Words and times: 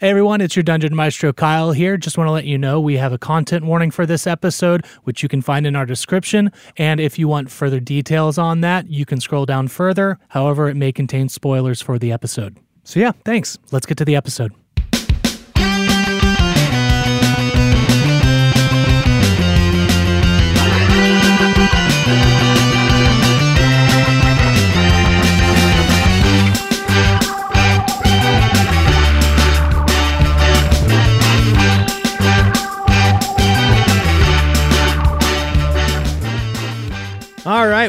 Hey 0.00 0.08
everyone, 0.08 0.40
it's 0.40 0.56
your 0.56 0.62
Dungeon 0.62 0.96
Maestro 0.96 1.30
Kyle 1.30 1.72
here. 1.72 1.98
Just 1.98 2.16
want 2.16 2.26
to 2.26 2.32
let 2.32 2.46
you 2.46 2.56
know 2.56 2.80
we 2.80 2.96
have 2.96 3.12
a 3.12 3.18
content 3.18 3.66
warning 3.66 3.90
for 3.90 4.06
this 4.06 4.26
episode, 4.26 4.86
which 5.04 5.22
you 5.22 5.28
can 5.28 5.42
find 5.42 5.66
in 5.66 5.76
our 5.76 5.84
description. 5.84 6.50
And 6.78 7.00
if 7.00 7.18
you 7.18 7.28
want 7.28 7.50
further 7.50 7.80
details 7.80 8.38
on 8.38 8.62
that, 8.62 8.90
you 8.90 9.04
can 9.04 9.20
scroll 9.20 9.44
down 9.44 9.68
further. 9.68 10.18
However, 10.28 10.70
it 10.70 10.74
may 10.74 10.90
contain 10.90 11.28
spoilers 11.28 11.82
for 11.82 11.98
the 11.98 12.12
episode. 12.12 12.56
So 12.82 12.98
yeah, 12.98 13.12
thanks. 13.26 13.58
Let's 13.72 13.84
get 13.84 13.98
to 13.98 14.06
the 14.06 14.16
episode. 14.16 14.54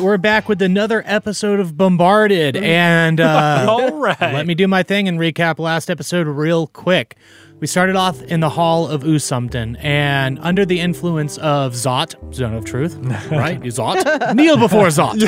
Right, 0.02 0.06
we're 0.06 0.18
back 0.18 0.50
with 0.50 0.62
another 0.62 1.04
episode 1.06 1.60
of 1.60 1.78
Bombarded, 1.78 2.56
and 2.58 3.20
uh, 3.20 3.66
All 3.70 4.00
right. 4.00 4.20
let 4.20 4.48
me 4.48 4.56
do 4.56 4.68
my 4.68 4.84
thing 4.84 5.08
and 5.08 5.20
recap 5.20 5.60
last 5.60 5.90
episode 5.90 6.28
real 6.28 6.68
quick. 6.68 7.16
We 7.62 7.68
started 7.68 7.96
off 7.96 8.20
in 8.24 8.40
the 8.40 8.50
Hall 8.50 8.88
of 8.88 9.04
Usumpton, 9.06 9.76
and 9.76 10.40
under 10.40 10.66
the 10.66 10.80
influence 10.80 11.38
of 11.38 11.74
Zot, 11.74 12.16
Zone 12.34 12.56
of 12.56 12.66
Truth, 12.66 12.96
right? 13.32 13.62
Zot, 13.62 14.36
kneel 14.36 14.58
before 14.58 14.88
Zot. 14.88 15.20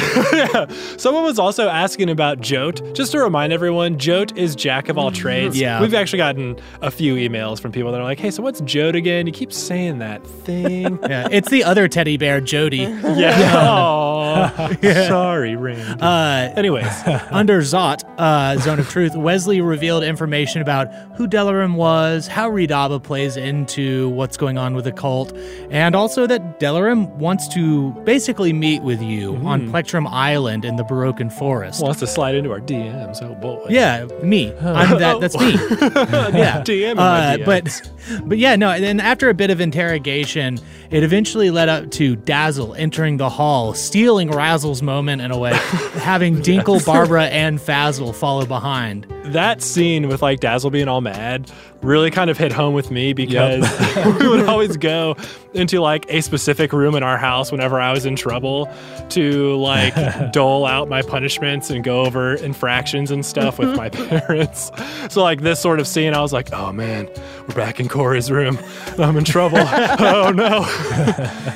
Someone 1.00 1.26
was 1.26 1.38
also 1.38 1.70
asking 1.70 2.10
about 2.10 2.42
Jote. 2.42 2.96
Just 2.96 3.12
to 3.12 3.20
remind 3.20 3.54
everyone, 3.54 4.00
Jote 4.00 4.36
is 4.36 4.56
jack 4.56 4.90
of 4.90 4.98
all 4.98 5.12
trades. 5.12 5.60
Yeah. 5.60 5.80
We've 5.80 5.94
actually 5.94 6.18
gotten 6.18 6.58
a 6.82 6.90
few 6.90 7.14
emails 7.18 7.60
from 7.60 7.72
people 7.72 7.92
that 7.92 8.02
are 8.02 8.04
like, 8.04 8.18
hey, 8.20 8.32
so 8.32 8.42
what's 8.42 8.62
Jote 8.62 8.96
again? 8.96 9.28
You 9.28 9.32
keep 9.34 9.54
saying 9.54 10.00
that 10.00 10.26
thing. 10.26 10.98
Yeah, 11.14 11.28
it's 11.30 11.50
the 11.50 11.64
other 11.66 11.88
teddy 11.88 12.18
bear, 12.18 12.40
Jody. 12.42 12.78
yeah. 12.78 13.54
Aw. 13.56 14.76
Sorry, 14.82 15.56
Rand. 15.56 16.02
Uh, 16.02 16.52
Anyways, 16.56 16.88
Under 17.30 17.60
Zot, 17.62 18.02
uh, 18.18 18.58
Zone 18.58 18.80
of 18.80 18.90
Truth, 18.90 19.16
Wesley 19.16 19.62
revealed 19.62 20.04
information 20.04 20.62
about 20.62 20.92
who 21.16 21.28
Delarim 21.28 21.76
was, 21.76 22.23
how 22.28 22.50
Redaba 22.50 23.02
plays 23.02 23.38
into 23.38 24.10
what's 24.10 24.38
going 24.38 24.58
on 24.58 24.76
with 24.76 24.86
the 24.86 24.92
cult, 24.92 25.36
and 25.70 25.96
also 25.96 26.28
that 26.28 26.60
Delarim 26.60 27.10
wants 27.16 27.48
to 27.50 27.92
basically 28.04 28.54
meet 28.54 28.82
with 28.82 29.02
you 29.02 29.36
on 29.38 29.70
Plectrum 29.70 30.08
Island 30.08 30.66
in 30.66 30.76
the 30.76 30.84
Baroque 30.84 31.32
Forest. 31.32 31.82
wants 31.82 32.00
to 32.00 32.08
slide 32.08 32.36
into 32.36 32.52
our 32.52 32.60
DMs. 32.60 33.22
Oh, 33.22 33.36
boy. 33.36 33.66
yeah, 33.70 34.06
me. 34.22 34.54
I'm 34.60 34.98
that. 35.00 35.20
That's 35.20 35.38
me. 35.38 35.52
yeah. 36.38 36.64
DM 36.64 36.96
Uh, 36.98 37.38
but 37.46 37.92
but 38.26 38.38
yeah, 38.38 38.56
no. 38.56 38.70
And 38.72 39.02
after 39.02 39.30
a 39.30 39.34
bit 39.34 39.50
of 39.52 39.62
interrogation, 39.62 40.60
it 40.90 41.04
eventually 41.04 41.52
led 41.52 41.70
up 41.70 41.92
to 41.92 42.16
Dazzle 42.16 42.74
entering 42.76 43.18
the 43.18 43.30
hall, 43.30 43.74
stealing 43.74 44.30
Razzle's 44.30 44.82
moment 44.82 45.22
in 45.22 45.32
a 45.32 45.38
way, 45.38 45.54
having 45.54 46.38
Dinkle, 46.38 46.86
Barbara, 46.86 47.26
and 47.26 47.60
Fazzle 47.60 48.14
follow 48.16 48.46
behind. 48.46 49.13
That 49.26 49.62
scene 49.62 50.08
with 50.08 50.22
like 50.22 50.40
Dazzle 50.40 50.70
being 50.70 50.88
all 50.88 51.02
mad 51.02 51.52
really 51.82 52.12
kind 52.12 52.30
of 52.30 52.38
hit 52.38 52.52
home 52.52 52.74
with 52.74 52.92
me 52.92 53.14
because 53.14 53.64
we 54.20 54.28
would 54.28 54.48
always 54.48 54.78
go 54.78 55.16
into 55.54 55.80
like 55.82 56.06
a 56.10 56.22
specific 56.22 56.74
room 56.74 56.96
in 56.96 57.04
our 57.04 57.18
house 57.18 57.52
whenever 57.52 57.80
I 57.80 57.92
was 57.92 58.06
in 58.06 58.16
trouble 58.16 58.70
to 59.10 59.56
like 59.58 59.94
dole 60.32 60.66
out 60.66 60.90
my 60.90 61.02
punishments 61.02 61.70
and 61.70 61.84
go 61.84 62.02
over 62.06 62.36
infractions 62.36 63.12
and 63.12 63.26
stuff 63.26 63.60
with 63.60 63.76
my 63.76 63.90
parents. 63.90 64.72
So 65.10 65.22
like 65.24 65.42
this 65.42 65.60
sort 65.60 65.80
of 65.80 65.88
scene, 65.88 66.14
I 66.14 66.22
was 66.22 66.34
like, 66.34 66.52
oh 66.54 66.72
man, 66.72 67.08
we're 67.48 67.56
back 67.56 67.80
in 67.80 67.88
Corey's 67.88 68.32
room. 68.32 68.58
I'm 68.98 69.18
in 69.18 69.24
trouble. 69.24 69.58
oh 69.62 70.32
no. 70.34 70.64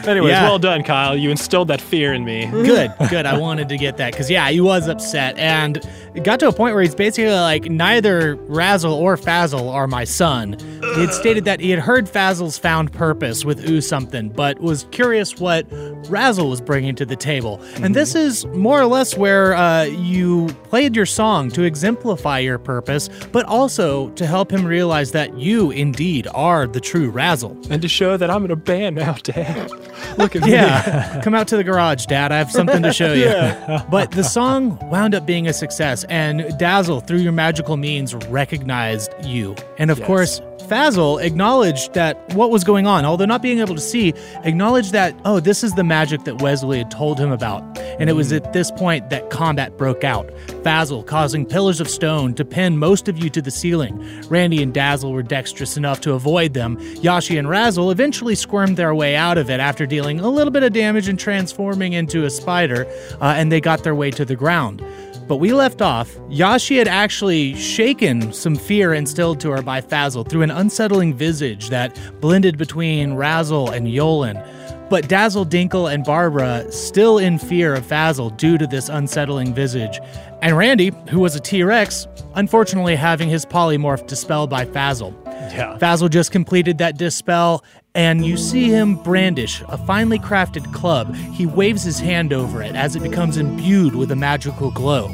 Anyways, 0.10 0.32
Yeah. 0.32 0.44
well 0.44 0.60
done, 0.60 0.84
Kyle. 0.84 1.16
You 1.18 1.30
instilled 1.32 1.68
that 1.70 1.82
fear 1.82 2.14
in 2.14 2.24
me. 2.26 2.46
Good, 2.48 2.94
good. 3.10 3.26
I 3.26 3.38
wanted 3.38 3.70
to 3.70 3.78
get 3.78 3.98
that 3.98 4.12
because 4.12 4.30
yeah, 4.30 4.50
he 4.50 4.62
was 4.62 4.88
upset, 4.88 5.38
and 5.38 5.78
it 6.16 6.24
got 6.24 6.40
to 6.42 6.48
a 6.48 6.52
point 6.54 6.74
where 6.74 6.84
he's 6.84 6.96
basically 6.96 7.32
like, 7.32 7.66
neither 7.66 8.36
Razzle 8.48 8.94
or 8.94 9.18
Fazzle 9.18 9.72
are 9.72 9.88
my 9.88 10.04
son. 10.04 10.58
He 10.60 11.02
had 11.02 11.14
stated 11.14 11.46
that 11.46 11.60
he 11.60 11.70
had 11.70 11.80
heard 11.80 12.06
Fazzle's 12.08 12.58
found 12.58 12.92
purpose 12.92 13.46
with 13.46 13.68
Ooh 13.70 13.82
something, 13.88 14.30
but 14.30 14.60
was 14.60 14.86
curious 14.92 15.38
what 15.40 15.66
Razzle 16.10 16.50
was 16.50 16.62
bringing 16.62 16.96
to 16.96 17.06
the 17.06 17.16
table. 17.16 17.62
And 17.82 17.96
this 17.96 18.16
is 18.16 18.46
more 18.48 18.80
or 18.80 18.86
less 18.86 19.18
where 19.18 19.54
uh, 19.56 19.84
you 19.84 20.48
played 20.64 20.96
your 20.96 21.06
song 21.06 21.50
to 21.52 21.64
exemplify 21.64 22.40
your 22.40 22.58
purpose, 22.60 23.10
but 23.32 23.46
also 23.46 24.10
to 24.12 24.26
help 24.26 24.52
him 24.52 24.66
realize 24.66 25.12
that 25.12 25.38
you 25.38 25.72
indeed 25.72 26.28
are 26.34 26.68
the 26.68 26.80
true 26.80 27.10
Razzle. 27.10 27.58
And 27.70 27.82
to 27.82 27.88
show 27.88 28.18
that 28.18 28.30
I'm 28.30 28.46
in 28.46 28.52
a 28.52 28.56
band 28.56 28.96
now, 28.98 29.14
Dad. 29.24 29.70
Look 30.18 30.36
at 30.36 30.44
me. 30.44 30.52
Yeah, 30.52 31.22
come 31.24 31.34
out 31.34 31.48
to 31.50 31.58
the 31.58 31.64
garage, 31.64 32.06
Dad. 32.06 32.32
I 32.32 32.38
have 32.38 32.52
something 32.52 32.82
to 32.84 32.94
show 32.94 33.14
you. 33.14 33.28
But 33.90 34.12
the 34.12 34.24
song 34.24 34.78
wound 34.90 35.16
up 35.16 35.26
being 35.26 35.48
a 35.48 35.54
success, 35.54 36.04
and 36.06 36.58
Dazzle, 36.58 37.00
through 37.02 37.20
your 37.20 37.32
magical 37.32 37.78
means, 37.78 38.14
recognized 38.16 39.12
you. 39.24 39.56
And 39.78 39.92
of 39.92 40.00
Yes. 40.00 40.08
course, 40.08 40.42
Fazzle 40.68 41.24
acknowledged 41.24 41.94
that 41.94 42.34
what 42.34 42.52
was 42.52 42.66
going 42.66 42.86
on, 42.86 43.06
although 43.06 43.26
not 43.26 43.42
being 43.42 43.60
able 43.60 43.76
to 43.76 43.82
see, 43.82 44.14
acknowledged 44.44 44.92
that, 44.92 45.18
oh, 45.24 45.40
this 45.40 45.64
is 45.64 45.74
the 45.74 45.84
magic 45.84 46.26
that 46.26 46.42
Wesley 46.42 46.80
had 46.80 46.92
told 46.92 47.20
him 47.20 47.32
about. 47.32 47.64
And 48.00 48.10
it 48.10 48.14
was 48.14 48.34
at 48.34 48.52
this 48.52 48.70
point 48.72 49.10
that 49.10 49.30
combat 49.30 49.78
broke 49.78 50.04
out. 50.04 50.28
Fazzle 50.64 51.06
causing 51.06 51.46
pillars 51.46 51.80
of 51.80 51.90
stone 51.90 52.34
to 52.36 52.44
pin 52.44 52.78
most 52.78 53.08
of 53.08 53.18
you 53.18 53.30
to 53.30 53.42
the 53.42 53.50
ceiling. 53.50 53.98
Randy 54.30 54.62
and 54.62 54.74
Dazzle 54.74 55.14
were 55.14 55.24
dexterous 55.24 55.78
enough 55.78 56.02
to 56.02 56.14
avoid 56.14 56.54
them. 56.54 56.78
Yashi 56.98 57.40
and 57.40 57.50
Razzle 57.50 57.90
eventually 57.90 58.36
squirmed 58.36 58.76
their 58.76 58.94
way 58.94 59.16
out 59.16 59.38
of 59.38 59.50
it 59.50 59.62
after 59.62 59.86
dealing 59.86 60.20
a 60.20 60.30
little 60.30 60.52
bit 60.52 60.64
of 60.64 60.74
damage 60.74 61.08
and 61.08 61.18
transforming 61.18 61.94
into 61.94 62.26
a 62.26 62.30
spider, 62.30 62.86
uh, 63.22 63.36
and 63.38 63.52
they 63.52 63.62
got 63.62 63.84
their 63.84 63.96
way 63.96 64.12
to 64.12 64.26
the 64.26 64.36
ground. 64.36 64.84
But 65.28 65.38
we 65.38 65.54
left 65.54 65.82
off. 65.82 66.16
Yashi 66.30 66.78
had 66.78 66.88
actually 66.88 67.54
shaken 67.56 68.32
some 68.32 68.56
fear 68.56 68.94
instilled 68.94 69.40
to 69.42 69.52
her 69.52 69.62
by 69.62 69.82
Fazzle 69.82 70.28
through 70.28 70.44
an 70.44 70.52
unsettling 70.52 71.14
visage 71.14 71.70
that 71.70 72.00
blended 72.22 72.58
between 72.58 73.14
Razzle 73.14 73.72
and 73.72 73.88
Yolan. 73.88 74.42
But 74.90 75.10
Dazzle, 75.10 75.46
Dinkle, 75.46 75.94
and 75.94 76.06
Barbara 76.06 76.72
still 76.72 77.18
in 77.18 77.38
fear 77.38 77.76
of 77.76 77.84
Fazzle 77.84 78.38
due 78.38 78.58
to 78.58 78.66
this 78.66 78.88
unsettling 78.88 79.54
visage. 79.54 80.00
And 80.42 80.56
Randy, 80.56 80.94
who 81.10 81.20
was 81.20 81.36
a 81.36 81.42
T 81.42 81.62
Rex, 81.62 82.08
unfortunately 82.36 82.96
having 82.96 83.28
his 83.28 83.46
polymorph 83.46 84.08
dispelled 84.08 84.50
by 84.50 84.64
Fazzle. 84.64 85.14
Yeah. 85.26 85.78
Fazzle 85.78 86.10
just 86.10 86.32
completed 86.32 86.78
that 86.78 86.98
dispel, 86.98 87.66
and 87.98 88.24
you 88.24 88.38
see 88.38 88.66
him 88.66 88.96
brandish 88.96 89.64
a 89.70 89.78
finely 89.78 90.20
crafted 90.20 90.72
club. 90.72 91.16
He 91.16 91.48
waves 91.48 91.82
his 91.82 92.00
hand 92.00 92.32
over 92.32 92.62
it 92.62 92.76
as 92.76 92.96
it 92.96 93.02
becomes 93.02 93.38
imbued 93.38 93.96
with 93.96 94.12
a 94.12 94.16
magical 94.16 94.70
glow. 94.70 95.14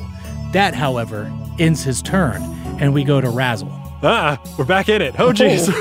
That, 0.51 0.75
however, 0.75 1.31
ends 1.57 1.81
his 1.81 2.01
turn, 2.01 2.43
and 2.79 2.93
we 2.93 3.05
go 3.05 3.21
to 3.21 3.29
Razzle. 3.29 3.71
Ah, 4.03 4.37
we're 4.57 4.65
back 4.65 4.89
in 4.89 5.01
it. 5.01 5.15
Oh, 5.17 5.31
jeez. 5.31 5.71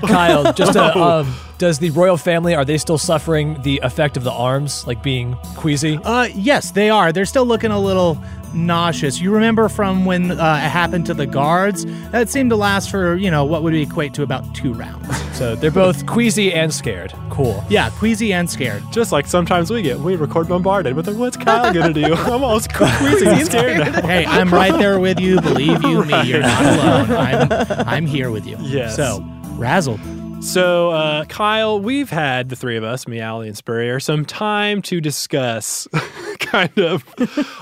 Kyle, 0.08 0.52
just 0.52 0.76
uh, 0.76 0.92
um, 1.26 1.34
does 1.62 1.78
the 1.78 1.90
royal 1.90 2.16
family 2.16 2.56
are 2.56 2.64
they 2.64 2.76
still 2.76 2.98
suffering 2.98 3.56
the 3.62 3.78
effect 3.84 4.16
of 4.16 4.24
the 4.24 4.32
arms, 4.32 4.84
like 4.84 5.00
being 5.00 5.36
queasy? 5.54 5.96
Uh, 6.02 6.24
yes, 6.34 6.72
they 6.72 6.90
are. 6.90 7.12
They're 7.12 7.24
still 7.24 7.46
looking 7.46 7.70
a 7.70 7.78
little 7.78 8.20
nauseous. 8.52 9.20
You 9.20 9.32
remember 9.32 9.68
from 9.68 10.04
when 10.04 10.32
uh, 10.32 10.34
it 10.34 10.68
happened 10.68 11.06
to 11.06 11.14
the 11.14 11.24
guards? 11.24 11.84
That 12.10 12.28
seemed 12.28 12.50
to 12.50 12.56
last 12.56 12.90
for, 12.90 13.14
you 13.14 13.30
know, 13.30 13.44
what 13.44 13.62
would 13.62 13.76
equate 13.76 14.12
to 14.14 14.24
about 14.24 14.52
two 14.56 14.74
rounds. 14.74 15.06
So 15.32 15.56
they're 15.56 15.70
both 15.70 16.06
queasy 16.06 16.52
and 16.52 16.72
scared. 16.72 17.14
Cool. 17.30 17.64
yeah, 17.68 17.88
queasy 17.90 18.34
and 18.34 18.48
scared. 18.48 18.82
Just 18.92 19.12
like 19.12 19.26
sometimes 19.26 19.70
we 19.70 19.80
get, 19.80 19.98
we 19.98 20.14
record 20.14 20.46
bombarded. 20.46 20.94
But 20.94 21.06
then 21.06 21.18
what's 21.18 21.38
Kyle 21.38 21.72
gonna 21.72 21.92
do? 21.94 22.04
I'm 22.14 22.44
almost 22.44 22.72
queasy 22.72 23.26
and 23.26 23.46
scared 23.46 23.78
now. 23.78 24.02
Hey, 24.02 24.26
I'm 24.26 24.52
right 24.52 24.78
there 24.78 25.00
with 25.00 25.18
you. 25.18 25.40
Believe 25.40 25.82
you 25.82 26.04
me, 26.04 26.22
you're 26.28 26.42
not 26.42 26.62
alone. 27.08 27.10
I'm, 27.16 27.88
I'm 27.88 28.06
here 28.06 28.30
with 28.30 28.46
you. 28.46 28.56
Yes. 28.60 28.94
So, 28.94 29.24
Razzle. 29.54 29.98
So, 30.42 30.90
uh, 30.90 31.24
Kyle, 31.26 31.80
we've 31.80 32.10
had 32.10 32.48
the 32.48 32.56
three 32.56 32.76
of 32.76 32.82
us, 32.84 33.06
me, 33.06 33.20
Allie, 33.20 33.46
and 33.46 33.56
Spurrier, 33.56 34.00
some 34.00 34.24
time 34.24 34.82
to 34.82 35.00
discuss 35.00 35.86
kind 36.40 36.76
of 36.78 37.04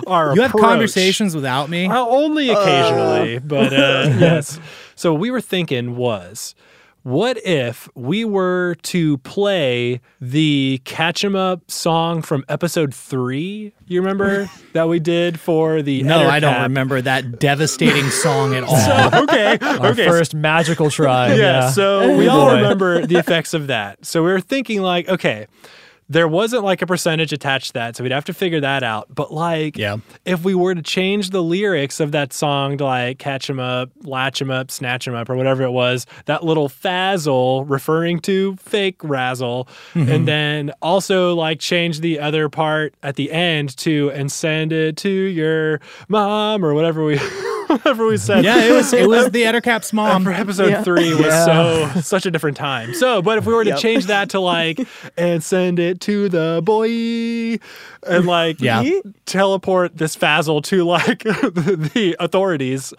our 0.07 0.35
You 0.35 0.43
have 0.43 0.53
conversations 0.53 1.35
without 1.35 1.69
me? 1.69 1.87
Uh, 1.87 1.99
only 1.99 2.49
occasionally, 2.49 3.39
but 3.39 3.73
uh, 3.73 4.07
yes. 4.19 4.59
So 4.97 5.13
what 5.13 5.21
we 5.21 5.31
were 5.31 5.43
thinking 5.43 5.97
was, 5.97 6.55
what 7.11 7.45
if 7.45 7.89
we 7.97 8.25
were 8.25 8.77
to 8.83 9.19
play 9.19 10.01
the 10.21 10.81
Catch 10.85 11.25
'em 11.25 11.35
Up 11.35 11.69
song 11.69 12.23
from 12.23 12.45
episode 12.49 12.95
three? 12.95 13.73
You 13.89 14.01
remember 14.01 14.49
that 14.75 14.89
we 14.89 15.01
did 15.01 15.41
for 15.41 15.83
the 15.83 16.03
No, 16.05 16.29
I 16.29 16.39
don't 16.39 16.63
remember 16.63 17.01
that 17.03 17.39
devastating 17.41 18.09
song 18.11 18.55
at 18.55 18.63
all. 18.63 18.77
So, 18.77 19.23
okay, 19.25 19.59
Our 19.61 19.89
okay. 19.89 20.07
first 20.07 20.35
magical 20.35 20.89
try. 20.91 21.31
yeah, 21.35 21.37
Yeah. 21.37 21.71
so 21.71 22.01
oh, 22.01 22.17
we 22.17 22.29
all 22.29 22.55
remember 22.55 23.05
the 23.05 23.17
effects 23.17 23.55
of 23.55 23.67
that. 23.67 24.05
So 24.07 24.23
we 24.23 24.31
were 24.31 24.41
thinking 24.41 24.81
like, 24.81 25.09
okay, 25.09 25.47
there 26.11 26.29
wasn't 26.29 26.65
like 26.65 26.83
a 26.83 26.87
percentage 26.87 27.33
attached 27.33 27.69
to 27.69 27.73
that, 27.75 27.97
so 27.97 28.03
we'd 28.03 28.13
have 28.13 28.25
to 28.27 28.35
figure 28.35 28.61
that 28.61 28.83
out. 28.83 29.07
But 29.15 29.33
like, 29.33 29.79
Yeah. 29.79 29.99
if 30.27 30.45
we 30.45 30.55
were 30.57 30.75
to 30.75 30.83
change 30.83 31.31
the 31.31 31.41
lyrics 31.43 32.01
of 32.01 32.11
that 32.13 32.33
song 32.33 32.77
to 32.79 32.85
like 32.85 33.19
catch 33.19 33.49
'em 33.49 33.61
up, 33.61 33.91
latch 34.03 34.43
'em 34.43 34.51
up, 34.51 34.71
snatch 34.73 35.07
'em 35.09 35.15
up, 35.15 35.31
or 35.31 35.37
whatever 35.37 35.63
it 35.63 35.71
was, 35.71 36.07
that 36.27 36.45
little 36.45 36.69
fazzle 36.69 37.65
referring 37.69 38.19
to 38.21 38.57
fake 38.57 38.97
razzle, 39.03 39.69
mm-hmm. 39.95 40.11
and 40.11 40.27
then 40.29 40.73
also 40.83 41.35
like 41.35 41.61
change 41.61 42.01
the 42.01 42.19
other 42.19 42.49
part 42.49 42.93
at 43.03 43.15
the 43.17 43.31
end 43.33 43.77
to 43.79 44.11
and 44.13 44.31
send 44.33 44.73
it 44.73 44.97
to 44.99 45.09
your 45.09 45.81
mom 46.09 46.65
or 46.65 46.75
whatever 46.75 47.05
we 47.05 47.19
whatever 47.69 48.05
we 48.07 48.17
said. 48.17 48.45
Yeah, 48.45 48.65
it 48.65 48.73
was 48.73 48.93
it 48.93 49.07
was 49.09 49.31
the 49.31 49.43
Ettercap's 49.51 49.93
mom. 49.93 50.25
for 50.25 50.33
episode 50.33 50.71
Yeah. 50.71 50.83
three 50.83 51.11
was 51.15 51.27
Yeah. 51.27 51.93
so 51.95 52.01
such 52.01 52.27
a 52.27 52.31
different 52.33 52.57
time. 52.57 52.95
So, 52.95 53.23
but 53.23 53.39
if 53.39 53.47
we 53.47 53.55
were 53.55 53.63
to 53.63 53.71
Yep. 53.71 53.79
change 53.79 54.07
that 54.07 54.31
to 54.31 54.41
like 54.41 54.81
and 55.17 55.41
send 55.43 55.79
it 55.79 56.00
to 56.01 56.29
the 56.29 56.61
boy 56.65 57.59
and 58.11 58.27
like 58.27 58.61
Yeah. 58.61 58.83
teleport 59.27 59.97
this 59.97 60.17
Fazzle 60.17 60.63
to 60.65 60.85
like 60.85 61.23
the, 61.25 62.17
authorities, 62.21 62.93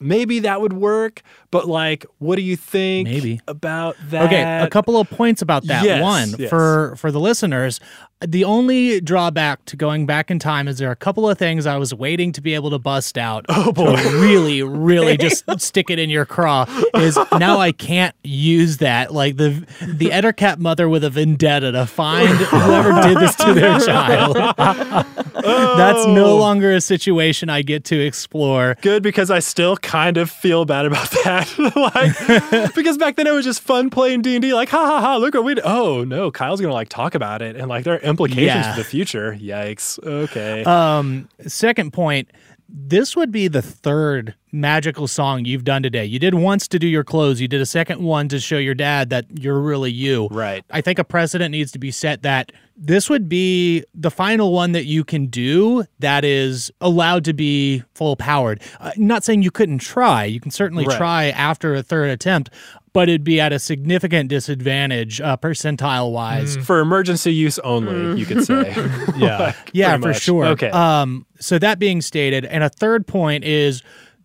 maybe 0.00 0.40
that 0.40 0.60
would 0.60 0.72
work. 0.72 1.22
But 1.50 1.68
like, 1.68 2.06
what 2.18 2.36
do 2.36 2.42
you 2.42 2.56
think 2.56 3.08
Maybe. 3.08 3.40
about 3.46 3.96
that? 4.10 4.24
Okay, 4.26 4.42
a 4.42 4.68
couple 4.68 4.98
of 4.98 5.08
points 5.10 5.42
about 5.42 5.64
that. 5.66 5.84
Yes, 5.84 6.02
One 6.02 6.34
yes. 6.38 6.48
for 6.50 6.94
for 6.96 7.12
the 7.12 7.20
listeners, 7.20 7.78
the 8.26 8.44
only 8.44 9.00
drawback 9.00 9.64
to 9.66 9.76
going 9.76 10.06
back 10.06 10.30
in 10.30 10.38
time 10.38 10.68
is 10.68 10.78
there 10.78 10.88
are 10.88 10.92
a 10.92 10.96
couple 10.96 11.28
of 11.28 11.38
things 11.38 11.66
I 11.66 11.76
was 11.76 11.92
waiting 11.94 12.32
to 12.32 12.40
be 12.40 12.54
able 12.54 12.70
to 12.70 12.78
bust 12.78 13.18
out. 13.18 13.44
Oh 13.48 13.72
boy, 13.72 13.94
really, 14.18 14.62
really 14.62 15.16
just 15.18 15.44
stick 15.60 15.90
it 15.90 15.98
in 15.98 16.10
your 16.10 16.24
craw. 16.24 16.64
Is 16.94 17.18
now 17.38 17.58
I 17.58 17.72
can't 17.72 18.14
use 18.22 18.78
that. 18.78 19.12
Like 19.12 19.36
the 19.36 19.50
the 19.80 20.06
Ettercap 20.10 20.58
mother 20.58 20.88
with 20.88 21.04
a 21.04 21.10
vendetta 21.10 21.72
to 21.72 21.86
find 21.86 22.28
whoever 22.28 22.92
did 23.02 23.18
this 23.18 23.34
to 23.36 23.54
their 23.54 23.78
child. 23.86 24.36
Oh. 24.38 25.74
That's 25.76 26.06
no 26.06 26.36
longer 26.36 26.72
a 26.72 26.80
situation 26.80 27.48
I 27.48 27.62
get 27.62 27.84
to 27.84 27.98
explore. 27.98 28.76
Good 28.82 29.02
because 29.02 29.30
I 29.30 29.40
still 29.40 29.76
kind 29.78 30.16
of 30.16 30.30
feel 30.30 30.64
bad 30.64 30.86
about 30.86 31.10
that. 31.24 31.52
like 31.76 32.74
because 32.74 32.98
back 32.98 33.16
then 33.16 33.26
it 33.26 33.32
was 33.32 33.44
just 33.44 33.60
fun 33.60 33.90
playing 33.90 34.22
D 34.22 34.36
and 34.36 34.42
D. 34.42 34.54
Like 34.54 34.68
ha 34.68 34.84
ha 34.86 35.00
ha! 35.00 35.16
Look 35.16 35.34
what 35.34 35.44
we. 35.44 35.60
Oh 35.62 36.04
no, 36.04 36.30
Kyle's 36.30 36.60
gonna 36.60 36.72
like 36.72 36.88
talk 36.88 37.14
about 37.14 37.42
it 37.42 37.56
and 37.56 37.68
like 37.68 37.84
there 37.84 37.94
are 37.94 37.98
implications 38.12 38.46
Yeah. 38.66 38.72
for 38.74 38.78
the 38.80 38.84
future. 38.84 39.36
Yikes. 39.40 39.98
Okay. 40.04 40.62
Um, 40.64 41.28
second 41.46 41.92
point, 41.92 42.30
this 42.68 43.16
would 43.16 43.32
be 43.32 43.48
the 43.48 43.62
third 43.62 44.34
magical 44.52 45.08
song 45.08 45.44
you've 45.46 45.64
done 45.64 45.82
today. 45.82 46.04
You 46.04 46.18
did 46.18 46.34
once 46.34 46.68
to 46.68 46.78
do 46.78 46.86
your 46.86 47.04
clothes. 47.04 47.40
You 47.40 47.48
did 47.48 47.60
a 47.62 47.66
second 47.66 48.02
one 48.02 48.28
to 48.28 48.38
show 48.38 48.58
your 48.58 48.74
dad 48.74 49.08
that 49.10 49.24
you're 49.40 49.58
really 49.60 49.90
you. 49.90 50.28
Right. 50.30 50.62
I 50.70 50.82
think 50.82 50.98
a 50.98 51.04
precedent 51.04 51.52
needs 51.52 51.72
to 51.72 51.78
be 51.78 51.90
set 51.90 52.22
that 52.22 52.52
this 52.76 53.08
would 53.08 53.28
be 53.28 53.84
the 53.94 54.10
final 54.10 54.52
one 54.52 54.72
that 54.72 54.84
you 54.84 55.04
can 55.04 55.26
do 55.26 55.84
that 56.00 56.24
is 56.24 56.70
allowed 56.80 57.24
to 57.26 57.32
be 57.32 57.82
full 57.94 58.16
powered. 58.16 58.60
Uh, 58.80 58.92
not 58.96 59.24
saying 59.24 59.42
you 59.42 59.50
couldn't 59.50 59.78
try. 59.78 60.24
You 60.24 60.40
can 60.40 60.50
certainly 60.50 60.84
Right. 60.86 60.96
try 60.98 61.24
after 61.30 61.74
a 61.74 61.82
third 61.82 62.10
attempt, 62.10 62.50
but 62.92 63.08
it'd 63.08 63.24
be 63.24 63.40
at 63.40 63.52
a 63.52 63.58
significant 63.58 64.28
disadvantage 64.28 65.20
uh, 65.20 65.36
percentile 65.38 66.12
wise. 66.12 66.56
for 66.58 66.80
emergency 66.80 67.32
use 67.32 67.58
only, 67.60 68.18
you 68.20 68.26
could 68.26 68.44
say. 68.44 68.74
Yeah. 69.16 69.52
Yeah, 69.72 69.96
for 69.98 70.08
much. 70.08 70.20
sure. 70.20 70.44
Okay. 70.46 70.70
Um, 70.70 71.24
so 71.38 71.58
that 71.58 71.78
being 71.78 72.02
stated, 72.02 72.44
and 72.44 72.62
a 72.64 72.68
third 72.68 73.06
point 73.06 73.44
is 73.44 73.82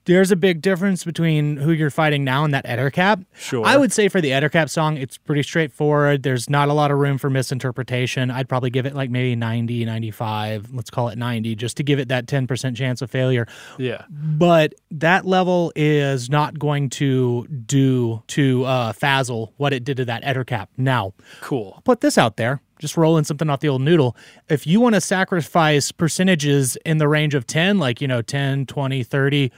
there's 0.07 0.31
a 0.31 0.35
big 0.35 0.61
difference 0.61 1.03
between 1.03 1.57
who 1.57 1.71
you're 1.71 1.89
fighting 1.89 2.23
now 2.23 2.43
and 2.45 2.53
that 2.53 2.65
Ettercap. 2.65 3.25
Sure. 3.35 3.65
I 3.65 3.75
would 3.77 3.91
say 3.91 4.07
for 4.07 4.21
the 4.21 4.31
Ettercap 4.31 4.69
song, 4.69 4.97
it's 4.97 5.17
pretty 5.17 5.43
straightforward. 5.43 6.23
There's 6.23 6.49
not 6.49 6.69
a 6.69 6.73
lot 6.73 6.91
of 6.91 6.97
room 6.97 7.17
for 7.17 7.29
misinterpretation. 7.29 8.31
I'd 8.31 8.47
probably 8.47 8.69
give 8.69 8.85
it 8.85 8.95
like 8.95 9.09
maybe 9.09 9.35
90, 9.35 9.83
95, 9.85 10.73
let's 10.73 10.89
call 10.89 11.09
it 11.09 11.17
90, 11.17 11.55
just 11.55 11.77
to 11.77 11.83
give 11.83 11.99
it 11.99 12.07
that 12.07 12.25
10% 12.25 12.75
chance 12.75 13.01
of 13.01 13.11
failure. 13.11 13.47
yeah. 13.77 14.05
But 14.09 14.73
that 14.91 15.25
level 15.25 15.73
is 15.75 16.29
not 16.29 16.57
going 16.57 16.89
to 16.91 17.45
do 17.47 18.23
to 18.27 18.63
uh, 18.63 18.93
Fazzle 18.93 19.51
what 19.57 19.73
it 19.73 19.83
did 19.83 19.97
to 19.97 20.05
that 20.05 20.23
Ettercap. 20.23 20.67
Now, 20.77 21.13
Cool. 21.41 21.81
put 21.83 22.01
this 22.01 22.17
out 22.17 22.37
there 22.37 22.61
just 22.79 22.95
rolling 22.95 23.23
something 23.23 23.49
off 23.49 23.59
the 23.59 23.67
old 23.67 23.81
noodle 23.81 24.15
if 24.49 24.67
you 24.67 24.79
want 24.79 24.93
to 24.93 25.01
sacrifice 25.01 25.91
percentages 25.91 26.77
in 26.85 26.99
the 26.99 27.07
range 27.07 27.33
of 27.33 27.47
10 27.47 27.79
like 27.79 28.01
you 28.01 28.07
know 28.07 28.21
10 28.21 28.67
20 28.67 29.01
30 29.03 29.51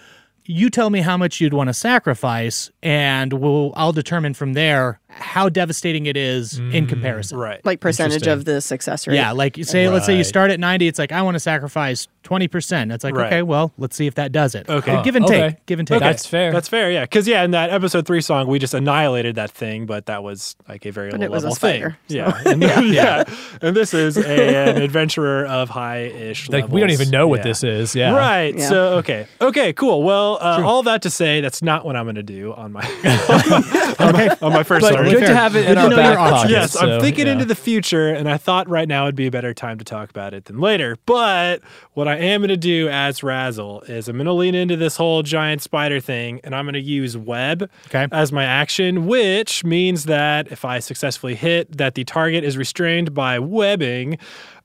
you 0.51 0.71
tell 0.71 0.89
me 0.89 0.99
how 1.01 1.15
much 1.15 1.39
you'd 1.39 1.53
want 1.53 1.67
to 1.67 1.73
sacrifice 1.75 2.71
and 2.81 3.33
we'll 3.33 3.71
i'll 3.75 3.91
determine 3.91 4.33
from 4.33 4.53
there 4.53 4.99
how 5.09 5.47
devastating 5.47 6.07
it 6.07 6.17
is 6.17 6.57
in 6.57 6.71
mm, 6.71 6.89
comparison 6.89 7.37
Right. 7.37 7.63
Like 7.63 7.79
percentage 7.81 8.25
of 8.25 8.45
the 8.45 8.59
success 8.59 9.05
rate. 9.07 9.15
yeah 9.15 9.31
like 9.31 9.57
you 9.59 9.63
say 9.63 9.87
let's 9.89 10.07
say 10.07 10.17
you 10.17 10.23
start 10.23 10.49
at 10.49 10.59
90 10.59 10.87
it's 10.87 10.97
like 10.97 11.11
i 11.11 11.21
want 11.21 11.35
to 11.35 11.39
sacrifice 11.39 12.07
20% 12.29 12.89
That's 12.89 13.03
like 13.03 13.15
Right. 13.15 13.27
okay 13.27 13.41
well 13.41 13.73
let's 13.77 13.95
see 13.95 14.05
if 14.07 14.15
that 14.15 14.31
does 14.31 14.53
it 14.55 14.69
Okay. 14.69 14.91
Uh, 14.95 15.01
give 15.01 15.15
and 15.15 15.25
Okay. 15.25 15.49
take 15.51 15.65
give 15.65 15.79
and 15.79 15.87
take 15.87 15.97
Okay. 15.97 16.05
That's 16.05 16.25
fair. 16.25 16.51
That's 16.51 16.67
fair, 16.67 16.91
yeah. 16.91 17.01
Because 17.01 17.27
yeah, 17.27 17.43
in 17.43 17.51
that 17.51 17.69
episode 17.71 18.05
three 18.05 18.21
song, 18.21 18.47
we 18.47 18.59
just 18.59 18.73
annihilated 18.73 19.35
that 19.35 19.51
thing, 19.51 19.85
but 19.85 20.05
that 20.05 20.21
was 20.23 20.55
like 20.67 20.85
a 20.85 20.91
very 20.91 21.09
But 21.11 21.19
low 21.19 21.25
it 21.25 21.31
was 21.31 21.43
a 21.43 21.47
level 21.47 21.55
spider, 21.55 21.97
thing. 22.07 22.17
Yeah, 22.17 22.41
and, 22.45 22.61
yeah. 22.93 23.23
And 23.61 23.75
this 23.75 23.93
is 23.93 24.17
a, 24.17 24.69
an 24.75 24.81
adventurer 24.81 25.45
of 25.45 25.69
high-ish. 25.69 26.49
like 26.49 26.67
we 26.69 26.79
don't 26.79 26.91
even 26.91 27.09
know 27.09 27.27
what 27.27 27.39
Yeah. 27.39 27.43
this 27.43 27.63
is. 27.63 27.95
Yeah. 27.95 28.15
Right. 28.15 28.55
Yeah. 28.57 28.69
So 28.69 28.87
okay. 28.99 29.27
Okay. 29.41 29.73
Cool. 29.73 30.03
Well, 30.03 30.37
uh, 30.41 30.61
all 30.63 30.83
that 30.83 31.01
to 31.03 31.09
say, 31.09 31.41
that's 31.41 31.61
not 31.61 31.85
what 31.85 31.95
I'm 31.95 32.05
going 32.05 32.15
to 32.15 32.23
do 32.23 32.53
on 32.53 32.71
my 32.71 32.81
on, 33.99 34.13
my 34.13 34.37
on 34.41 34.53
my 34.53 34.63
first 34.63 34.81
But 34.83 34.93
sergeant. 34.93 35.19
good 35.19 35.27
to 35.27 35.35
have 35.35 35.55
it 35.55 35.69
in 35.69 35.77
our 35.77 35.89
know 35.89 35.95
back 35.95 36.17
pocket. 36.17 36.51
Yes, 36.51 36.75
I'm 36.75 36.99
thinking 37.01 37.27
yeah. 37.27 37.33
into 37.33 37.45
the 37.45 37.55
future, 37.55 38.09
and 38.09 38.29
I 38.29 38.37
thought 38.37 38.69
right 38.69 38.87
now 38.87 39.05
would 39.05 39.15
be 39.15 39.27
a 39.27 39.31
better 39.31 39.53
time 39.53 39.77
to 39.79 39.85
talk 39.85 40.09
about 40.09 40.33
it 40.33 40.45
than 40.45 40.59
later. 40.59 40.97
But 41.05 41.61
what 41.93 42.07
I 42.07 42.18
am 42.19 42.41
going 42.41 42.49
to 42.49 42.57
do 42.57 42.89
as 42.89 43.23
Razzle 43.23 43.81
is 43.83 44.07
I'm 44.07 44.17
going 44.17 44.25
to 44.25 44.33
lean 44.33 44.55
into 44.55 44.75
this 44.75 44.95
whole 44.97 45.23
giant 45.23 45.61
spider 45.61 45.99
thing, 45.99 46.39
and 46.43 46.53
I'm 46.55 46.65
going 46.65 46.73
to 46.73 46.79
use 46.81 47.15
web 47.17 47.69
Okay. 47.87 48.07
as 48.11 48.31
my 48.31 48.43
action, 48.43 49.07
which 49.07 49.63
means 49.63 50.05
that 50.05 50.51
if 50.51 50.65
I 50.65 50.79
successfully 50.79 51.35
hit, 51.35 51.77
that 51.77 51.95
the 51.95 52.03
target 52.03 52.43
is 52.43 52.57
restrained 52.57 53.13
by 53.13 53.39
webbing. 53.39 54.17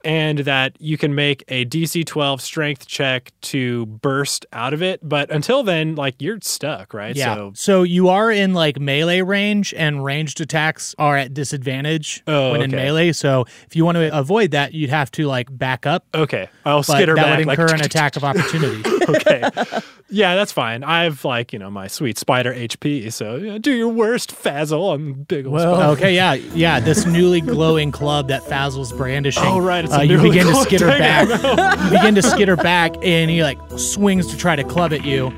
And 0.05 0.41
that 0.41 0.77
you 0.81 0.99
can 0.99 1.15
make 1.15 1.45
a 1.49 1.65
DC 1.65 2.05
12 2.07 2.41
strength 2.43 2.87
check 2.87 3.33
to 3.43 3.87
burst 3.87 4.45
out 4.53 4.75
of 4.75 4.83
it. 4.83 5.01
But 5.03 5.31
until 5.31 5.63
then, 5.63 5.95
like 5.95 6.15
you're 6.21 6.39
stuck, 6.43 6.93
right? 6.93 7.17
yeah. 7.17 7.35
So, 7.35 7.53
So, 7.55 7.83
you 7.85 8.09
are 8.09 8.31
in 8.31 8.53
like 8.53 8.79
melee 8.79 9.23
range, 9.23 9.73
and 9.75 10.05
ranged 10.05 10.41
attacks 10.41 10.95
are 10.99 11.17
at 11.17 11.33
disadvantage 11.33 12.23
Oh, 12.27 12.53
when 12.53 12.61
in 12.63 12.75
okay. 12.75 12.85
melee. 12.85 13.13
So, 13.13 13.47
if 13.67 13.75
you 13.75 13.85
want 13.85 13.97
to 13.97 14.17
avoid 14.17 14.51
that, 14.51 14.75
you'd 14.75 14.91
have 14.91 15.11
to 15.13 15.27
like 15.27 15.49
back 15.57 15.87
up, 15.87 16.05
okay. 16.15 16.49
I'll 16.67 16.79
but 16.81 16.97
skitter 16.97 17.15
that 17.15 17.23
back. 17.25 17.39
would 17.39 17.47
like, 17.47 17.59
incur 17.59 17.75
an 17.75 17.81
attack 17.83 18.17
of 18.17 18.25
opportunity. 18.25 18.83
okay. 19.09 19.43
Yeah, 20.11 20.37
that's 20.37 20.53
fine. 20.53 20.85
I've 20.85 21.25
like, 21.25 21.53
you 21.53 21.59
know, 21.59 21.71
my 21.71 21.87
sweet 21.89 22.19
spider 22.19 22.53
HP. 22.55 23.11
So 23.13 23.37
yeah, 23.37 23.59
do 23.59 23.73
your 23.73 23.89
worst, 23.89 24.35
Fazzle. 24.35 24.95
I'm 24.95 25.15
big 25.25 25.47
old 25.47 25.55
Well, 25.55 25.75
spider. 25.77 25.93
okay, 25.93 26.15
yeah, 26.15 26.35
yeah. 26.35 26.79
This 26.79 27.07
newly 27.07 27.41
glowing 27.41 27.91
club 27.91 28.29
that 28.29 28.43
Fazzle's 28.43 28.93
brandishing. 28.93 29.43
Oh, 29.45 29.59
right, 29.61 29.85
it's 29.85 29.94
uh, 29.99 30.01
you 30.03 30.21
begin 30.21 30.47
to 30.47 30.55
skitter 30.57 30.87
Dang, 30.87 31.29
back. 31.29 31.85
you 31.85 31.91
begin 31.99 32.15
to 32.17 32.23
skitter 32.23 32.57
back, 32.57 32.95
and 33.03 33.31
he 33.31 33.43
like 33.43 33.59
swings 33.77 34.27
to 34.29 34.37
try 34.37 34.57
to 34.57 34.65
club 34.65 34.93
at 34.93 35.05
you, 35.05 35.33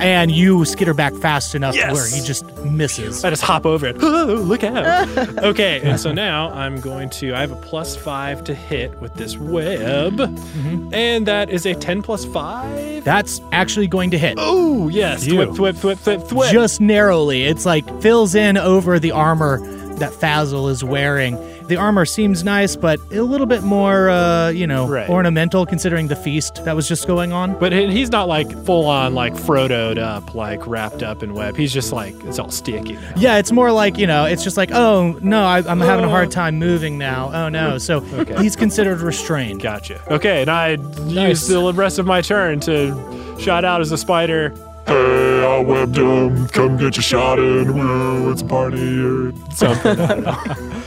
and 0.00 0.30
you 0.30 0.64
skitter 0.64 0.94
back 0.94 1.12
fast 1.14 1.54
enough 1.54 1.74
Yes. 1.74 1.88
to 1.88 1.94
where 1.94 2.08
he 2.08 2.26
just 2.26 2.46
misses. 2.64 3.22
I 3.24 3.30
just 3.30 3.42
hop 3.42 3.66
over 3.66 3.86
it. 3.86 3.96
Oh, 4.00 4.24
look 4.46 4.64
out. 4.64 5.08
okay, 5.44 5.80
and 5.82 6.00
so 6.00 6.12
now 6.12 6.50
I'm 6.52 6.80
going 6.80 7.10
to, 7.10 7.34
I 7.34 7.40
have 7.40 7.52
a 7.52 7.56
plus 7.56 7.96
five 7.96 8.42
to 8.44 8.54
hit 8.54 8.98
with 9.00 9.12
this 9.14 9.36
web. 9.36 10.16
Mm-hmm. 10.16 10.94
And 10.94 11.26
that 11.26 11.50
is 11.50 11.66
a 11.66 11.74
10 11.74 12.00
plus 12.02 12.24
five. 12.24 13.04
That's 13.04 13.40
actually 13.52 13.88
going 13.88 14.10
to 14.12 14.18
hit. 14.18 14.34
Oh, 14.38 14.88
yes. 14.88 15.24
Phew. 15.24 15.34
Thwip, 15.38 15.54
thwip, 15.56 15.74
thwip, 15.74 15.96
thwip, 15.96 16.28
thwip. 16.28 16.50
just 16.52 16.80
narrowly. 16.80 17.44
It's 17.44 17.66
like 17.66 17.84
fills 18.00 18.34
in 18.34 18.56
over 18.56 18.98
the 18.98 19.10
armor 19.12 19.58
that 19.96 20.12
Fazzle 20.12 20.70
is 20.70 20.82
wearing. 20.82 21.36
The 21.70 21.76
armor 21.76 22.04
seems 22.04 22.42
nice, 22.42 22.74
but 22.74 22.98
a 23.12 23.22
little 23.22 23.46
bit 23.46 23.62
more, 23.62 24.10
uh, 24.10 24.48
you 24.48 24.66
know, 24.66 24.88
Right. 24.88 25.08
ornamental 25.08 25.64
considering 25.64 26.08
the 26.08 26.16
feast 26.16 26.64
that 26.64 26.74
was 26.74 26.88
just 26.88 27.06
going 27.06 27.32
on. 27.32 27.54
but 27.60 27.70
he's 27.72 28.10
not 28.10 28.26
like 28.26 28.50
full 28.64 28.86
on, 28.86 29.14
like 29.14 29.34
Frodoed 29.34 29.96
up, 29.98 30.34
like 30.34 30.66
wrapped 30.66 31.04
up 31.04 31.22
in 31.22 31.32
web. 31.32 31.56
He's 31.56 31.72
just 31.72 31.92
like, 31.92 32.16
it's 32.24 32.40
all 32.40 32.50
sticky 32.50 32.94
now. 32.94 33.00
Yeah, 33.16 33.38
it's 33.38 33.52
more 33.52 33.70
like, 33.70 33.98
you 33.98 34.08
know, 34.08 34.24
it's 34.24 34.42
just 34.42 34.56
like, 34.56 34.72
oh, 34.72 35.16
no, 35.22 35.44
I, 35.44 35.58
I'm 35.58 35.80
having 35.80 36.04
a 36.04 36.08
hard 36.08 36.32
time 36.32 36.58
moving 36.58 36.98
now. 36.98 37.30
Oh, 37.32 37.48
no. 37.48 37.78
So 37.78 38.02
Okay. 38.14 38.42
he's 38.42 38.56
considered 38.56 39.00
restrained. 39.00 39.62
Gotcha. 39.62 40.00
Okay, 40.12 40.40
and 40.42 40.50
I 40.50 40.74
Nice. 41.06 41.28
use 41.28 41.46
the 41.46 41.72
rest 41.72 42.00
of 42.00 42.06
my 42.06 42.20
turn 42.20 42.58
to 42.60 43.36
shout 43.38 43.64
out 43.64 43.80
as 43.80 43.92
a 43.92 43.96
spider. 43.98 44.52
Hey, 44.88 45.44
I 45.46 45.60
webbed 45.60 45.96
him. 45.98 46.48
Come 46.48 46.78
get 46.78 46.96
your 46.96 47.02
shot 47.04 47.38
in. 47.38 47.74
Woo, 47.76 48.32
it's 48.32 48.42
a 48.42 48.44
party 48.44 49.00
or 49.00 49.32
Something. 49.54 50.24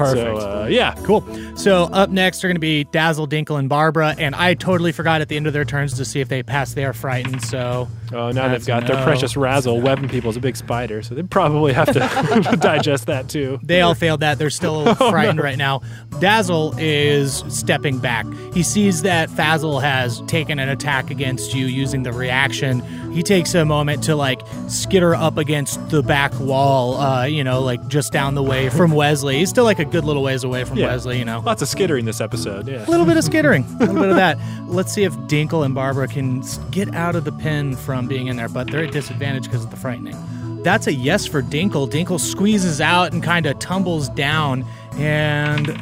Perfect. 0.00 0.40
So, 0.40 0.62
uh, 0.62 0.66
yeah. 0.66 0.94
Cool. 1.04 1.24
So 1.56 1.84
up 1.84 2.10
next 2.10 2.42
are 2.44 2.48
going 2.48 2.56
to 2.56 2.60
be 2.60 2.84
Dazzle, 2.84 3.28
Dinkle, 3.28 3.58
and 3.58 3.68
Barbara. 3.68 4.14
And 4.18 4.34
I 4.34 4.54
totally 4.54 4.92
forgot 4.92 5.20
at 5.20 5.28
the 5.28 5.36
end 5.36 5.46
of 5.46 5.52
their 5.52 5.64
turns 5.64 5.94
to 5.94 6.04
see 6.04 6.20
if 6.20 6.28
they 6.28 6.42
passed 6.42 6.74
their 6.74 6.92
frightened. 6.92 7.42
So 7.42 7.88
Oh, 8.12 8.30
now 8.30 8.48
That's 8.48 8.66
they've 8.66 8.66
got 8.66 8.86
their 8.86 9.02
precious 9.04 9.36
Razzle 9.36 9.80
webbing 9.80 10.08
people 10.08 10.30
as 10.30 10.36
a 10.36 10.40
big 10.40 10.56
spider, 10.56 11.02
so 11.02 11.14
they 11.14 11.22
probably 11.22 11.72
have 11.72 11.92
to 11.92 12.56
digest 12.60 13.06
that 13.06 13.28
too. 13.28 13.58
They 13.62 13.80
all 13.82 13.94
failed 13.94 14.20
that. 14.20 14.38
They're 14.38 14.50
still 14.50 14.94
frightened 14.96 15.40
right 15.40 15.58
now. 15.58 15.82
Dazzle 16.18 16.74
is 16.78 17.44
stepping 17.48 17.98
back. 17.98 18.26
He 18.52 18.62
sees 18.62 19.02
that 19.02 19.28
Fazzle 19.30 19.80
has 19.80 20.20
taken 20.22 20.58
an 20.58 20.68
attack 20.68 21.10
against 21.10 21.54
you 21.54 21.66
using 21.66 22.02
the 22.02 22.12
reaction. 22.12 22.80
He 23.12 23.22
takes 23.22 23.54
a 23.54 23.64
moment 23.64 24.04
to 24.04 24.16
like 24.16 24.40
skitter 24.68 25.14
up 25.14 25.36
against 25.38 25.90
the 25.90 26.02
back 26.02 26.38
wall, 26.38 26.96
uh, 26.96 27.24
you 27.24 27.42
know, 27.44 27.60
like 27.62 27.86
just 27.88 28.12
down 28.12 28.34
the 28.34 28.42
way 28.42 28.68
from 28.70 28.90
Wesley. 28.92 29.38
He's 29.38 29.50
still 29.50 29.64
like 29.64 29.78
a 29.78 29.84
good 29.84 30.04
little 30.04 30.22
ways 30.22 30.44
away 30.44 30.64
from 30.64 30.78
Yeah. 30.78 30.86
Wesley, 30.86 31.18
you 31.18 31.24
know. 31.24 31.40
Lots 31.44 31.62
of 31.62 31.68
skittering 31.68 32.04
this 32.04 32.20
episode. 32.20 32.68
Yeah. 32.68 32.86
A 32.86 32.90
little 32.90 33.06
bit 33.06 33.16
of 33.16 33.24
skittering, 33.24 33.64
a 33.64 33.78
little 33.86 33.94
bit 33.94 34.10
of 34.10 34.16
that. 34.16 34.38
Let's 34.66 34.92
see 34.92 35.04
if 35.04 35.12
Dinkle 35.28 35.64
and 35.64 35.74
Barbara 35.74 36.06
can 36.08 36.42
get 36.70 36.94
out 36.94 37.16
of 37.16 37.24
the 37.24 37.32
pen 37.32 37.74
from 37.76 37.99
being 38.06 38.26
in 38.26 38.36
there, 38.36 38.48
but 38.48 38.70
they're 38.70 38.84
at 38.84 38.92
disadvantage 38.92 39.44
because 39.44 39.64
of 39.64 39.70
the 39.70 39.76
frightening. 39.76 40.16
That's 40.62 40.86
a 40.86 40.92
yes 40.92 41.26
for 41.26 41.42
Dinkle. 41.42 41.90
Dinkle 41.90 42.20
squeezes 42.20 42.80
out 42.80 43.12
and 43.12 43.22
kind 43.22 43.46
of 43.46 43.58
tumbles 43.58 44.08
down, 44.10 44.64
and 44.96 45.80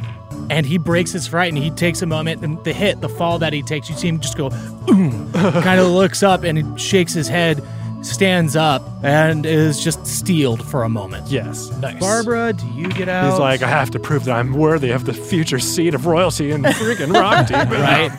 and 0.49 0.65
he 0.65 0.77
breaks 0.77 1.11
his 1.11 1.27
fright. 1.27 1.53
And 1.53 1.61
he 1.61 1.69
takes 1.71 2.01
a 2.01 2.05
moment, 2.05 2.43
and 2.43 2.63
the 2.63 2.73
hit, 2.73 3.01
the 3.01 3.09
fall 3.09 3.39
that 3.39 3.53
he 3.53 3.61
takes, 3.61 3.89
you 3.89 3.95
see 3.95 4.07
him 4.07 4.19
just 4.19 4.37
go, 4.37 4.49
kind 4.87 5.79
of 5.79 5.87
looks 5.87 6.23
up 6.23 6.43
and 6.43 6.57
he 6.57 6.77
shakes 6.77 7.13
his 7.13 7.27
head, 7.27 7.63
stands 8.01 8.55
up, 8.55 8.81
and 9.03 9.45
is 9.45 9.83
just 9.83 10.05
steeled 10.07 10.65
for 10.65 10.83
a 10.83 10.89
moment. 10.89 11.27
Yes. 11.29 11.69
Nice. 11.77 11.99
Barbara, 11.99 12.53
do 12.53 12.65
you 12.69 12.87
get 12.89 13.09
out? 13.09 13.29
He's 13.29 13.39
like, 13.39 13.61
I 13.61 13.67
have 13.67 13.91
to 13.91 13.99
prove 13.99 14.25
that 14.25 14.35
I'm 14.35 14.53
worthy 14.53 14.91
of 14.91 15.05
the 15.05 15.13
future 15.13 15.59
seat 15.59 15.93
of 15.93 16.05
royalty 16.05 16.51
in 16.51 16.63
freaking 16.63 17.11
Rockdeep. 17.13 17.69
Right. 17.69 18.09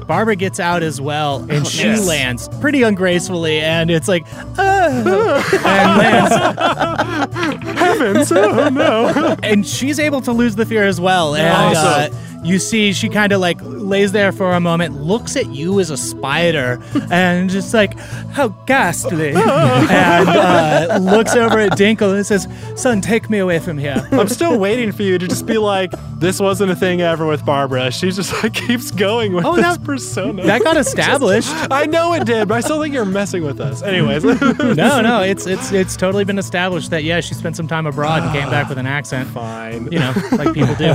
Barbara 0.06 0.36
gets 0.36 0.58
out 0.60 0.82
as 0.82 1.00
well, 1.00 1.46
and 1.50 1.66
she 1.66 1.84
Yes. 1.84 2.06
lands 2.06 2.48
pretty 2.60 2.82
ungracefully, 2.82 3.60
and 3.60 3.90
it's 3.90 4.08
like, 4.08 4.26
uh, 4.58 5.42
and 5.64 5.98
lands, 5.98 7.34
Heavens. 7.78 8.32
Oh, 8.32 8.68
no. 8.70 9.36
and 9.42 9.66
she's 9.66 9.98
able 9.98 10.20
to 10.22 10.32
lose 10.32 10.56
the 10.56 10.66
fear 10.66 10.86
as 10.86 11.00
well. 11.00 11.34
And 11.34 11.76
uh, 11.76 12.08
Awesome. 12.10 12.29
You 12.42 12.58
see, 12.58 12.92
she 12.92 13.08
kind 13.08 13.32
of 13.32 13.40
like 13.40 13.58
lays 13.62 14.12
there 14.12 14.32
for 14.32 14.52
a 14.52 14.60
moment, 14.60 15.00
looks 15.02 15.36
at 15.36 15.46
you 15.48 15.78
as 15.80 15.90
a 15.90 15.96
spider, 15.96 16.80
and 17.10 17.50
just 17.50 17.74
like, 17.74 17.98
how 18.30 18.48
ghastly, 18.66 19.28
and 19.34 20.28
uh, 20.28 20.98
looks 21.00 21.34
over 21.34 21.58
at 21.58 21.72
Dinkle 21.72 22.14
and 22.14 22.24
says, 22.26 22.46
"Son, 22.76 23.00
take 23.00 23.28
me 23.30 23.38
away 23.38 23.58
from 23.58 23.78
here." 23.78 24.06
I'm 24.12 24.28
still 24.28 24.58
waiting 24.58 24.92
for 24.92 25.02
you 25.02 25.18
to 25.18 25.26
just 25.28 25.46
be 25.46 25.58
like, 25.58 25.92
this 26.18 26.40
wasn't 26.40 26.70
a 26.70 26.76
thing 26.76 27.00
ever 27.00 27.26
with 27.26 27.44
Barbara. 27.44 27.90
She 27.90 28.10
just 28.10 28.32
like 28.42 28.54
keeps 28.54 28.90
going 28.90 29.32
with 29.32 29.44
Oh, 29.44 29.56
this 29.56 29.64
that- 29.76 29.84
persona. 29.84 30.42
That 30.44 30.62
got 30.62 30.76
established. 30.76 31.50
I 31.70 31.86
know 31.86 32.12
it 32.14 32.24
did, 32.26 32.48
but 32.48 32.54
I 32.54 32.60
still 32.60 32.80
think 32.80 32.94
you're 32.94 33.04
messing 33.04 33.44
with 33.44 33.60
us. 33.60 33.82
Anyways. 33.82 34.24
No, 34.24 35.00
no, 35.00 35.22
it's 35.22 35.46
it's 35.46 35.72
it's 35.72 35.96
totally 35.96 36.24
been 36.24 36.38
established 36.38 36.90
that 36.90 37.04
yeah, 37.04 37.20
she 37.20 37.34
spent 37.34 37.56
some 37.56 37.66
time 37.68 37.86
abroad 37.86 38.22
and 38.22 38.32
came 38.32 38.48
back 38.50 38.68
with 38.70 38.78
an 38.78 38.86
accent. 38.86 39.28
Fine. 39.30 39.90
you 39.92 39.98
know, 39.98 40.12
like 40.32 40.54
people 40.54 40.74
do. 40.76 40.94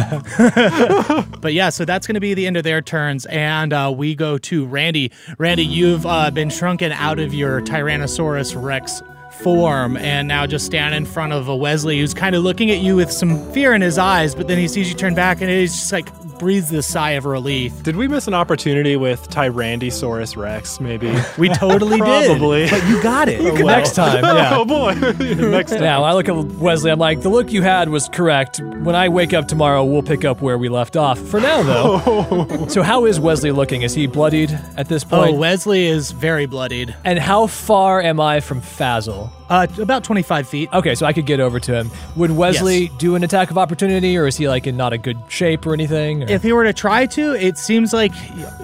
But 1.45 1.53
yeah, 1.53 1.69
so 1.69 1.85
that's 1.85 2.07
going 2.07 2.15
to 2.15 2.19
be 2.19 2.33
the 2.33 2.47
end 2.47 2.57
of 2.57 2.63
their 2.63 2.81
turns, 2.81 3.27
and 3.27 3.71
uh, 3.71 3.93
we 3.95 4.15
go 4.15 4.39
to 4.39 4.65
Randy. 4.65 5.11
Randy, 5.37 5.63
you've 5.63 6.03
uh, 6.03 6.31
been 6.31 6.49
shrunken 6.49 6.91
out 6.91 7.19
of 7.19 7.35
your 7.35 7.61
Tyrannosaurus 7.61 8.59
Rex 8.59 9.03
form, 9.43 9.95
and 9.95 10.27
now 10.27 10.47
just 10.47 10.65
stand 10.65 10.95
in 10.95 11.05
front 11.05 11.33
of 11.33 11.47
a 11.47 11.55
Wesley 11.55 11.99
who's 11.99 12.15
kind 12.15 12.33
of 12.33 12.41
looking 12.41 12.71
at 12.71 12.79
you 12.79 12.95
with 12.95 13.11
some 13.11 13.51
fear 13.51 13.75
in 13.75 13.83
his 13.83 13.99
eyes, 13.99 14.33
but 14.33 14.47
then 14.47 14.57
he 14.57 14.67
sees 14.67 14.89
you 14.89 14.95
turn 14.95 15.13
back, 15.13 15.39
and 15.39 15.51
he's 15.51 15.71
just 15.71 15.91
like 15.91 16.09
breathes 16.39 16.69
this 16.69 16.87
sigh 16.87 17.11
of 17.11 17.25
relief. 17.25 17.83
Did 17.83 17.95
we 17.95 18.07
miss 18.07 18.27
an 18.27 18.33
opportunity 18.33 18.95
with 18.95 19.29
Tyrannosaurus 19.29 20.35
Rex, 20.37 20.79
maybe? 20.79 21.13
We 21.37 21.49
totally 21.49 21.99
did. 22.01 22.27
Probably. 22.27 22.65
did, 22.67 22.71
but 22.71 22.87
you 22.87 23.01
got 23.01 23.29
it. 23.29 23.41
Oh, 23.41 23.55
Next 23.65 23.95
time, 23.95 24.23
yeah. 24.23 24.57
oh 24.57 24.65
boy. 24.65 24.93
Next 25.19 25.71
time. 25.71 25.81
Now 25.81 26.03
I 26.03 26.13
look 26.13 26.27
at 26.29 26.35
Wesley. 26.35 26.91
I'm 26.91 26.99
like, 26.99 27.21
the 27.21 27.29
look 27.29 27.51
you 27.51 27.61
had 27.61 27.89
was 27.89 28.09
correct. 28.09 28.59
When 28.59 28.95
I 28.95 29.09
wake 29.09 29.33
up 29.33 29.47
tomorrow, 29.47 29.83
we'll 29.83 30.03
pick 30.03 30.25
up 30.25 30.41
where 30.41 30.57
we 30.57 30.69
left 30.69 30.95
off. 30.95 31.19
For 31.19 31.39
now, 31.39 31.63
though. 31.63 32.01
Oh. 32.05 32.67
so 32.67 32.83
how 32.83 33.05
is 33.05 33.19
Wesley 33.19 33.51
looking? 33.51 33.81
Is 33.81 33.93
he 33.93 34.07
bloodied 34.07 34.51
at 34.77 34.87
this 34.87 35.03
oh, 35.05 35.17
point? 35.17 35.35
Oh. 35.35 35.39
Wesley 35.39 35.85
is 35.87 36.11
very 36.11 36.45
bloodied. 36.45 36.95
and 37.03 37.19
how 37.19 37.47
far 37.47 38.01
am 38.01 38.19
I 38.19 38.39
from 38.39 38.61
Fazzle? 38.61 39.31
Uh, 39.49 39.67
about 39.79 40.03
25 40.03 40.47
feet. 40.49 40.69
Okay, 40.73 40.95
so 40.95 41.05
I 41.05 41.13
could 41.13 41.25
get 41.27 41.39
over 41.39 41.59
to 41.59 41.71
him. 41.73 41.91
Would 42.15 42.31
Wesley 42.31 42.87
do 42.97 43.13
an 43.15 43.23
attack 43.23 43.51
of 43.51 43.57
opportunity, 43.59 44.17
or 44.17 44.25
is 44.25 44.35
he 44.37 44.47
like 44.49 44.65
in 44.65 44.75
not 44.75 44.91
a 44.91 44.97
good 44.97 45.17
shape 45.27 45.65
or 45.67 45.73
anything? 45.73 46.23
or- 46.23 46.29
If 46.31 46.41
he 46.41 46.51
were 46.51 46.63
to 46.63 46.73
try 46.73 47.05
to, 47.05 47.33
it 47.35 47.57
seems 47.59 47.93
like 47.93 48.11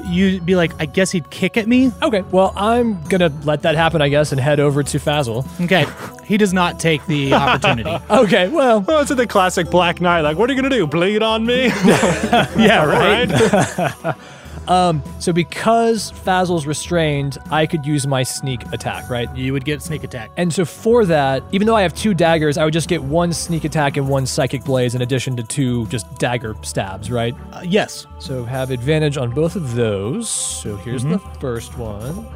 you'd 0.06 0.46
be 0.46 0.56
like, 0.56 0.72
I 0.80 0.86
guess 0.86 1.12
he'd 1.12 1.30
kick 1.30 1.56
at 1.58 1.68
me. 1.68 1.92
okay, 2.02 2.22
well 2.32 2.52
I'm 2.56 3.02
gonna 3.04 3.32
let 3.44 3.62
that 3.62 3.76
happen, 3.76 4.02
I 4.02 4.10
guess, 4.10 4.32
and 4.32 4.42
head 4.42 4.60
over 4.60 4.82
to 4.82 4.98
Fazzle. 4.98 5.46
Okay. 5.66 5.86
He 6.26 6.38
does 6.38 6.54
not 6.54 6.80
take 6.80 7.06
the 7.06 7.34
opportunity. 7.36 7.98
Okay, 8.10 8.48
well, 8.48 8.84
Oh, 8.88 9.02
it's 9.02 9.14
the 9.14 9.28
classic 9.28 9.70
Black 9.70 10.02
Knight. 10.02 10.22
Like, 10.22 10.38
what 10.38 10.50
are 10.50 10.54
you 10.54 10.62
gonna 10.62 10.74
do? 10.76 10.88
Bleed 10.88 11.22
on 11.22 11.46
me? 11.46 11.66
yeah, 11.86 12.84
right? 12.86 14.16
so 14.68 15.34
because 15.34 16.12
Fazzle's 16.12 16.66
restrained, 16.66 17.38
I 17.50 17.66
could 17.66 17.86
use 17.86 18.08
my 18.08 18.24
sneak 18.24 18.64
attack, 18.72 19.10
right? 19.10 19.34
You 19.36 19.54
would 19.54 19.66
get 19.66 19.82
sneak 19.82 20.04
attack. 20.04 20.32
And 20.38 20.54
so 20.54 20.66
for 20.66 21.06
that, 21.06 21.44
even 21.52 21.68
though 21.68 21.76
I 21.76 21.82
have 21.82 21.94
two 21.94 22.14
daggers, 22.14 22.58
I 22.58 22.64
would 22.64 22.74
just 22.74 22.88
get 22.88 23.04
one 23.04 23.34
sneak 23.34 23.64
attack 23.64 23.98
and 23.98 24.08
one 24.08 24.26
psychic 24.26 24.64
blaze 24.64 24.96
in 24.96 25.02
addition 25.02 25.36
to 25.38 25.44
two 25.44 25.88
just 25.88 26.14
dagger 26.18 26.56
stabs, 26.62 27.12
right? 27.12 27.36
Uh, 27.52 27.62
yes. 27.66 28.08
So 28.20 28.44
have 28.44 28.72
advantage 28.72 29.18
on 29.18 29.32
both 29.32 29.56
of 29.56 29.76
those. 29.76 30.30
So 30.30 30.76
here's 30.78 31.04
the 31.04 31.20
first 31.40 31.78
one. 31.78 32.28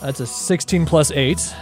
That's 0.00 0.20
a 0.20 0.26
16 0.26 0.86
plus 0.86 1.10
8. 1.10 1.54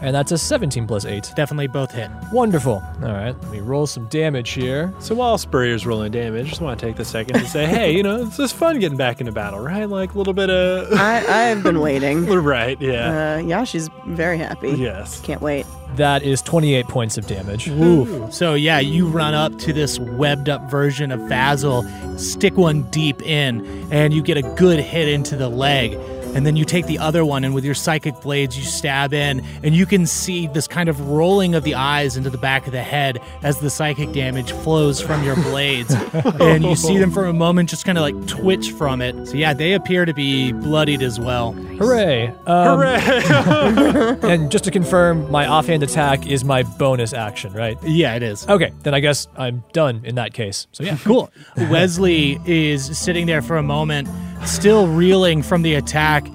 And 0.00 0.14
that's 0.14 0.30
a 0.32 0.38
17 0.38 0.86
plus 0.86 1.04
8. 1.04 1.32
Definitely 1.34 1.66
both 1.66 1.90
hit. 1.90 2.10
Wonderful. 2.32 2.74
All 3.02 3.12
right, 3.12 3.36
let 3.42 3.50
me 3.50 3.60
roll 3.60 3.86
some 3.86 4.06
damage 4.06 4.50
here. 4.50 4.94
So 5.00 5.14
while 5.14 5.36
Spurrier's 5.38 5.86
rolling 5.86 6.12
damage, 6.12 6.46
I 6.46 6.48
just 6.50 6.60
want 6.60 6.78
to 6.78 6.86
take 6.86 6.96
the 6.96 7.04
second 7.04 7.38
to 7.40 7.46
say, 7.46 7.66
hey, 7.66 7.92
you 7.96 8.02
know, 8.02 8.22
it's 8.22 8.36
just 8.36 8.54
fun 8.54 8.78
getting 8.78 8.98
back 8.98 9.20
into 9.20 9.32
battle, 9.32 9.60
right? 9.60 9.88
Like 9.88 10.14
a 10.14 10.18
little 10.18 10.34
bit 10.34 10.50
of. 10.50 10.92
I, 10.98 11.50
I've 11.50 11.62
been 11.62 11.80
waiting. 11.80 12.26
right, 12.26 12.80
yeah. 12.80 13.34
Uh, 13.34 13.38
yeah, 13.38 13.64
she's 13.64 13.88
very 14.06 14.38
happy. 14.38 14.70
yes. 14.70 15.20
Can't 15.20 15.40
wait. 15.40 15.66
That 15.96 16.22
is 16.22 16.42
28 16.42 16.86
points 16.86 17.18
of 17.18 17.26
damage. 17.26 17.66
Ooh. 17.68 18.28
So 18.30 18.54
yeah, 18.54 18.78
you 18.78 19.08
run 19.08 19.34
up 19.34 19.56
to 19.60 19.72
this 19.72 19.98
webbed 19.98 20.48
up 20.48 20.70
version 20.70 21.10
of 21.10 21.18
Fazzle, 21.20 22.18
stick 22.20 22.56
one 22.56 22.82
deep 22.90 23.22
in, 23.22 23.66
and 23.90 24.12
you 24.12 24.22
get 24.22 24.36
a 24.36 24.42
good 24.42 24.78
hit 24.80 25.08
into 25.08 25.34
the 25.34 25.48
leg. 25.48 25.98
And 26.34 26.46
then 26.46 26.56
you 26.56 26.64
take 26.64 26.86
the 26.86 26.98
other 26.98 27.24
one, 27.24 27.44
and 27.44 27.54
with 27.54 27.64
your 27.64 27.74
psychic 27.74 28.20
blades, 28.20 28.56
you 28.56 28.64
stab 28.64 29.12
in, 29.12 29.44
and 29.62 29.74
you 29.74 29.86
can 29.86 30.06
see 30.06 30.46
this 30.46 30.66
kind 30.66 30.88
of 30.88 31.08
rolling 31.08 31.54
of 31.54 31.64
the 31.64 31.74
eyes 31.74 32.16
into 32.16 32.30
the 32.30 32.38
back 32.38 32.66
of 32.66 32.72
the 32.72 32.82
head 32.82 33.18
as 33.42 33.58
the 33.60 33.70
psychic 33.70 34.12
damage 34.12 34.52
flows 34.52 35.00
from 35.00 35.24
your 35.24 35.36
blades. 35.36 35.92
and 36.40 36.64
you 36.64 36.76
see 36.76 36.98
them 36.98 37.10
for 37.10 37.26
a 37.26 37.32
moment 37.32 37.70
just 37.70 37.84
kind 37.84 37.98
of 37.98 38.02
like 38.02 38.26
twitch 38.26 38.72
from 38.72 39.00
it. 39.00 39.26
So, 39.26 39.34
yeah, 39.34 39.54
they 39.54 39.72
appear 39.72 40.04
to 40.04 40.14
be 40.14 40.52
bloodied 40.52 41.02
as 41.02 41.18
well. 41.18 41.52
Hooray! 41.52 42.28
Um, 42.46 42.78
Hooray! 42.78 44.18
And 44.28 44.50
just 44.50 44.64
to 44.64 44.70
confirm, 44.70 45.30
my 45.30 45.46
offhand 45.46 45.82
attack 45.82 46.26
is 46.26 46.44
my 46.44 46.62
bonus 46.62 47.12
action, 47.12 47.52
right? 47.52 47.78
Yeah, 47.82 48.14
it 48.14 48.22
is. 48.22 48.46
Okay, 48.48 48.72
then 48.82 48.94
I 48.94 49.00
guess 49.00 49.26
I'm 49.36 49.64
done 49.72 50.02
in 50.04 50.16
that 50.16 50.34
case. 50.34 50.66
So 50.72 50.84
yeah. 50.84 50.98
Cool. 51.02 51.30
Wesley 51.56 52.38
is 52.46 52.98
sitting 52.98 53.26
there 53.26 53.42
for 53.42 53.56
a 53.56 53.62
moment, 53.62 54.08
still 54.46 54.86
reeling 54.88 55.42
from 55.42 55.62
the 55.62 55.74
attack, 55.74 56.26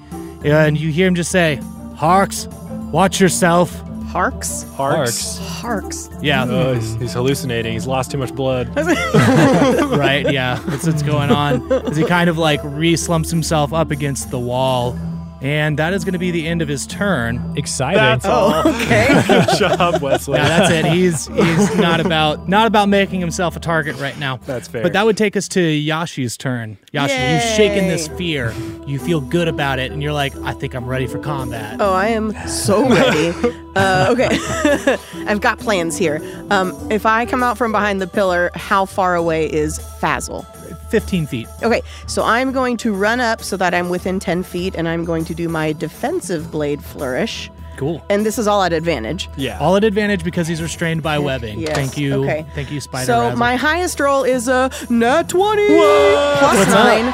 and 0.44 0.78
you 0.78 0.90
hear 0.90 1.06
him 1.06 1.14
just 1.14 1.30
say, 1.30 1.60
Harks, 1.96 2.46
watch 2.92 3.20
yourself. 3.20 3.80
Harks? 4.06 4.62
Harks. 4.74 5.38
Harks. 5.38 6.08
Yeah, 6.22 6.44
Oh, 6.48 6.74
he's, 6.74 6.94
he's 6.96 7.12
hallucinating. 7.12 7.72
He's 7.72 7.86
lost 7.86 8.12
too 8.12 8.18
much 8.18 8.32
blood. 8.32 8.68
right. 8.76 10.30
Yeah, 10.30 10.60
that's 10.66 10.86
what's 10.86 11.02
going 11.02 11.30
on. 11.30 11.70
As 11.72 11.96
he 11.96 12.04
kind 12.04 12.30
of 12.30 12.38
like 12.38 12.60
re 12.62 12.94
slumps 12.96 13.30
himself 13.30 13.72
up 13.72 13.90
against 13.90 14.30
the 14.30 14.38
wall. 14.38 14.96
And 15.44 15.78
that 15.78 15.92
is 15.92 16.04
going 16.04 16.14
to 16.14 16.18
be 16.18 16.30
the 16.30 16.46
end 16.46 16.62
of 16.62 16.68
his 16.68 16.86
turn. 16.86 17.52
Exciting. 17.54 17.98
That's 17.98 18.24
all. 18.24 18.66
Okay. 18.66 19.22
Good 19.26 19.58
job, 19.58 20.00
Wesley. 20.00 20.38
Yeah, 20.38 20.48
that's 20.48 20.72
it. 20.72 20.86
He's 20.86 21.26
he's 21.26 21.76
not 21.76 22.00
about 22.00 22.48
not 22.48 22.66
about 22.66 22.88
making 22.88 23.20
himself 23.20 23.54
a 23.54 23.60
target 23.60 23.96
right 23.96 24.18
now. 24.18 24.38
That's 24.38 24.68
fair. 24.68 24.82
But 24.82 24.94
that 24.94 25.04
would 25.04 25.18
take 25.18 25.36
us 25.36 25.46
to 25.48 25.60
Yashi's 25.60 26.38
turn. 26.38 26.78
Yashi, 26.94 27.34
you've 27.34 27.56
shaken 27.56 27.88
this 27.88 28.08
fear. 28.08 28.54
You 28.86 28.98
feel 28.98 29.20
good 29.20 29.46
about 29.46 29.78
it, 29.78 29.92
and 29.92 30.02
you're 30.02 30.14
like, 30.14 30.34
I 30.38 30.54
think 30.54 30.74
I'm 30.74 30.86
ready 30.86 31.06
for 31.06 31.18
combat. 31.18 31.76
oh, 31.78 31.92
I 31.92 32.08
am 32.08 32.32
so 32.48 32.88
ready. 32.88 33.28
uh, 33.76 34.08
okay. 34.12 34.96
I've 35.26 35.42
got 35.42 35.58
plans 35.58 35.98
here. 35.98 36.22
Um, 36.48 36.72
if 36.90 37.04
I 37.04 37.26
come 37.26 37.42
out 37.42 37.58
from 37.58 37.70
behind 37.70 38.00
the 38.00 38.06
pillar, 38.06 38.50
how 38.54 38.86
far 38.86 39.14
away 39.14 39.52
is 39.52 39.78
Fazzle? 40.00 40.46
15 40.94 41.26
feet. 41.26 41.48
Okay, 41.64 41.82
so 42.06 42.22
I'm 42.22 42.52
going 42.52 42.76
to 42.76 42.94
run 42.94 43.18
up 43.18 43.42
so 43.42 43.56
that 43.56 43.74
I'm 43.74 43.88
within 43.88 44.20
10 44.20 44.44
feet, 44.44 44.76
and 44.76 44.88
I'm 44.88 45.04
going 45.04 45.24
to 45.24 45.34
do 45.34 45.48
my 45.48 45.72
defensive 45.72 46.52
blade 46.52 46.84
flourish. 46.84 47.50
Cool. 47.76 48.00
And 48.08 48.24
this 48.24 48.38
is 48.38 48.46
all 48.46 48.62
at 48.62 48.72
advantage. 48.72 49.28
Yeah. 49.36 49.58
All 49.58 49.74
at 49.74 49.82
advantage 49.82 50.22
because 50.22 50.46
he's 50.46 50.62
restrained 50.62 51.02
by 51.02 51.18
webbing. 51.18 51.58
Yes. 51.58 51.74
Thank 51.74 51.98
you. 51.98 52.22
Okay. 52.22 52.46
Thank 52.54 52.70
you, 52.70 52.80
Spider. 52.80 52.98
Man. 53.00 53.06
So 53.06 53.20
Razzle. 53.22 53.38
my 53.40 53.56
highest 53.56 53.98
roll 53.98 54.22
is 54.22 54.46
a 54.46 54.70
nat 54.88 55.28
20 55.28 55.66
plus 55.66 56.58
What's 56.58 56.70
9. 56.70 57.12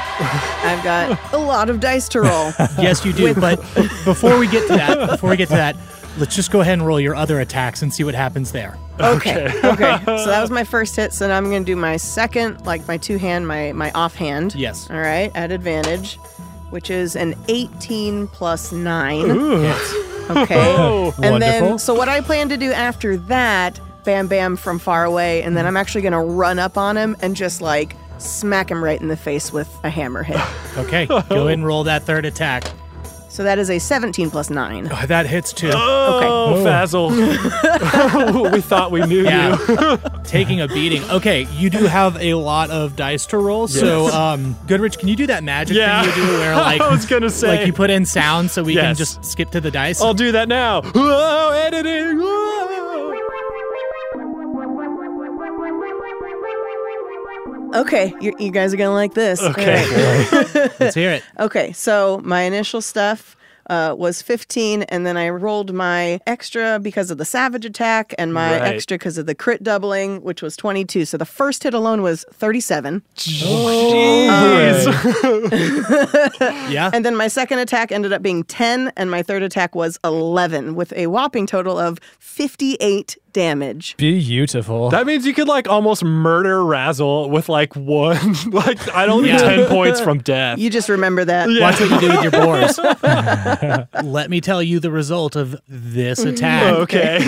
I've 0.63 0.85
got 0.85 1.33
a 1.33 1.39
lot 1.39 1.71
of 1.71 1.81
dice 1.81 2.07
to 2.11 2.21
roll. 2.21 2.53
yes, 2.79 3.03
you 3.07 3.15
do. 3.15 3.33
but 3.33 3.57
before 4.05 4.39
we 4.39 4.47
get 4.47 4.67
to 4.67 4.75
that, 4.75 5.09
before 5.09 5.31
we 5.31 5.39
get 5.39 5.49
to 5.49 5.55
that, 5.55 5.75
let's 6.19 6.37
just 6.37 6.51
go 6.51 6.61
ahead 6.61 6.75
and 6.75 6.87
roll 6.87 7.01
your 7.01 7.15
other 7.15 7.41
attacks 7.41 7.81
and 7.81 7.95
see 7.95 8.05
what 8.05 8.15
happens 8.15 8.53
there. 8.53 8.77
Okay. 9.01 9.47
Okay. 9.65 9.99
So 10.05 10.27
that 10.27 10.41
was 10.41 10.51
my 10.61 10.65
first 10.65 10.97
hit. 10.97 11.13
So 11.13 11.29
now 11.29 11.37
I'm 11.37 11.51
going 11.51 11.65
to 11.65 11.73
do 11.73 11.77
my 11.77 11.97
second, 11.97 12.65
like 12.67 12.87
my 12.89 12.97
two 12.97 13.19
hand, 13.19 13.47
my 13.47 13.73
my 13.73 13.91
offhand. 13.93 14.55
Yes. 14.55 14.91
All 14.91 14.97
right, 14.99 15.31
at 15.35 15.51
advantage, 15.53 16.17
which 16.71 16.91
is 16.91 17.17
an 17.17 17.35
18 17.49 18.29
plus 18.29 18.73
9. 18.73 19.29
Hits. 19.63 19.95
Okay. 20.31 20.55
Oh, 20.77 21.13
and 21.23 21.33
Wonderful. 21.33 21.69
then, 21.69 21.79
so 21.79 21.95
what 21.95 22.09
I 22.09 22.21
plan 22.21 22.49
to 22.51 22.57
do 22.57 22.73
after 22.73 23.17
that, 23.17 23.81
bam, 24.05 24.29
bam, 24.29 24.57
from 24.57 24.79
far 24.79 25.05
away, 25.05 25.43
and 25.43 25.57
then 25.57 25.65
mm. 25.65 25.69
I'm 25.69 25.77
actually 25.77 26.03
going 26.03 26.13
to 26.13 26.21
run 26.21 26.59
up 26.59 26.79
on 26.79 26.97
him 26.97 27.17
and 27.21 27.35
just 27.35 27.61
like 27.61 27.97
smack 28.19 28.71
him 28.71 28.83
right 28.83 29.01
in 29.01 29.09
the 29.09 29.17
face 29.17 29.53
with 29.53 29.69
a 29.83 29.91
hammer 29.91 30.23
hit. 30.23 30.41
Okay, 30.77 31.07
go 31.07 31.17
ahead 31.17 31.49
and 31.49 31.67
roll 31.67 31.83
that 31.85 32.05
third 32.05 32.25
attack. 32.25 32.63
So 33.41 33.45
that 33.45 33.59
is 33.59 33.71
a 33.71 33.79
17 33.79 34.31
plus 34.31 34.51
9. 34.51 34.91
Oh, 34.93 35.07
that 35.07 35.25
hits 35.25 35.55
too. 35.55 35.71
Oh, 35.73 36.63
Fazzle. 36.63 37.09
we 38.53 38.61
thought 38.61 38.91
we 38.91 39.01
knew 39.07 39.23
Yeah. 39.23 39.57
you. 39.67 39.99
Taking 40.25 40.61
a 40.61 40.69
beating. 40.69 41.03
Okay, 41.05 41.47
you 41.57 41.71
do 41.71 41.87
have 41.87 42.21
a 42.21 42.35
lot 42.35 42.69
of 42.69 42.97
dice 42.97 43.25
to 43.27 43.39
roll. 43.39 43.67
So, 43.67 44.09
um, 44.09 44.59
Goodrich, 44.67 44.99
can 44.99 45.09
you 45.09 45.17
do 45.17 45.27
that 45.29 45.43
magic 45.43 45.75
Yeah. 45.79 46.03
thing 46.03 46.11
you 46.23 46.29
do 46.29 46.33
where, 46.35 46.55
like, 46.55 46.83
I 46.83 46.91
was 46.91 47.07
gonna 47.07 47.31
say. 47.31 47.49
like 47.49 47.67
you 47.67 47.73
put 47.73 47.89
in 47.89 48.05
sound 48.05 48.51
so 48.51 48.63
we 48.63 48.75
can 48.75 48.95
just 48.95 49.25
skip 49.25 49.51
to 49.53 49.61
the 49.63 49.71
dice? 49.71 50.03
I'll 50.03 50.13
do 50.13 50.33
that 50.33 50.47
now. 50.47 50.83
Whoa, 50.83 51.53
editing. 51.65 52.19
Whoa. 52.19 52.40
Okay, 57.75 58.13
you, 58.21 58.35
you 58.39 58.51
guys 58.51 58.73
are 58.75 58.77
to 58.77 58.95
like 58.95 59.15
this. 59.15 59.43
Okay. 59.43 59.85
Right. 60.33 60.71
Let's 60.81 60.95
hear 60.95 61.11
it. 61.13 61.23
Okay, 61.39 61.73
so 61.73 62.21
my 62.25 62.43
initial 62.43 62.81
stuff 62.83 63.37
uh, 63.69 63.95
was 63.97 64.21
15, 64.21 64.83
and 64.85 65.07
then 65.07 65.17
I 65.17 65.29
rolled 65.29 65.73
my 65.73 66.19
extra 66.27 66.79
because 66.81 67.11
of 67.13 67.19
the 67.19 67.25
savage 67.25 67.65
attack 67.65 68.13
and 68.19 68.35
my 68.35 68.59
Right. 68.59 68.75
extra 68.75 68.97
because 68.97 69.17
of 69.17 69.27
the 69.27 69.35
crit 69.35 69.63
doubling, 69.63 70.23
which 70.23 70.43
was 70.43 70.57
22. 70.57 71.05
So 71.05 71.17
the 71.17 71.25
first 71.25 71.63
hit 71.63 71.73
alone 71.73 72.03
was 72.03 72.25
37. 72.33 73.03
Jeez. 73.17 74.87
Yeah. 76.71 76.91
And 76.93 77.05
then 77.05 77.17
my 77.17 77.29
second 77.29 77.59
attack 77.59 77.91
ended 77.93 78.13
up 78.13 78.23
being 78.23 78.45
10, 78.45 78.93
and 78.97 79.11
my 79.11 79.23
third 79.23 79.43
attack 79.43 79.75
was 79.75 79.99
11, 80.05 80.75
with 80.75 80.93
a 80.95 81.07
whopping 81.09 81.47
total 81.47 81.79
of 81.79 81.99
58 82.19 83.17
damage. 83.33 83.97
Beautiful. 83.97 84.91
That 84.91 85.07
means 85.07 85.27
you 85.27 85.35
could 85.35 85.49
like 85.49 85.69
almost 85.69 86.05
murder 86.05 86.65
Razzle 86.65 87.31
with 87.31 87.49
like 87.49 87.75
one, 87.77 88.35
like 88.51 88.95
I 88.95 89.07
don't 89.07 89.23
need 89.23 89.31
Yeah. 89.31 89.57
10 89.57 89.69
points 89.69 90.01
from 90.01 90.19
death. 90.19 90.59
You 90.59 90.71
just 90.71 90.89
remember 90.89 91.25
that. 91.25 91.49
Watch 91.49 91.81
what 91.81 91.91
you 91.91 92.01
do 92.01 92.09
with 92.09 92.23
your 92.23 92.33
boars. 92.33 92.79
Let 94.05 94.31
me 94.31 94.41
tell 94.41 94.63
you 94.63 94.81
the 94.81 94.91
result 94.91 95.37
of 95.37 95.61
this 95.69 96.21
attack. 96.21 96.73
okay. 96.75 97.21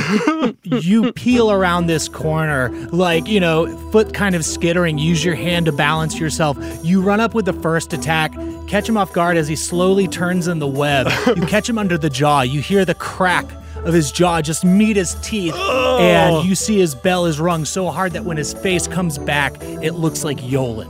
you 0.65 1.13
peel 1.13 1.51
around 1.51 1.87
this 1.87 2.09
corner, 2.09 2.71
like, 2.93 3.27
you 3.29 3.41
know, 3.41 3.67
foot 3.91 4.15
kind 4.15 4.35
of 4.35 4.45
skittering, 4.45 4.99
use 4.99 5.25
your 5.25 5.35
hand 5.35 5.67
to 5.67 5.73
balance 5.73 6.19
yourself. 6.19 6.57
You 6.85 7.01
run 7.03 7.21
up 7.21 7.35
with 7.35 7.45
the 7.45 7.53
first 7.55 7.93
attack, 7.93 8.33
catch 8.69 8.89
him 8.89 8.97
off 8.97 9.13
guard 9.13 9.37
as 9.37 9.49
he 9.49 9.57
slowly 9.57 10.09
turns 10.09 10.49
in 10.49 10.59
the 10.59 10.67
web. 10.67 11.09
You 11.37 11.47
catch 11.47 11.69
him 11.69 11.79
under 11.79 11.99
the 11.99 12.11
jaw. 12.11 12.43
You 12.43 12.61
hear 12.61 12.85
the 12.85 12.95
crack 12.95 13.47
of 13.85 13.95
his 13.95 14.13
jaw 14.13 14.41
just 14.41 14.65
meet 14.65 14.97
his 14.97 15.15
teeth, 15.23 15.55
and 15.55 16.47
you 16.49 16.55
see 16.55 16.79
his 16.79 16.95
bell 16.95 17.27
is 17.27 17.41
rung 17.41 17.65
so 17.65 17.91
hard 17.91 18.13
that 18.13 18.25
when 18.25 18.37
his 18.37 18.53
face 18.55 18.87
comes 18.87 19.19
back, 19.19 19.57
it 19.63 19.93
looks 19.93 20.25
like 20.25 20.39
Yolen. 20.39 20.89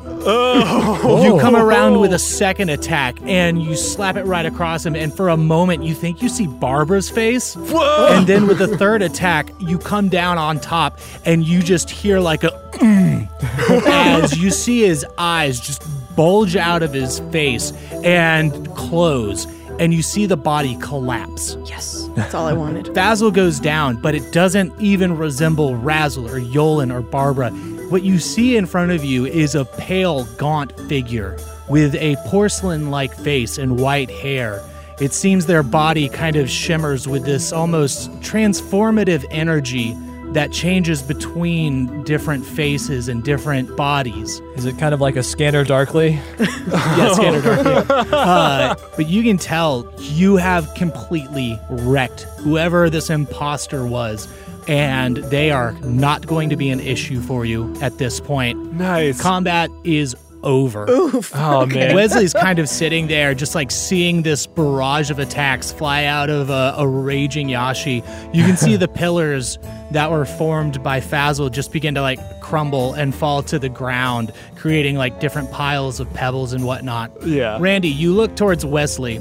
You 1.25 1.39
come 1.41 1.57
around 1.57 2.01
with 2.01 2.13
a 2.13 2.19
second 2.19 2.69
attack 2.71 3.19
and 3.23 3.61
you 3.63 3.75
slap 3.77 4.17
it 4.17 4.25
right 4.25 4.47
across 4.47 4.85
him, 4.87 4.95
and 4.95 5.13
for 5.15 5.29
a 5.29 5.37
moment 5.37 5.83
you 5.83 5.95
think 5.95 6.23
you 6.23 6.29
see 6.29 6.47
Barbara's 6.47 7.11
face. 7.11 7.57
And 7.57 8.27
then 8.27 8.47
with 8.47 8.59
the 8.59 8.69
third 8.77 9.03
attack, 9.03 9.51
you 9.59 9.79
come 9.79 10.09
down 10.09 10.39
on 10.39 10.61
top 10.61 10.99
and 11.25 11.45
you 11.45 11.63
just 11.63 11.91
hear 11.91 12.21
like 12.21 12.45
a 12.45 12.51
"Mm," 12.75 13.29
as 13.87 14.39
you 14.39 14.51
see 14.51 14.83
his 14.83 15.05
eyes 15.19 15.59
just 15.61 15.83
bulge 16.15 16.57
out 16.57 16.83
of 16.83 16.93
his 16.93 17.21
face 17.31 17.73
and 18.05 18.69
close, 18.77 19.47
and 19.83 19.93
you 19.93 20.01
see 20.01 20.27
the 20.27 20.37
body 20.37 20.77
collapse. 20.77 21.57
Yes, 21.65 22.09
that's 22.15 22.35
all 22.35 22.47
I 22.47 22.53
wanted. 22.53 22.87
Fazzle 22.95 23.35
goes 23.35 23.59
down, 23.59 24.01
but 24.01 24.15
it 24.15 24.33
doesn't 24.33 24.73
even 24.81 25.17
resemble 25.17 25.75
Razzle 25.75 26.29
or 26.29 26.39
Yolen 26.39 26.95
or 26.95 27.03
Barbara. 27.03 27.51
What 27.91 28.05
you 28.05 28.21
see 28.21 28.57
in 28.57 28.67
front 28.67 28.93
of 28.93 29.03
you 29.03 29.27
is 29.27 29.57
a 29.57 29.65
pale, 29.65 30.25
gaunt 30.37 30.79
figure 30.83 31.37
with 31.69 31.97
a 31.97 32.15
porcelain 32.29 32.93
like 32.93 33.13
face 33.13 33.59
and 33.59 33.81
white 33.81 34.09
hair. 34.09 34.63
It 35.01 35.13
seems 35.13 35.47
their 35.47 35.65
body 35.65 36.09
kind 36.09 36.37
of 36.37 36.49
shimmers 36.49 37.09
with 37.09 37.25
this 37.25 37.53
almost 37.53 38.09
transformative 38.21 39.25
energy 39.33 39.97
that 40.33 40.51
changes 40.53 41.03
between 41.03 42.03
different 42.05 42.45
faces 42.47 43.09
and 43.09 43.23
different 43.23 43.77
bodies. 43.77 44.41
Is 44.57 44.65
it 44.65 44.79
kind 44.79 44.95
of 44.95 45.01
like 45.01 45.17
a 45.17 45.23
scanner 45.23 45.65
darkly? 45.65 46.19
Yes, 46.69 47.17
Scanner 47.17 47.43
Dark, 47.43 47.87
yeah. 47.87 48.17
Uh, 48.17 48.75
but 48.97 49.09
you 49.09 49.23
can 49.23 49.37
tell 49.37 49.93
you 49.99 50.37
have 50.37 50.73
completely 50.75 51.59
wrecked 51.71 52.23
whoever 52.39 52.89
this 52.89 53.11
imposter 53.11 53.85
was, 53.87 54.29
and 54.69 55.17
they 55.17 55.51
are 55.51 55.73
not 55.83 56.27
going 56.27 56.49
to 56.51 56.57
be 56.57 56.71
an 56.71 56.81
issue 56.81 57.21
for 57.21 57.45
you 57.45 57.75
at 57.83 57.99
this 57.99 58.21
point. 58.21 58.73
nice. 58.75 59.21
Combat 59.21 59.71
is 59.85 60.15
over. 60.43 60.87
oh, 60.89 61.67
man. 61.67 61.95
Wesley's 61.95 62.33
kind 62.33 62.59
of 62.59 62.69
sitting 62.69 63.07
there, 63.07 63.35
just 63.35 63.55
like 63.55 63.71
seeing 63.71 64.23
this 64.23 64.47
barrage 64.47 65.11
of 65.11 65.19
attacks 65.19 65.73
fly 65.73 66.05
out 66.05 66.31
of 66.31 66.51
a, 66.51 66.75
a 66.77 66.87
raging 66.87 67.49
Yashi. 67.49 67.97
You 68.35 68.45
can 68.45 68.57
see 68.57 68.77
the 68.77 68.89
pillars 69.03 69.59
that 69.93 70.11
were 70.11 70.25
formed 70.25 70.83
by 70.83 71.01
Fazzle 71.01 71.51
just 71.51 71.73
begin 71.73 71.95
to 71.95 72.03
like 72.03 72.41
crumble 72.41 72.95
and 72.95 73.15
fall 73.15 73.43
to 73.45 73.59
the 73.59 73.69
ground, 73.69 74.33
creating 74.57 74.97
like 74.97 75.21
different 75.21 75.51
piles 75.51 76.01
of 76.01 76.13
pebbles 76.13 76.53
and 76.53 76.65
whatnot. 76.65 77.11
Yeah. 77.27 77.59
Randy, 77.61 77.89
you 77.89 78.15
look 78.15 78.37
towards 78.37 78.65
Wesley, 78.65 79.21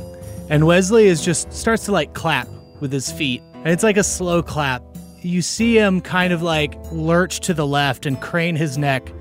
and 0.50 0.66
Wesley 0.66 1.08
is 1.08 1.24
just 1.24 1.52
starts 1.54 1.86
to 1.86 1.92
like 1.92 2.14
clap 2.14 2.48
with 2.80 2.92
his 2.92 3.12
feet, 3.12 3.42
and 3.54 3.68
it's 3.68 3.84
like 3.84 3.98
a 3.98 4.04
slow 4.04 4.42
clap. 4.42 4.84
You 5.22 5.42
see 5.44 5.78
him 5.78 6.02
kind 6.02 6.34
of 6.34 6.42
like 6.42 6.74
lurch 6.92 7.42
to 7.42 7.54
the 7.54 7.68
left 7.68 8.06
and 8.08 8.20
crane 8.20 8.56
his 8.56 8.78
neck 8.78 9.12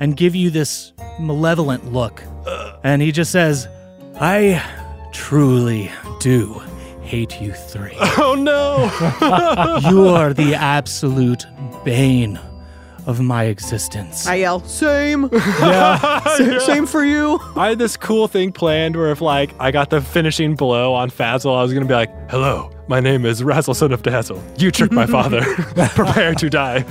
and 0.00 0.16
give 0.16 0.34
you 0.34 0.50
this 0.50 0.92
malevolent 1.20 1.92
look. 1.92 2.22
And 2.84 3.02
he 3.02 3.10
just 3.12 3.32
says, 3.32 3.66
I 4.20 4.62
truly 5.12 5.90
do 6.20 6.62
hate 7.02 7.40
you 7.40 7.52
three. 7.52 7.96
Oh, 8.18 8.34
no. 8.34 8.84
you 9.90 10.08
are 10.08 10.32
the 10.32 10.54
absolute 10.54 11.44
bane 11.84 12.38
of 13.06 13.20
my 13.20 13.44
existence. 13.44 14.26
I 14.26 14.36
yell, 14.36 14.60
same. 14.64 15.28
Sa- 15.32 16.58
Same 16.60 16.86
for 16.86 17.04
you. 17.04 17.38
I 17.54 17.68
had 17.68 17.78
this 17.78 17.96
cool 17.96 18.26
thing 18.26 18.50
planned 18.52 18.96
where 18.96 19.10
if 19.12 19.20
like 19.20 19.54
I 19.60 19.70
got 19.70 19.90
the 19.90 20.00
finishing 20.00 20.56
blow 20.56 20.92
on 20.94 21.10
Fazzle, 21.10 21.56
I 21.56 21.62
was 21.62 21.72
gonna 21.72 21.86
be 21.86 21.94
like, 21.94 22.10
"Hello, 22.30 22.70
my 22.88 23.00
name 23.00 23.24
is 23.26 23.42
Razzle, 23.42 23.74
son 23.74 23.92
of 23.92 24.02
Dazzle. 24.02 24.42
You 24.58 24.70
tricked 24.70 24.92
my 24.92 25.06
father. 25.06 25.42
Prepare 25.94 26.34
to 26.34 26.48
die." 26.48 26.84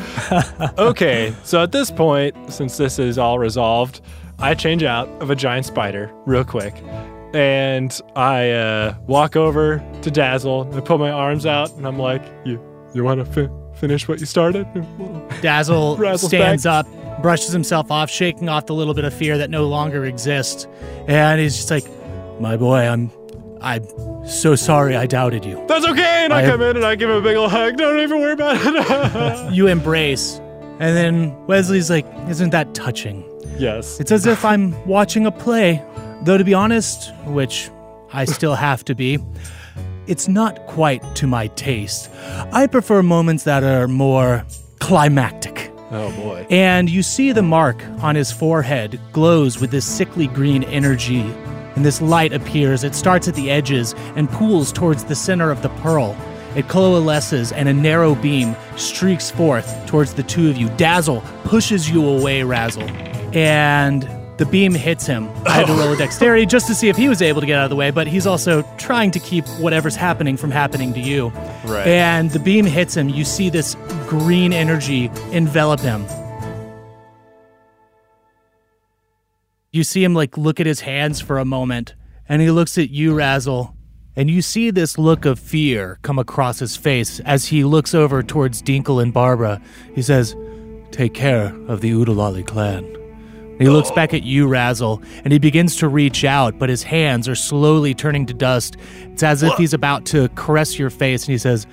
okay, 0.77 1.33
so 1.43 1.61
at 1.63 1.71
this 1.71 1.91
point, 1.91 2.35
since 2.51 2.77
this 2.77 2.99
is 2.99 3.17
all 3.17 3.39
resolved, 3.39 4.01
I 4.39 4.53
change 4.53 4.83
out 4.83 5.07
of 5.21 5.29
a 5.29 5.35
giant 5.35 5.65
spider 5.65 6.11
real 6.25 6.43
quick, 6.43 6.75
and 7.33 7.97
I 8.15 8.51
uh, 8.51 8.95
walk 9.07 9.35
over 9.35 9.83
to 10.01 10.11
Dazzle. 10.11 10.69
I 10.75 10.81
put 10.81 10.99
my 10.99 11.11
arms 11.11 11.45
out, 11.45 11.71
and 11.73 11.87
I'm 11.87 11.97
like, 11.99 12.23
"You, 12.43 12.59
you 12.93 13.03
want 13.03 13.25
to 13.25 13.25
fi- 13.25 13.79
finish 13.79 14.07
what 14.07 14.19
you 14.19 14.25
started?" 14.25 14.67
Dazzle 15.41 15.97
stands 16.17 16.63
back. 16.65 16.85
up, 16.85 17.21
brushes 17.21 17.51
himself 17.53 17.89
off, 17.91 18.09
shaking 18.09 18.49
off 18.49 18.65
the 18.65 18.73
little 18.75 18.93
bit 18.93 19.05
of 19.05 19.13
fear 19.13 19.37
that 19.37 19.49
no 19.49 19.67
longer 19.67 20.05
exists. 20.05 20.67
And 21.07 21.39
he's 21.39 21.55
just 21.55 21.71
like, 21.71 21.85
My 22.41 22.57
boy, 22.57 22.79
I'm 22.87 23.09
I'm 23.61 23.83
so 24.25 24.55
sorry 24.55 24.95
I 24.95 25.05
doubted 25.05 25.45
you. 25.45 25.63
That's 25.67 25.85
okay. 25.87 26.23
And 26.25 26.33
I, 26.33 26.43
I- 26.45 26.49
come 26.49 26.61
in 26.61 26.75
and 26.77 26.85
I 26.85 26.95
give 26.95 27.09
him 27.09 27.17
a 27.17 27.21
big 27.21 27.37
ol' 27.37 27.49
hug. 27.49 27.77
Don't 27.77 27.99
even 27.99 28.19
worry 28.19 28.33
about 28.33 28.57
it. 28.59 29.53
You 29.53 29.67
embrace. 29.67 30.39
And 30.79 30.95
then 30.97 31.45
Wesley's 31.47 31.89
like, 31.89 32.05
Isn't 32.29 32.49
that 32.49 32.73
touching? 32.73 33.23
yes. 33.57 33.99
It's 33.99 34.11
as 34.11 34.25
if 34.25 34.43
I'm 34.43 34.73
watching 34.85 35.25
a 35.25 35.31
play. 35.31 35.81
Though, 36.23 36.37
to 36.37 36.43
be 36.43 36.53
honest, 36.53 37.13
which 37.25 37.69
I 38.11 38.25
still 38.25 38.55
have 38.55 38.83
to 38.85 38.95
be, 38.95 39.19
it's 40.07 40.27
not 40.27 40.65
quite 40.67 41.01
to 41.17 41.27
my 41.27 41.47
taste. 41.47 42.09
I 42.51 42.67
prefer 42.67 43.01
moments 43.03 43.43
that 43.43 43.63
are 43.63 43.87
more 43.87 44.43
climactic. 44.79 45.71
Oh 45.91 46.11
boy. 46.15 46.45
And 46.49 46.89
you 46.89 47.03
see 47.03 47.31
the 47.31 47.43
mark 47.43 47.81
on 48.01 48.15
his 48.15 48.31
forehead 48.31 48.99
glows 49.13 49.59
with 49.61 49.71
this 49.71 49.85
sickly 49.85 50.27
green 50.27 50.63
energy. 50.65 51.21
And 51.75 51.85
this 51.85 52.01
light 52.01 52.33
appears. 52.33 52.83
It 52.83 52.95
starts 52.95 53.27
at 53.27 53.35
the 53.35 53.51
edges 53.51 53.93
and 54.15 54.29
pools 54.29 54.71
towards 54.71 55.03
the 55.05 55.15
center 55.15 55.51
of 55.51 55.61
the 55.61 55.69
pearl. 55.69 56.15
it 56.55 56.69
coalesces 56.69 57.51
and 57.51 57.67
a 57.67 57.73
narrow 57.73 58.15
beam 58.15 58.55
streaks 58.77 59.29
forth 59.29 59.85
towards 59.87 60.13
the 60.13 60.23
two 60.23 60.49
of 60.49 60.55
you. 60.55 60.69
Dazzle 60.77 61.21
pushes 61.43 61.89
you 61.89 62.07
away, 62.07 62.43
Razzle, 62.43 62.89
and 63.35 64.09
the 64.37 64.45
beam 64.45 64.73
hits 64.73 65.05
him. 65.05 65.29
I 65.45 65.51
had 65.51 65.67
to 65.67 65.73
oh. 65.73 65.77
roll 65.77 65.93
a 65.93 65.97
dexterity 65.97 66.45
just 66.45 66.67
to 66.67 66.75
see 66.75 66.89
if 66.89 66.97
he 66.97 67.09
was 67.09 67.21
able 67.21 67.41
to 67.41 67.47
get 67.47 67.57
out 67.57 67.65
of 67.65 67.69
the 67.69 67.75
way, 67.75 67.91
but 67.91 68.07
he's 68.07 68.25
also 68.25 68.63
trying 68.77 69.11
to 69.11 69.19
keep 69.19 69.45
whatever's 69.59 69.95
happening 69.95 70.37
from 70.37 70.51
happening 70.51 70.93
to 70.93 70.99
you. 70.99 71.29
Right. 71.65 71.87
And 71.87 72.31
the 72.31 72.39
beam 72.39 72.65
hits 72.65 72.95
him. 72.95 73.09
You 73.09 73.25
see 73.25 73.49
this 73.49 73.75
green 74.07 74.53
energy 74.53 75.11
envelop 75.31 75.79
him. 75.79 76.05
You 79.75 79.83
see 79.83 80.05
him 80.05 80.13
like 80.13 80.37
look 80.37 80.61
at 80.61 80.65
his 80.65 80.79
hands 80.79 81.19
for 81.19 81.37
a 81.37 81.43
moment, 81.43 81.95
and 82.29 82.41
he 82.41 82.49
looks 82.49 82.77
at 82.77 82.91
you, 82.91 83.13
Razzle, 83.13 83.75
and 84.15 84.29
you 84.29 84.41
see 84.41 84.71
this 84.71 84.97
look 84.97 85.25
of 85.25 85.37
fear 85.37 85.99
come 86.01 86.17
across 86.17 86.59
his 86.59 86.77
face 86.77 87.19
as 87.19 87.47
he 87.47 87.65
looks 87.65 87.93
over 87.93 88.23
towards 88.23 88.61
Dinkle 88.61 89.03
and 89.03 89.13
Barbara. 89.13 89.61
He 89.93 90.01
says, 90.01 90.33
Take 90.91 91.13
care 91.13 91.53
of 91.67 91.81
the 91.81 91.91
Udalali 91.91 92.47
clan. 92.47 92.85
He 93.59 93.67
looks 93.67 93.91
back 93.91 94.13
at 94.13 94.23
you, 94.23 94.47
Razzle, 94.47 95.03
and 95.25 95.33
he 95.33 95.39
begins 95.39 95.75
to 95.77 95.89
reach 95.89 96.23
out, 96.23 96.57
but 96.57 96.69
his 96.69 96.83
hands 96.83 97.27
are 97.27 97.35
slowly 97.35 97.93
turning 97.93 98.25
to 98.27 98.33
dust. 98.33 98.77
It's 99.11 99.23
as 99.23 99.43
if 99.43 99.53
he's 99.55 99.73
about 99.73 100.05
to 100.05 100.29
caress 100.35 100.79
your 100.79 100.89
face, 100.89 101.25
and 101.25 101.33
he 101.33 101.37
says, 101.37 101.67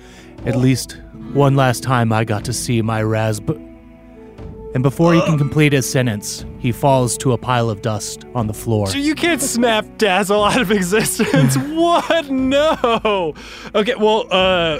At 0.45 0.57
least 0.57 0.99
one 1.31 1.55
last 1.55 1.83
time 1.83 2.11
I 2.11 2.25
got 2.25 2.43
to 2.43 2.51
see 2.51 2.81
my 2.81 3.01
Raz. 3.01 3.39
B-" 4.73 4.75
And 4.75 4.83
before 4.83 5.13
he 5.13 5.21
can 5.21 5.37
complete 5.37 5.73
his 5.73 5.89
sentence, 5.89 6.45
he 6.59 6.71
falls 6.71 7.17
to 7.19 7.33
a 7.33 7.37
pile 7.37 7.69
of 7.69 7.81
dust 7.81 8.25
on 8.35 8.47
the 8.47 8.53
floor. 8.53 8.87
So 8.87 8.97
you 8.97 9.15
can't 9.15 9.41
snap 9.41 9.85
Dazzle 9.97 10.43
out 10.43 10.61
of 10.61 10.71
existence. 10.79 11.57
what? 11.57 12.29
No. 12.29 13.33
Okay. 13.75 13.95
Well, 13.95 14.27
uh, 14.31 14.79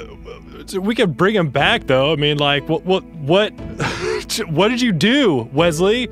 we 0.79 0.95
could 0.95 1.15
bring 1.17 1.35
him 1.35 1.49
back 1.49 1.87
though. 1.87 2.11
I 2.11 2.15
mean, 2.15 2.37
like, 2.37 2.67
what, 2.67 2.83
what, 2.85 3.03
what, 3.05 3.51
what 4.47 4.69
did 4.69 4.81
you 4.81 4.91
do, 4.91 5.49
Wesley? 5.53 6.09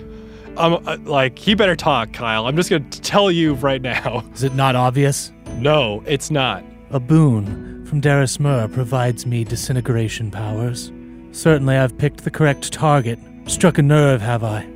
Um, 0.58 0.84
uh, 0.86 0.98
like, 1.04 1.40
he 1.40 1.56
better 1.56 1.76
talk, 1.76 2.12
Kyle. 2.14 2.46
I'm 2.46 2.56
just 2.56 2.70
gonna 2.70 2.84
tell 2.90 3.32
you 3.32 3.54
right 3.56 3.82
now. 3.82 4.24
Is 4.34 4.44
it 4.44 4.54
not 4.54 4.76
obvious? 4.76 5.32
No, 5.56 6.04
it's 6.06 6.30
not. 6.30 6.64
A 6.92 7.00
boon 7.00 7.86
from 7.86 8.02
Darius 8.02 8.40
Mur 8.40 8.68
provides 8.68 9.26
me 9.26 9.44
disintegration 9.44 10.30
powers. 10.30 10.92
Certainly, 11.32 11.78
I've 11.78 11.98
picked 11.98 12.26
the 12.26 12.32
correct 12.32 12.74
target. 12.74 13.18
Struck 13.48 13.78
a 13.78 13.82
nerve, 13.82 14.22
have 14.22 14.44
I? 14.44 14.68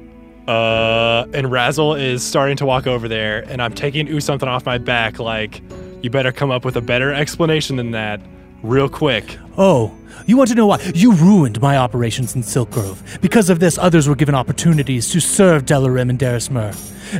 Uh, 0.47 1.25
and 1.33 1.51
Razzle 1.51 1.95
is 1.95 2.23
starting 2.23 2.57
to 2.57 2.65
walk 2.65 2.87
over 2.87 3.07
there, 3.07 3.39
and 3.49 3.61
I'm 3.61 3.73
taking 3.73 4.07
ooh 4.09 4.19
something 4.19 4.47
off 4.47 4.65
my 4.65 4.77
back. 4.77 5.17
Like, 5.17 5.61
you 6.01 6.09
better 6.09 6.31
come 6.31 6.51
up 6.51 6.65
with 6.65 6.75
a 6.75 6.81
better 6.81 7.11
explanation 7.13 7.77
than 7.77 7.91
that, 7.91 8.21
real 8.61 8.89
quick. 8.89 9.37
Oh, 9.57 9.95
you 10.27 10.37
want 10.37 10.49
to 10.49 10.55
know 10.55 10.67
why? 10.67 10.79
You 10.93 11.13
ruined 11.13 11.61
my 11.61 11.77
operations 11.77 12.35
in 12.35 12.43
Silk 12.43 12.71
Grove. 12.71 13.01
Because 13.21 13.49
of 13.49 13.59
this, 13.59 13.77
others 13.77 14.07
were 14.07 14.15
given 14.15 14.35
opportunities 14.35 15.09
to 15.11 15.19
serve 15.19 15.65
Delarim 15.65 16.09
and 16.09 16.19
Darius 16.19 16.49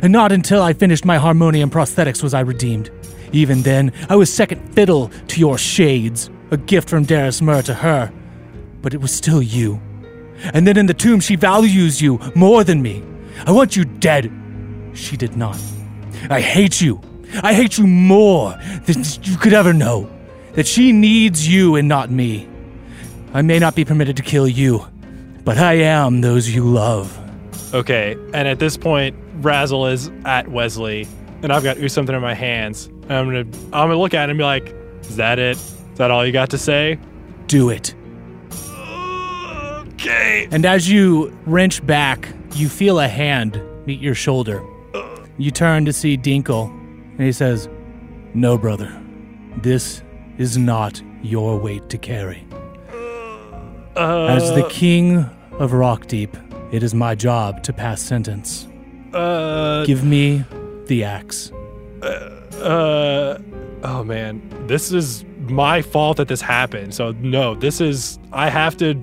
And 0.02 0.12
not 0.12 0.32
until 0.32 0.62
I 0.62 0.72
finished 0.72 1.04
my 1.04 1.16
harmonium 1.16 1.70
prosthetics 1.70 2.22
was 2.22 2.34
I 2.34 2.40
redeemed. 2.40 2.90
Even 3.32 3.62
then, 3.62 3.92
I 4.08 4.16
was 4.16 4.32
second 4.32 4.72
fiddle 4.74 5.08
to 5.28 5.40
your 5.40 5.58
shades, 5.58 6.30
a 6.50 6.56
gift 6.56 6.88
from 6.88 7.04
Darius 7.04 7.38
to 7.38 7.74
her. 7.74 8.12
But 8.82 8.94
it 8.94 9.00
was 9.00 9.12
still 9.12 9.42
you. 9.42 9.80
And 10.52 10.66
then 10.66 10.76
in 10.76 10.86
the 10.86 10.94
tomb, 10.94 11.20
she 11.20 11.36
values 11.36 12.00
you 12.00 12.20
more 12.34 12.64
than 12.64 12.82
me. 12.82 13.02
I 13.46 13.52
want 13.52 13.76
you 13.76 13.84
dead. 13.84 14.30
She 14.94 15.16
did 15.16 15.36
not. 15.36 15.60
I 16.30 16.40
hate 16.40 16.80
you. 16.80 17.00
I 17.42 17.54
hate 17.54 17.78
you 17.78 17.86
more 17.86 18.56
than 18.86 19.04
you 19.22 19.36
could 19.36 19.52
ever 19.52 19.72
know. 19.72 20.10
That 20.54 20.66
she 20.66 20.92
needs 20.92 21.46
you 21.46 21.76
and 21.76 21.86
not 21.86 22.10
me. 22.10 22.48
I 23.34 23.42
may 23.42 23.58
not 23.58 23.74
be 23.74 23.84
permitted 23.84 24.16
to 24.16 24.22
kill 24.22 24.48
you, 24.48 24.86
but 25.44 25.58
I 25.58 25.74
am 25.74 26.22
those 26.22 26.48
you 26.48 26.64
love. 26.64 27.18
Okay, 27.74 28.16
and 28.32 28.48
at 28.48 28.58
this 28.58 28.78
point, 28.78 29.14
Razzle 29.42 29.86
is 29.86 30.10
at 30.24 30.48
Wesley, 30.48 31.06
and 31.42 31.52
I've 31.52 31.62
got 31.62 31.76
something 31.90 32.14
in 32.14 32.22
my 32.22 32.32
hands. 32.32 32.86
And 32.86 33.12
I'm 33.12 33.26
gonna, 33.26 33.40
I'm 33.40 33.88
gonna 33.88 33.98
look 33.98 34.14
at 34.14 34.24
him 34.24 34.30
and 34.30 34.38
be 34.38 34.44
like, 34.44 34.74
"Is 35.02 35.16
that 35.16 35.38
it? 35.38 35.58
Is 35.58 35.98
that 35.98 36.10
all 36.10 36.24
you 36.24 36.32
got 36.32 36.50
to 36.50 36.58
say?" 36.58 36.98
Do 37.48 37.68
it. 37.68 37.94
Okay. 40.06 40.48
And 40.52 40.64
as 40.64 40.88
you 40.88 41.36
wrench 41.46 41.84
back, 41.84 42.28
you 42.54 42.68
feel 42.68 43.00
a 43.00 43.08
hand 43.08 43.60
meet 43.86 44.00
your 44.00 44.14
shoulder. 44.14 44.62
You 45.38 45.50
turn 45.50 45.84
to 45.84 45.92
see 45.92 46.16
Dinkle, 46.16 46.70
and 46.70 47.20
he 47.20 47.32
says, 47.32 47.68
No, 48.34 48.56
brother. 48.56 48.90
This 49.58 50.02
is 50.38 50.56
not 50.56 51.02
your 51.22 51.58
weight 51.58 51.88
to 51.90 51.98
carry. 51.98 52.46
As 53.96 54.54
the 54.54 54.66
king 54.70 55.18
of 55.52 55.72
Rockdeep, 55.72 56.72
it 56.72 56.82
is 56.82 56.94
my 56.94 57.14
job 57.14 57.62
to 57.64 57.72
pass 57.72 58.00
sentence. 58.02 58.68
Uh, 59.12 59.84
Give 59.84 60.04
me 60.04 60.44
the 60.86 61.04
axe. 61.04 61.50
uh, 62.02 63.38
oh 63.82 64.04
man, 64.04 64.42
this 64.66 64.92
is 64.92 65.24
my 65.48 65.80
fault 65.82 66.18
that 66.18 66.28
this 66.28 66.40
happened. 66.42 66.94
So 66.94 67.12
no, 67.12 67.54
this 67.54 67.80
is 67.80 68.18
I 68.32 68.50
have 68.50 68.76
to. 68.78 69.02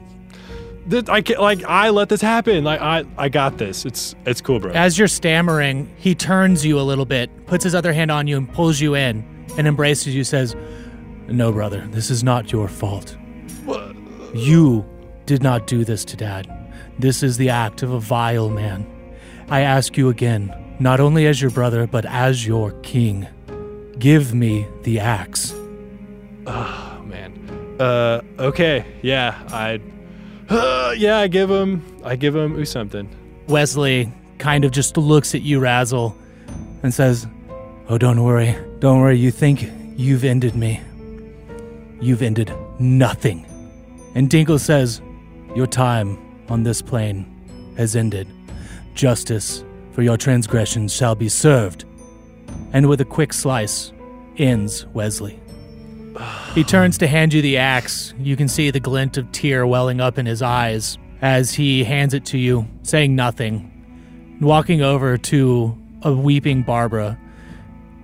This, 0.86 1.08
I 1.08 1.22
can 1.22 1.38
like 1.38 1.64
I 1.64 1.90
let 1.90 2.10
this 2.10 2.22
happen. 2.22 2.64
Like 2.64 2.82
I 2.82 3.06
I 3.18 3.30
got 3.30 3.58
this. 3.58 3.86
It's 3.86 4.16
it's 4.26 4.42
cool, 4.42 4.60
bro. 4.60 4.72
As 4.72 4.98
you're 4.98 5.08
stammering, 5.08 5.94
he 5.98 6.14
turns 6.14 6.66
you 6.66 6.80
a 6.80 6.84
little 6.84 7.06
bit, 7.06 7.30
puts 7.46 7.64
his 7.64 7.74
other 7.74 7.94
hand 7.94 8.12
on 8.12 8.28
you, 8.28 8.38
and 8.38 8.52
pulls 8.52 8.82
you 8.82 8.96
in 8.96 9.24
and 9.58 9.68
embraces 9.68 10.16
you, 10.16 10.24
says, 10.24 10.56
No, 11.28 11.52
brother, 11.52 11.88
this 11.92 12.10
is 12.10 12.24
not 12.24 12.52
your 12.52 12.68
fault. 12.68 13.16
You 14.34 14.86
did 15.26 15.44
not 15.44 15.68
do 15.68 15.86
this 15.86 16.04
to 16.06 16.18
Dad. 16.18 16.50
This 17.00 17.24
is 17.24 17.38
the 17.38 17.50
act 17.50 17.84
of 17.84 17.92
a 17.92 18.00
vile 18.00 18.50
man. 18.50 18.88
I 19.50 19.62
ask 19.62 19.98
you 19.98 20.10
again, 20.10 20.76
not 20.80 21.00
only 21.00 21.28
as 21.28 21.42
your 21.42 21.52
brother, 21.52 21.86
but 21.86 22.06
as 22.06 22.46
your 22.46 22.72
king. 22.82 23.28
Give 24.00 24.34
me 24.34 24.68
the 24.82 25.00
axe. 25.00 25.54
Oh 26.48 27.02
man. 27.06 27.78
Uh, 27.80 28.22
okay, 28.40 28.86
yeah, 29.02 29.40
I. 29.50 29.80
Uh, 30.50 30.94
yeah, 30.98 31.20
I 31.20 31.28
give 31.28 31.50
him. 31.50 31.84
I 32.04 32.16
give 32.16 32.36
him 32.36 32.64
something. 32.66 33.10
Wesley 33.48 34.12
kind 34.38 34.66
of 34.66 34.72
just 34.72 34.98
looks 34.98 35.36
at 35.36 35.42
you, 35.42 35.60
Razzle, 35.60 36.16
and 36.84 36.94
says, 36.94 37.28
Oh, 37.90 37.98
don't 37.98 38.24
worry. 38.24 38.56
Don't 38.80 39.02
worry. 39.02 39.18
You 39.18 39.32
think 39.32 39.70
you've 39.96 40.24
ended 40.24 40.56
me. 40.56 40.82
You've 42.00 42.22
ended 42.22 42.54
nothing. 42.80 43.46
And 44.16 44.30
Dinkle 44.30 44.60
says, 44.60 45.02
Your 45.56 45.68
time 45.68 46.18
on 46.50 46.64
this 46.64 46.82
plane 46.82 47.26
has 47.78 47.96
ended. 47.96 48.28
Justice 48.94 49.64
for 49.92 50.02
your 50.02 50.18
transgressions 50.18 50.94
shall 50.94 51.16
be 51.16 51.30
served. 51.30 51.86
And 52.72 52.88
with 52.88 53.02
a 53.02 53.06
quick 53.06 53.34
slice, 53.34 53.92
ends 54.38 54.86
Wesley. 54.88 55.40
He 56.54 56.64
turns 56.64 56.98
to 57.00 57.08
hand 57.08 57.34
you 57.34 57.42
the 57.42 57.58
axe. 57.58 58.14
You 58.20 58.36
can 58.36 58.48
see 58.48 58.72
the 58.72 58.80
glint 58.80 59.18
of 59.18 59.32
tear 59.32 59.66
welling 59.66 60.00
up 60.00 60.18
in 60.18 60.26
his 60.26 60.42
eyes 60.42 60.98
as 61.22 61.54
he 61.54 61.84
hands 61.84 62.14
it 62.14 62.26
to 62.26 62.38
you, 62.38 62.68
saying 62.84 63.16
nothing. 63.16 63.70
Walking 64.42 64.82
over 64.82 65.18
to 65.18 65.78
a 66.02 66.14
weeping 66.14 66.64
Barbara, 66.64 67.18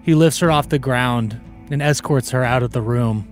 he 0.04 0.16
lifts 0.16 0.40
her 0.40 0.52
off 0.52 0.70
the 0.70 0.80
ground 0.80 1.40
and 1.70 1.82
escorts 1.82 2.32
her 2.32 2.44
out 2.44 2.64
of 2.64 2.72
the 2.72 2.82
room. 2.82 3.28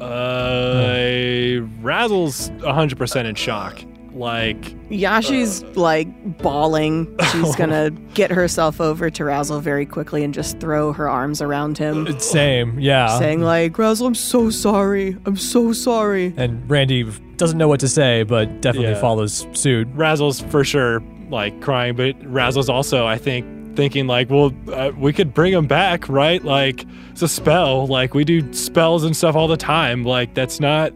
Uh, 0.00 1.62
Razzle's 1.80 2.50
100% 2.50 3.24
in 3.24 3.34
shock. 3.36 3.82
Like, 4.14 4.74
Yashi's 4.90 5.62
like 5.76 6.06
bawling. 6.38 7.14
She's 7.32 7.56
gonna 7.60 7.90
get 8.14 8.30
herself 8.30 8.80
over 8.80 9.10
to 9.10 9.24
Razzle 9.24 9.60
very 9.60 9.84
quickly 9.86 10.22
and 10.22 10.32
just 10.32 10.60
throw 10.60 10.92
her 10.92 11.08
arms 11.08 11.42
around 11.42 11.78
him, 11.78 12.18
Same, 12.20 12.78
yeah. 12.78 13.18
saying 13.18 13.40
like, 13.42 13.76
"Razzle, 13.76 14.06
I'm 14.06 14.14
so 14.14 14.50
sorry. 14.50 15.16
I'm 15.26 15.36
so 15.36 15.72
sorry." 15.72 16.32
And 16.36 16.68
Randy 16.70 17.04
doesn't 17.36 17.58
know 17.58 17.68
what 17.68 17.80
to 17.80 17.88
say, 17.88 18.22
but 18.22 18.60
definitely 18.60 18.90
Yeah. 18.92 19.00
follows 19.00 19.46
suit. 19.52 19.88
Razzle's 19.96 20.40
for 20.40 20.62
sure, 20.64 21.02
like, 21.30 21.60
crying, 21.60 21.96
but 21.96 22.14
Razzle's 22.24 22.68
also, 22.68 23.06
I 23.06 23.18
think, 23.18 23.44
thinking, 23.74 24.06
like, 24.06 24.30
well, 24.30 24.52
uh, 24.72 24.92
we 24.96 25.12
could 25.12 25.34
bring 25.34 25.52
him 25.52 25.66
back, 25.66 26.08
right? 26.08 26.44
Like, 26.44 26.84
it's 27.10 27.22
a 27.22 27.28
spell. 27.28 27.88
Like, 27.88 28.14
we 28.14 28.22
do 28.24 28.52
spells 28.52 29.02
and 29.02 29.16
stuff 29.16 29.34
all 29.34 29.48
the 29.48 29.56
time. 29.56 30.04
Like, 30.04 30.34
that's 30.34 30.60
not 30.60 30.92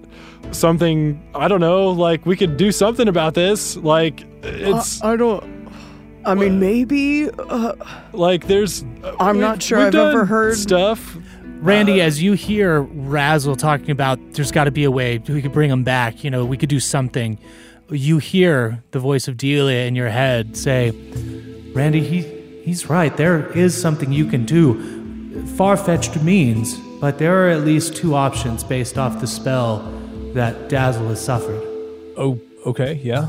something, 0.52 1.22
I 1.34 1.48
don't 1.48 1.60
know, 1.60 1.88
like, 1.90 2.24
we 2.26 2.36
could 2.36 2.56
do 2.56 2.72
something 2.72 3.08
about 3.08 3.34
this. 3.34 3.76
Like, 3.76 4.24
it's, 4.42 5.02
I 5.02 5.16
don't. 5.16 5.58
I 6.24 6.34
mean, 6.34 6.60
maybe. 6.60 7.30
Uh, 7.30 7.74
like, 8.12 8.46
there's. 8.46 8.84
uh, 9.02 9.14
I'm 9.20 9.40
not 9.40 9.62
sure 9.62 9.78
we've 9.78 9.88
I've 9.88 9.94
ever 9.94 10.24
heard- 10.24 10.56
Stuff. 10.56 11.16
Randy, 11.60 12.00
as 12.00 12.22
you 12.22 12.34
hear 12.34 12.82
Razzle 12.82 13.56
talking 13.56 13.90
about 13.90 14.20
there's 14.34 14.52
got 14.52 14.64
to 14.64 14.70
be 14.70 14.84
a 14.84 14.92
way 14.92 15.18
we 15.18 15.42
could 15.42 15.52
bring 15.52 15.68
him 15.70 15.82
back, 15.82 16.22
you 16.22 16.30
know, 16.30 16.44
we 16.44 16.56
could 16.56 16.68
do 16.68 16.78
something. 16.78 17.36
You 17.90 18.18
hear 18.18 18.84
the 18.92 19.00
voice 19.00 19.26
of 19.26 19.36
Delia 19.36 19.84
in 19.86 19.96
your 19.96 20.08
head 20.08 20.56
say, 20.56 20.92
Randy, 21.74 22.00
he, 22.00 22.62
he's 22.62 22.88
right. 22.88 23.16
There 23.16 23.50
is 23.58 23.76
something 23.76 24.12
you 24.12 24.26
can 24.26 24.44
do. 24.44 25.44
Far 25.56 25.76
fetched 25.76 26.22
means, 26.22 26.78
but 27.00 27.18
there 27.18 27.44
are 27.44 27.48
at 27.50 27.62
least 27.62 27.96
two 27.96 28.14
options 28.14 28.62
based 28.62 28.96
off 28.96 29.20
the 29.20 29.26
spell 29.26 29.80
that 30.38 30.68
Dazzle 30.68 31.08
has 31.08 31.20
suffered. 31.20 31.60
Oh, 32.16 32.40
okay, 32.64 33.00
yeah. 33.02 33.26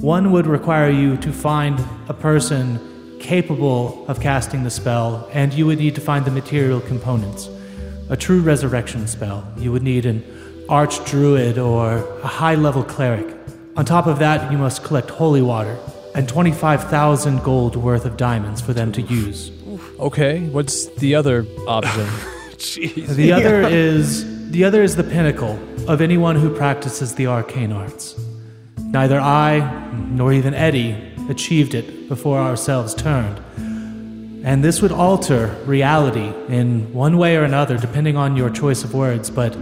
One 0.00 0.30
would 0.32 0.46
require 0.46 0.90
you 0.90 1.16
to 1.18 1.32
find 1.32 1.82
a 2.08 2.14
person 2.14 3.18
capable 3.18 4.04
of 4.08 4.20
casting 4.20 4.62
the 4.62 4.70
spell, 4.70 5.28
and 5.32 5.54
you 5.54 5.64
would 5.66 5.78
need 5.78 5.94
to 5.94 6.00
find 6.00 6.24
the 6.24 6.30
material 6.30 6.80
components. 6.80 7.48
A 8.10 8.16
true 8.16 8.40
resurrection 8.40 9.06
spell. 9.06 9.46
You 9.56 9.72
would 9.72 9.82
need 9.82 10.04
an 10.04 10.22
archdruid 10.68 11.56
or 11.56 11.96
a 12.20 12.26
high 12.26 12.56
level 12.56 12.82
cleric. 12.84 13.36
On 13.76 13.84
top 13.84 14.06
of 14.06 14.18
that, 14.18 14.52
you 14.52 14.58
must 14.58 14.84
collect 14.84 15.10
holy 15.10 15.42
water 15.42 15.78
and 16.14 16.28
25,000 16.28 17.42
gold 17.42 17.76
worth 17.76 18.04
of 18.04 18.16
diamonds 18.16 18.60
for 18.60 18.72
them 18.72 18.92
to 18.92 19.02
use. 19.02 19.50
Okay, 19.98 20.40
what's 20.48 20.86
the 20.96 21.14
other 21.14 21.46
option? 21.66 22.04
Jeez. 22.56 23.08
The 23.14 23.32
other 23.32 23.62
is 23.62 24.39
the 24.50 24.64
other 24.64 24.82
is 24.82 24.96
the 24.96 25.04
pinnacle 25.04 25.56
of 25.88 26.00
anyone 26.00 26.34
who 26.34 26.52
practices 26.52 27.14
the 27.14 27.28
arcane 27.28 27.70
arts. 27.70 28.18
Neither 28.78 29.20
I 29.20 29.60
nor 29.92 30.32
even 30.32 30.54
Eddie 30.54 30.96
achieved 31.28 31.74
it 31.74 32.08
before 32.08 32.40
ourselves 32.40 32.92
turned. 32.92 33.40
And 34.44 34.64
this 34.64 34.82
would 34.82 34.90
alter 34.90 35.56
reality 35.66 36.32
in 36.52 36.92
one 36.92 37.16
way 37.16 37.36
or 37.36 37.44
another, 37.44 37.78
depending 37.78 38.16
on 38.16 38.36
your 38.36 38.50
choice 38.50 38.82
of 38.82 38.92
words, 38.92 39.30
but 39.30 39.56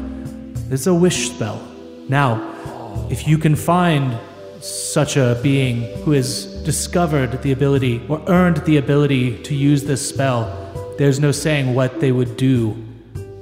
it's 0.70 0.86
a 0.86 0.94
wish 0.94 1.30
spell. 1.32 1.60
Now, 2.08 3.06
if 3.10 3.28
you 3.28 3.36
can 3.36 3.56
find 3.56 4.18
such 4.60 5.18
a 5.18 5.38
being 5.42 5.82
who 6.04 6.12
has 6.12 6.46
discovered 6.64 7.42
the 7.42 7.52
ability 7.52 8.00
or 8.08 8.22
earned 8.28 8.58
the 8.64 8.78
ability 8.78 9.42
to 9.42 9.54
use 9.54 9.84
this 9.84 10.08
spell, 10.08 10.94
there's 10.96 11.20
no 11.20 11.30
saying 11.30 11.74
what 11.74 12.00
they 12.00 12.10
would 12.10 12.38
do. 12.38 12.87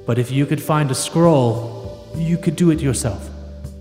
But 0.07 0.17
if 0.17 0.31
you 0.31 0.45
could 0.45 0.63
find 0.63 0.89
a 0.89 0.95
scroll, 0.95 2.09
you 2.15 2.37
could 2.37 2.55
do 2.55 2.71
it 2.71 2.79
yourself. 2.79 3.29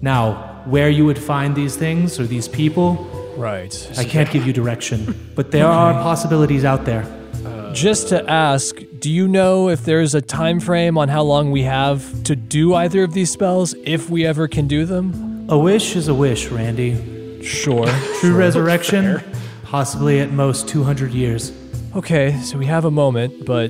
Now, 0.02 0.62
where 0.66 0.90
you 0.90 1.06
would 1.06 1.18
find 1.18 1.54
these 1.54 1.76
things 1.76 2.18
or 2.18 2.26
these 2.26 2.48
people, 2.48 2.96
right. 3.36 3.72
I 3.96 4.02
can't 4.04 4.28
give 4.30 4.44
you 4.44 4.52
direction, 4.52 5.30
but 5.36 5.52
there 5.52 5.68
are 5.68 5.92
possibilities 5.94 6.64
out 6.64 6.84
there. 6.84 7.04
Uh, 7.44 7.72
Just 7.72 8.08
to 8.08 8.28
ask, 8.28 8.76
do 8.98 9.08
you 9.08 9.28
know 9.28 9.68
if 9.68 9.84
there's 9.84 10.16
a 10.16 10.20
time 10.20 10.58
frame 10.58 10.98
on 10.98 11.08
how 11.08 11.22
long 11.22 11.52
we 11.52 11.62
have 11.62 12.24
to 12.24 12.34
do 12.34 12.74
either 12.74 13.04
of 13.04 13.12
these 13.12 13.30
spells 13.30 13.76
if 13.84 14.10
we 14.10 14.26
ever 14.26 14.48
can 14.48 14.66
do 14.66 14.84
them? 14.84 15.46
A 15.48 15.56
wish 15.56 15.94
is 15.94 16.08
a 16.08 16.14
wish, 16.14 16.48
Randy. 16.48 17.40
Sure. 17.44 17.86
True 18.20 18.34
resurrection, 18.34 19.22
possibly 19.62 20.18
at 20.18 20.32
most 20.32 20.66
200 20.66 21.12
years. 21.12 21.52
Okay, 21.94 22.36
so 22.40 22.58
we 22.58 22.66
have 22.66 22.84
a 22.84 22.90
moment, 22.90 23.46
but 23.46 23.68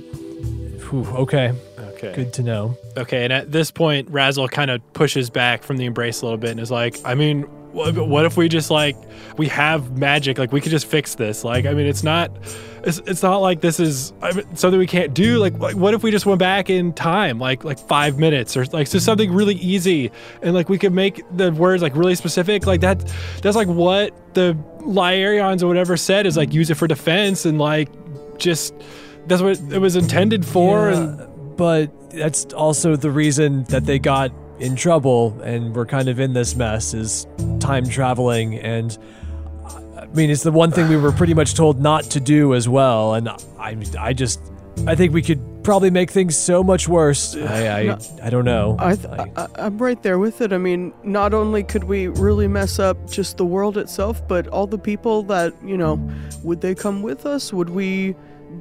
whew, 0.89 1.05
okay. 1.17 1.53
Okay. 1.97 2.13
Good 2.15 2.33
to 2.35 2.43
know. 2.43 2.77
Okay, 2.97 3.25
and 3.25 3.33
at 3.33 3.53
this 3.53 3.71
point, 3.71 4.09
Razzle 4.11 4.49
kind 4.49 4.71
of 4.71 4.81
pushes 4.93 5.31
back 5.31 5.63
from 5.63 5.79
the 5.79 5.87
embrace 5.87 6.21
a 6.21 6.27
little 6.27 6.39
bit 6.39 6.51
and 6.51 6.61
is 6.61 6.71
like, 6.71 6.99
I 7.05 7.15
mean, 7.15 7.43
what, 7.73 7.95
what 8.09 8.25
if 8.25 8.37
we 8.37 8.49
just 8.49 8.71
like 8.71 8.97
we 9.37 9.49
have 9.49 9.97
magic? 9.99 10.39
Like 10.39 10.53
we 10.53 10.61
could 10.61 10.71
just 10.71 10.87
fix 10.87 11.15
this. 11.15 11.45
Like, 11.45 11.67
I 11.67 11.73
mean, 11.75 11.87
it's 11.87 12.03
not, 12.03 12.31
it's, 12.85 12.99
it's 13.07 13.23
not 13.23 13.39
like 13.39 13.61
this 13.61 13.81
is 13.81 14.13
I 14.23 14.33
mean, 14.33 14.57
something 14.57 14.79
we 14.79 14.87
can't 14.87 15.13
do. 15.15 15.39
Like, 15.39 15.59
like, 15.59 15.77
what 15.77 15.95
if 15.95 16.03
we 16.03 16.11
just 16.11 16.27
went 16.27 16.39
back 16.39 16.71
in 16.71 16.93
time, 16.93 17.39
like 17.39 17.65
like 17.65 17.79
five 17.79 18.19
minutes 18.19 18.57
or 18.57 18.65
like 18.67 18.91
just 18.91 19.05
something 19.05 19.33
really 19.33 19.57
easy, 19.57 20.11
and 20.43 20.55
like 20.55 20.69
we 20.69 20.79
could 20.79 20.93
make 20.93 21.23
the 21.37 21.51
words 21.53 21.83
like 21.83 21.97
really 21.97 22.15
specific. 22.15 22.67
Like 22.67 22.81
that, 22.83 23.11
that's 23.43 23.57
like 23.57 23.69
what 23.69 24.35
the 24.35 24.55
Lyarians 24.81 25.63
or 25.63 25.67
whatever 25.67 25.97
said 25.97 26.27
is 26.27 26.37
like 26.37 26.53
use 26.53 26.71
it 26.71 26.75
for 26.77 26.87
defense 26.87 27.45
and 27.45 27.59
like 27.59 27.89
just 28.39 28.75
that's 29.27 29.43
what 29.43 29.59
it 29.73 29.81
was 29.81 29.97
intended 29.97 30.47
for. 30.47 30.91
and 30.91 31.19
Yeah, 31.21 31.27
but 31.57 32.11
that's 32.11 32.45
also 32.53 32.97
the 32.97 33.11
reason 33.11 33.65
that 33.65 33.85
they 33.85 33.99
got 33.99 34.33
in 34.59 34.75
trouble 34.75 35.39
and 35.43 35.75
we're 35.75 35.87
kind 35.87 36.09
of 36.09 36.19
in 36.19 36.33
this 36.33 36.57
mess 36.57 36.95
is 36.95 37.27
time 37.61 37.87
traveling 37.87 38.59
and 38.59 38.97
I 39.97 40.07
mean 40.15 40.31
it's 40.31 40.43
the 40.43 40.53
one 40.53 40.71
thing 40.71 40.89
we 40.89 40.97
were 40.97 41.13
pretty 41.13 41.35
much 41.35 41.55
told 41.55 41.81
not 41.81 42.05
to 42.05 42.21
do 42.21 42.55
as 42.55 42.69
well 42.69 43.15
and 43.15 43.29
I 43.29 43.77
I 43.99 44.13
just 44.13 44.41
I 44.87 44.95
think 44.95 45.13
we 45.13 45.23
could 45.23 45.41
probably 45.67 45.91
make 45.91 46.11
things 46.11 46.37
so 46.37 46.63
much 46.63 46.87
worse. 46.87 47.35
I 47.37 47.81
I, 47.81 47.99
I 48.23 48.31
don't 48.31 48.45
know. 48.45 48.77
I, 48.79 48.95
th- 48.95 49.09
I 49.37 49.47
I'm 49.57 49.79
right 49.79 50.01
there 50.03 50.19
with 50.19 50.41
it. 50.41 50.53
I 50.53 50.59
mean, 50.59 50.93
not 51.03 51.35
only 51.35 51.65
could 51.65 51.85
we 51.85 52.09
really 52.09 52.47
mess 52.47 52.79
up 52.79 53.11
just 53.11 53.37
the 53.37 53.45
world 53.45 53.77
itself, 53.77 54.27
but 54.29 54.47
all 54.49 54.67
the 54.67 54.79
people 54.79 55.23
that 55.25 55.55
you 55.65 55.77
know, 55.77 56.01
would 56.45 56.61
they 56.61 56.75
come 56.75 57.03
with 57.03 57.27
us? 57.27 57.53
Would 57.53 57.71
we 57.71 58.15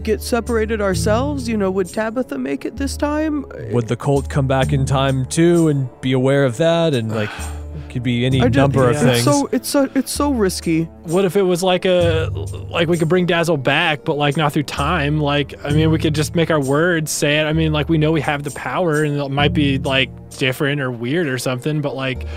get 0.04 0.22
separated 0.22 0.82
ourselves? 0.82 1.48
You 1.48 1.58
know, 1.58 1.72
would 1.72 1.88
Tabitha 1.88 2.38
make 2.38 2.66
it 2.66 2.78
this 2.78 2.96
time? 2.98 3.46
Would 3.72 3.88
the 3.88 3.96
cult 3.96 4.30
come 4.30 4.48
back 4.48 4.74
in 4.74 4.86
time 4.86 5.26
too 5.26 5.68
and 5.70 5.90
be 6.02 6.12
aware 6.14 6.46
of 6.46 6.58
that 6.58 6.94
and 6.94 7.12
like 7.14 7.30
could 7.90 8.04
be 8.04 8.26
any 8.26 8.42
I 8.42 8.50
just- 8.50 8.56
number 8.58 8.90
of 8.90 8.96
it's 8.98 9.04
things. 9.04 9.24
So 9.24 9.48
it's 9.54 9.70
so 9.70 9.90
it's 9.96 10.12
so 10.12 10.32
risky. 10.32 10.84
what 11.04 11.24
if 11.24 11.36
it 11.38 11.44
was 11.44 11.64
like 11.64 11.86
a 11.86 12.30
like 12.70 12.90
we 12.90 12.98
could 12.98 13.08
bring 13.08 13.26
Dazzle 13.26 13.56
back, 13.58 14.04
but 14.04 14.18
like 14.18 14.36
not 14.36 14.52
through 14.54 14.64
time? 14.64 15.20
Like 15.20 15.54
I 15.66 15.70
mean, 15.70 15.92
we 15.92 15.98
could 15.98 16.14
just 16.14 16.36
make 16.36 16.52
our 16.52 16.60
words 16.62 17.10
say 17.12 17.40
it. 17.40 17.46
I 17.46 17.54
mean, 17.54 17.72
like 17.72 17.88
we 17.88 17.98
know 17.98 18.12
we 18.12 18.22
have 18.22 18.44
the 18.44 18.52
power, 18.52 19.04
and 19.04 19.16
it 19.18 19.30
might 19.30 19.54
be 19.54 19.78
like 19.80 20.10
different 20.38 20.82
or 20.82 20.92
weird 20.92 21.28
or 21.28 21.38
something, 21.38 21.80
but 21.82 21.96
like 21.96 22.28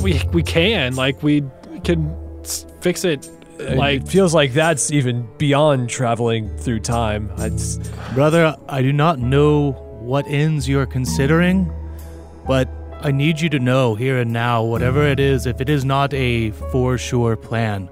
we 0.00 0.20
we 0.32 0.42
can 0.44 0.94
like 0.94 1.20
we 1.22 1.42
can 1.82 2.14
fix 2.80 3.04
it. 3.04 3.28
I 3.58 3.62
mean, 3.70 3.76
Like 3.78 4.02
it 4.02 4.08
feels 4.08 4.34
like 4.34 4.52
that's 4.52 4.90
even 4.90 5.28
beyond 5.38 5.88
traveling 5.88 6.54
through 6.58 6.80
time. 6.80 7.30
It's, 7.38 7.78
Brother, 8.14 8.56
I 8.68 8.82
do 8.82 8.92
not 8.92 9.18
know 9.18 9.72
what 10.00 10.26
ends 10.28 10.68
you're 10.68 10.86
considering, 10.86 11.72
but 12.46 12.68
I 13.00 13.10
need 13.12 13.40
you 13.40 13.48
to 13.50 13.58
know 13.58 13.94
here 13.94 14.18
and 14.18 14.32
now, 14.32 14.62
whatever 14.62 15.02
it 15.06 15.20
is, 15.20 15.46
if 15.46 15.60
it 15.60 15.68
is 15.68 15.84
not 15.84 16.12
a 16.14 16.50
for 16.72 16.98
sure 16.98 17.36
plan. 17.36 17.88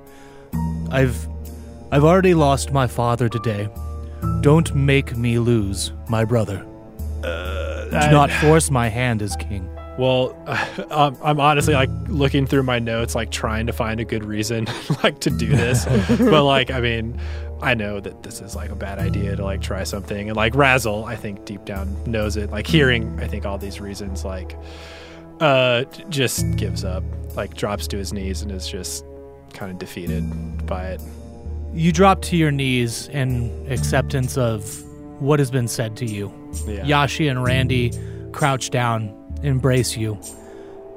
I've 0.91 1.29
I've 1.91 2.05
already 2.05 2.35
lost 2.35 2.73
my 2.73 2.87
father 2.87 3.29
today. 3.29 3.69
Don't 4.41 4.75
make 4.75 5.17
me 5.17 5.39
lose 5.39 5.93
my 6.09 6.25
brother. 6.25 6.65
Uh, 7.23 7.85
do 7.91 7.97
I- 7.97 8.11
not 8.11 8.31
force 8.33 8.71
my 8.71 8.89
hand 8.89 9.23
as 9.23 9.37
king. 9.37 9.69
Well, 9.99 10.37
um, 10.91 11.17
I'm 11.23 11.41
honestly 11.41 11.75
like 11.75 11.91
looking 12.09 12.47
through 12.47 12.65
my 12.65 12.79
notes, 12.79 13.15
like 13.15 13.31
trying 13.31 13.67
to 13.67 13.73
find 13.73 14.01
a 14.01 14.05
good 14.05 14.25
reason, 14.25 14.67
like 15.03 15.21
to 15.21 15.31
do 15.31 15.49
this. 15.49 15.85
but 16.19 16.45
like, 16.45 16.71
I 16.71 16.81
mean, 16.81 17.21
I 17.63 17.75
know 17.75 18.01
that 18.01 18.23
this 18.23 18.41
is 18.41 18.57
like 18.57 18.71
a 18.71 18.75
bad 18.75 18.99
idea 18.99 19.37
to 19.37 19.45
like 19.45 19.61
try 19.61 19.85
something, 19.85 20.29
and 20.29 20.37
like 20.37 20.55
Razzle, 20.55 21.05
I 21.05 21.17
think 21.17 21.45
deep 21.45 21.65
down 21.65 21.97
knows 22.11 22.37
it. 22.37 22.51
Like 22.51 22.67
hearing, 22.67 23.19
I 23.21 23.29
think 23.29 23.47
all 23.47 23.59
these 23.59 23.81
reasons, 23.81 24.25
like, 24.25 24.57
uh, 25.41 25.85
just 26.09 26.57
gives 26.57 26.85
up, 26.85 27.05
like 27.37 27.55
drops 27.55 27.87
to 27.89 27.97
his 27.97 28.13
knees 28.13 28.43
and 28.43 28.51
is 28.51 28.69
just 28.69 29.05
kind 29.53 29.71
of 29.71 29.79
defeated 29.79 30.67
by 30.67 30.89
it. 30.89 31.01
You 31.73 31.91
drop 31.91 32.23
to 32.23 32.37
your 32.37 32.51
knees 32.51 33.09
in 33.09 33.67
acceptance 33.71 34.37
of 34.37 34.83
what 35.21 35.39
has 35.39 35.51
been 35.51 35.69
said 35.69 35.97
to 35.97 36.07
you. 36.07 36.33
Yeah. 36.67 36.83
Yashi 36.83 37.31
and 37.31 37.43
Randy 37.43 37.93
crouch 38.33 38.71
down, 38.71 39.13
embrace 39.45 39.97
you. 39.97 40.19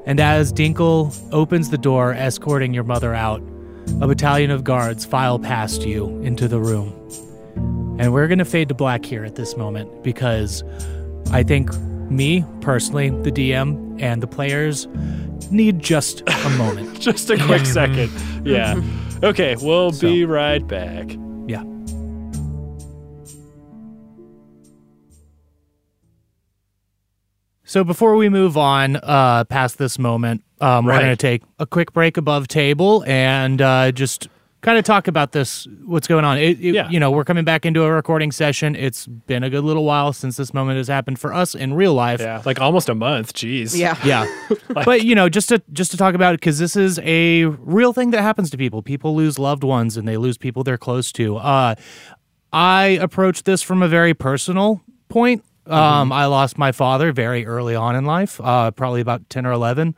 And 0.05 0.19
as 0.19 0.53
Dinkle 0.53 1.13
opens 1.33 1.69
the 1.69 1.77
door, 1.77 2.13
escorting 2.13 2.73
your 2.73 2.83
mother 2.85 3.13
out, 3.13 3.41
a 4.01 4.07
battalion 4.07 4.51
of 4.51 4.63
guards 4.63 5.05
file 5.05 5.39
past 5.39 5.83
you 5.83 6.07
into 6.21 6.47
the 6.47 6.59
room. 6.59 6.93
And 7.99 8.13
we're 8.13 8.27
going 8.27 8.39
to 8.39 8.45
fade 8.45 8.69
to 8.69 8.75
black 8.75 9.03
here 9.05 9.25
at 9.25 9.35
this 9.35 9.57
moment 9.57 10.03
because 10.03 10.63
I 11.31 11.43
think 11.43 11.73
me, 12.09 12.45
personally, 12.61 13.09
the 13.09 13.31
DM, 13.31 14.01
and 14.01 14.21
the 14.23 14.27
players 14.27 14.87
need 15.51 15.79
just 15.79 16.21
a 16.27 16.49
moment. 16.51 16.99
Just 16.99 17.29
a 17.29 17.37
quick 17.37 17.65
second. 17.65 18.11
Yeah. 18.45 18.81
Okay, 19.23 19.55
we'll 19.61 19.91
So- 19.91 20.07
be 20.07 20.23
right 20.25 20.65
back. 20.65 21.07
So 27.67 27.83
before 27.83 28.15
we 28.15 28.29
move 28.29 28.55
on 28.57 28.95
uh, 29.03 29.43
past 29.43 29.77
this 29.77 29.99
moment, 29.99 30.41
um, 30.61 30.85
we're 30.85 30.93
going 30.99 31.09
to 31.09 31.15
take 31.17 31.43
a 31.59 31.65
quick 31.67 31.91
break 31.93 32.15
above 32.15 32.47
table 32.47 33.03
and 33.05 33.61
uh, 33.61 33.91
just 33.91 34.29
kind 34.61 34.77
of 34.79 34.85
talk 34.85 35.07
about 35.09 35.33
this. 35.33 35.67
What's 35.85 36.07
going 36.07 36.23
on? 36.23 36.37
It, 36.37 36.59
it- 36.61 36.73
Yeah. 36.73 36.89
You 36.89 36.99
know, 36.99 37.11
we're 37.11 37.25
coming 37.25 37.43
back 37.43 37.65
into 37.65 37.83
a 37.83 37.91
recording 37.91 38.31
session. 38.31 38.73
It's 38.73 39.05
been 39.05 39.43
a 39.43 39.49
good 39.49 39.65
little 39.65 39.83
while 39.83 40.13
since 40.13 40.37
this 40.37 40.53
moment 40.53 40.77
has 40.77 40.87
happened 40.87 41.19
for 41.19 41.33
us 41.33 41.53
in 41.55 41.73
real 41.73 41.93
life. 41.93 42.21
Yeah, 42.21 42.41
like 42.45 42.59
almost 42.61 42.87
a 42.87 42.95
month. 42.95 43.33
Jeez. 43.33 43.77
Yeah. 43.77 43.95
Yeah, 44.05 44.25
but 44.85 45.03
you 45.03 45.13
know, 45.13 45.27
just 45.27 45.49
to 45.49 45.61
just 45.73 45.91
to 45.91 45.97
talk 45.97 46.15
about 46.15 46.33
it 46.35 46.39
because 46.39 46.59
this 46.59 46.75
is 46.77 46.99
a 47.03 47.45
real 47.45 47.91
thing 47.91 48.11
that 48.11 48.21
happens 48.21 48.49
to 48.51 48.57
people. 48.57 48.81
People 48.81 49.13
lose 49.15 49.37
loved 49.37 49.63
ones 49.65 49.97
and 49.97 50.07
they 50.07 50.15
lose 50.15 50.37
people 50.37 50.63
they're 50.63 50.77
close 50.77 51.11
to. 51.13 51.35
Uh, 51.37 51.75
I 52.53 52.97
approach 53.01 53.43
this 53.43 53.61
from 53.61 53.83
a 53.83 53.87
very 53.89 54.13
personal 54.13 54.81
point. 55.09 55.43
Um, 55.69 56.11
I 56.11 56.25
lost 56.25 56.57
my 56.57 56.71
father 56.71 57.11
very 57.11 57.45
early 57.45 57.75
on 57.75 57.95
in 57.95 58.05
life, 58.05 58.39
uh, 58.43 58.71
probably 58.71 59.01
about 59.01 59.29
ten 59.29 59.45
or 59.45 59.51
eleven, 59.51 59.95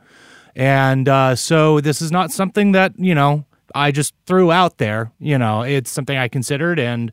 and 0.54 1.08
uh, 1.08 1.36
so 1.36 1.80
this 1.80 2.02
is 2.02 2.10
not 2.10 2.30
something 2.30 2.72
that 2.72 2.92
you 2.98 3.14
know 3.14 3.44
I 3.74 3.92
just 3.92 4.14
threw 4.26 4.50
out 4.50 4.78
there. 4.78 5.12
You 5.18 5.38
know, 5.38 5.62
it's 5.62 5.90
something 5.90 6.16
I 6.16 6.28
considered 6.28 6.78
and. 6.78 7.12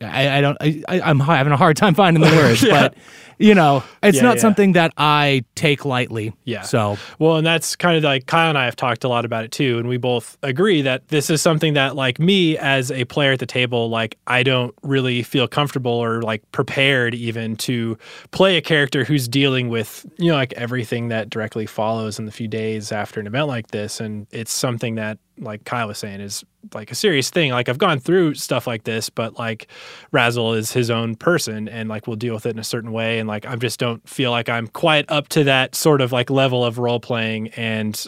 I, 0.00 0.38
I 0.38 0.40
don't. 0.40 0.56
I, 0.60 0.82
I'm 0.88 1.20
having 1.20 1.52
a 1.52 1.56
hard 1.56 1.76
time 1.76 1.94
finding 1.94 2.22
the 2.22 2.28
words, 2.36 2.62
Yeah. 2.68 2.88
but 2.88 2.94
you 3.40 3.54
know, 3.54 3.84
it's 4.02 4.16
Yeah, 4.16 4.22
not 4.24 4.36
yeah. 4.36 4.40
something 4.42 4.72
that 4.72 4.92
I 4.98 5.44
take 5.54 5.84
lightly. 5.84 6.34
Yeah. 6.44 6.62
So 6.62 6.98
Well, 7.20 7.36
and 7.36 7.46
that's 7.46 7.76
kind 7.76 7.96
of 7.96 8.02
like 8.04 8.26
Kyle 8.26 8.48
and 8.48 8.58
I 8.58 8.64
have 8.64 8.74
talked 8.76 9.04
a 9.04 9.08
lot 9.08 9.24
about 9.24 9.44
it 9.44 9.52
too, 9.52 9.78
and 9.78 9.88
we 9.88 9.96
both 9.96 10.36
agree 10.42 10.82
that 10.82 11.08
this 11.08 11.30
is 11.30 11.40
something 11.42 11.74
that, 11.74 11.94
like 11.96 12.18
me 12.18 12.56
as 12.58 12.90
a 12.90 13.04
player 13.04 13.32
at 13.32 13.38
the 13.40 13.46
table, 13.46 13.88
like 13.90 14.16
I 14.26 14.42
don't 14.42 14.74
really 14.82 15.22
feel 15.22 15.46
comfortable 15.48 15.92
or 15.92 16.22
like 16.22 16.42
prepared 16.52 17.14
even 17.14 17.56
to 17.56 17.96
play 18.30 18.56
a 18.56 18.60
character 18.60 19.04
who's 19.04 19.28
dealing 19.28 19.68
with 19.68 20.04
you 20.18 20.28
know 20.30 20.36
like 20.36 20.52
everything 20.54 21.08
that 21.08 21.30
directly 21.30 21.66
follows 21.66 22.18
in 22.18 22.24
the 22.26 22.32
few 22.32 22.48
days 22.48 22.92
after 22.92 23.20
an 23.20 23.26
event 23.26 23.46
like 23.48 23.68
this, 23.68 24.00
and 24.00 24.26
it's 24.32 24.52
something 24.52 24.94
that 24.96 25.18
like 25.40 25.64
Kyle 25.64 25.88
was 25.88 25.98
saying 25.98 26.20
is 26.20 26.44
like 26.74 26.90
a 26.90 26.94
serious 26.94 27.30
thing. 27.30 27.50
Like 27.52 27.68
I've 27.68 27.78
gone 27.78 27.98
through 27.98 28.34
stuff 28.34 28.66
like 28.66 28.84
this, 28.84 29.10
but 29.10 29.38
like 29.38 29.68
Razzle 30.12 30.54
is 30.54 30.72
his 30.72 30.90
own 30.90 31.14
person 31.16 31.68
and 31.68 31.88
like 31.88 32.06
will 32.06 32.16
deal 32.16 32.34
with 32.34 32.46
it 32.46 32.50
in 32.50 32.58
a 32.58 32.64
certain 32.64 32.92
way. 32.92 33.18
And 33.18 33.28
like 33.28 33.46
I 33.46 33.56
just 33.56 33.78
don't 33.78 34.06
feel 34.08 34.30
like 34.30 34.48
I'm 34.48 34.66
quite 34.68 35.10
up 35.10 35.28
to 35.30 35.44
that 35.44 35.74
sort 35.74 36.00
of 36.00 36.12
like 36.12 36.30
level 36.30 36.64
of 36.64 36.78
role 36.78 37.00
playing. 37.00 37.48
And 37.48 38.04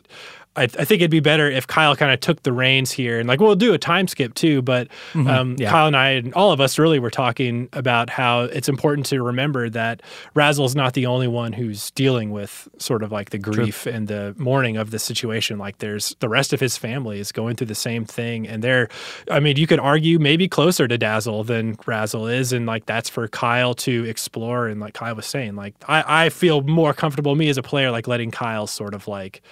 I, 0.56 0.64
I 0.64 0.66
think 0.66 1.00
it'd 1.00 1.12
be 1.12 1.20
better 1.20 1.48
if 1.48 1.66
Kyle 1.68 1.94
kind 1.94 2.12
of 2.12 2.18
took 2.18 2.42
the 2.42 2.52
reins 2.52 2.90
here 2.90 3.20
and 3.20 3.28
like 3.28 3.38
we'll 3.38 3.54
do 3.54 3.72
a 3.72 3.78
time 3.78 4.08
skip 4.08 4.34
too. 4.34 4.62
But 4.62 4.88
um, 5.14 5.54
yeah. 5.58 5.70
Kyle 5.70 5.86
and 5.86 5.96
I 5.96 6.10
and 6.10 6.34
all 6.34 6.50
of 6.50 6.60
us 6.60 6.78
really 6.78 6.98
were 6.98 7.10
talking 7.10 7.68
about 7.72 8.10
how 8.10 8.42
it's 8.42 8.68
important 8.68 9.06
to 9.06 9.22
remember 9.22 9.70
that 9.70 10.02
Razzle's 10.34 10.74
not 10.74 10.94
the 10.94 11.06
only 11.06 11.28
one 11.28 11.52
who's 11.52 11.92
dealing 11.92 12.32
with 12.32 12.68
sort 12.78 13.04
of 13.04 13.12
like 13.12 13.30
the 13.30 13.38
grief 13.38 13.86
and 13.86 14.08
the 14.08 14.34
mourning 14.38 14.76
of 14.76 14.90
the 14.90 14.98
situation. 14.98 15.56
Like 15.56 15.78
there's 15.78 16.16
the 16.18 16.28
rest 16.28 16.52
of 16.52 16.58
his 16.58 16.76
family 16.76 17.20
is 17.20 17.30
going 17.30 17.54
through 17.54 17.68
the 17.68 17.74
same 17.76 18.04
thing, 18.04 18.48
and 18.48 18.62
they're, 18.62 18.88
I 19.30 19.38
mean, 19.38 19.56
you 19.56 19.68
could 19.68 19.80
argue 19.80 20.18
maybe 20.18 20.48
closer 20.48 20.88
to 20.88 20.98
Dazzle 20.98 21.44
than 21.44 21.76
Razzle 21.86 22.26
is, 22.26 22.52
and 22.52 22.66
like 22.66 22.86
that's 22.86 23.08
for 23.08 23.28
Kyle 23.28 23.74
to 23.74 24.04
explore. 24.04 24.66
And 24.66 24.80
like 24.80 24.94
Kyle 24.94 25.14
was 25.14 25.26
saying, 25.26 25.54
like 25.54 25.74
I, 25.86 26.24
I 26.24 26.28
feel 26.28 26.62
more 26.62 26.92
comfortable 26.92 27.36
me 27.36 27.48
as 27.48 27.56
a 27.56 27.62
player 27.62 27.90
like 27.92 28.08
letting 28.08 28.32
Kyle 28.32 28.66
sort 28.66 28.94
of 28.94 29.06
like 29.06 29.42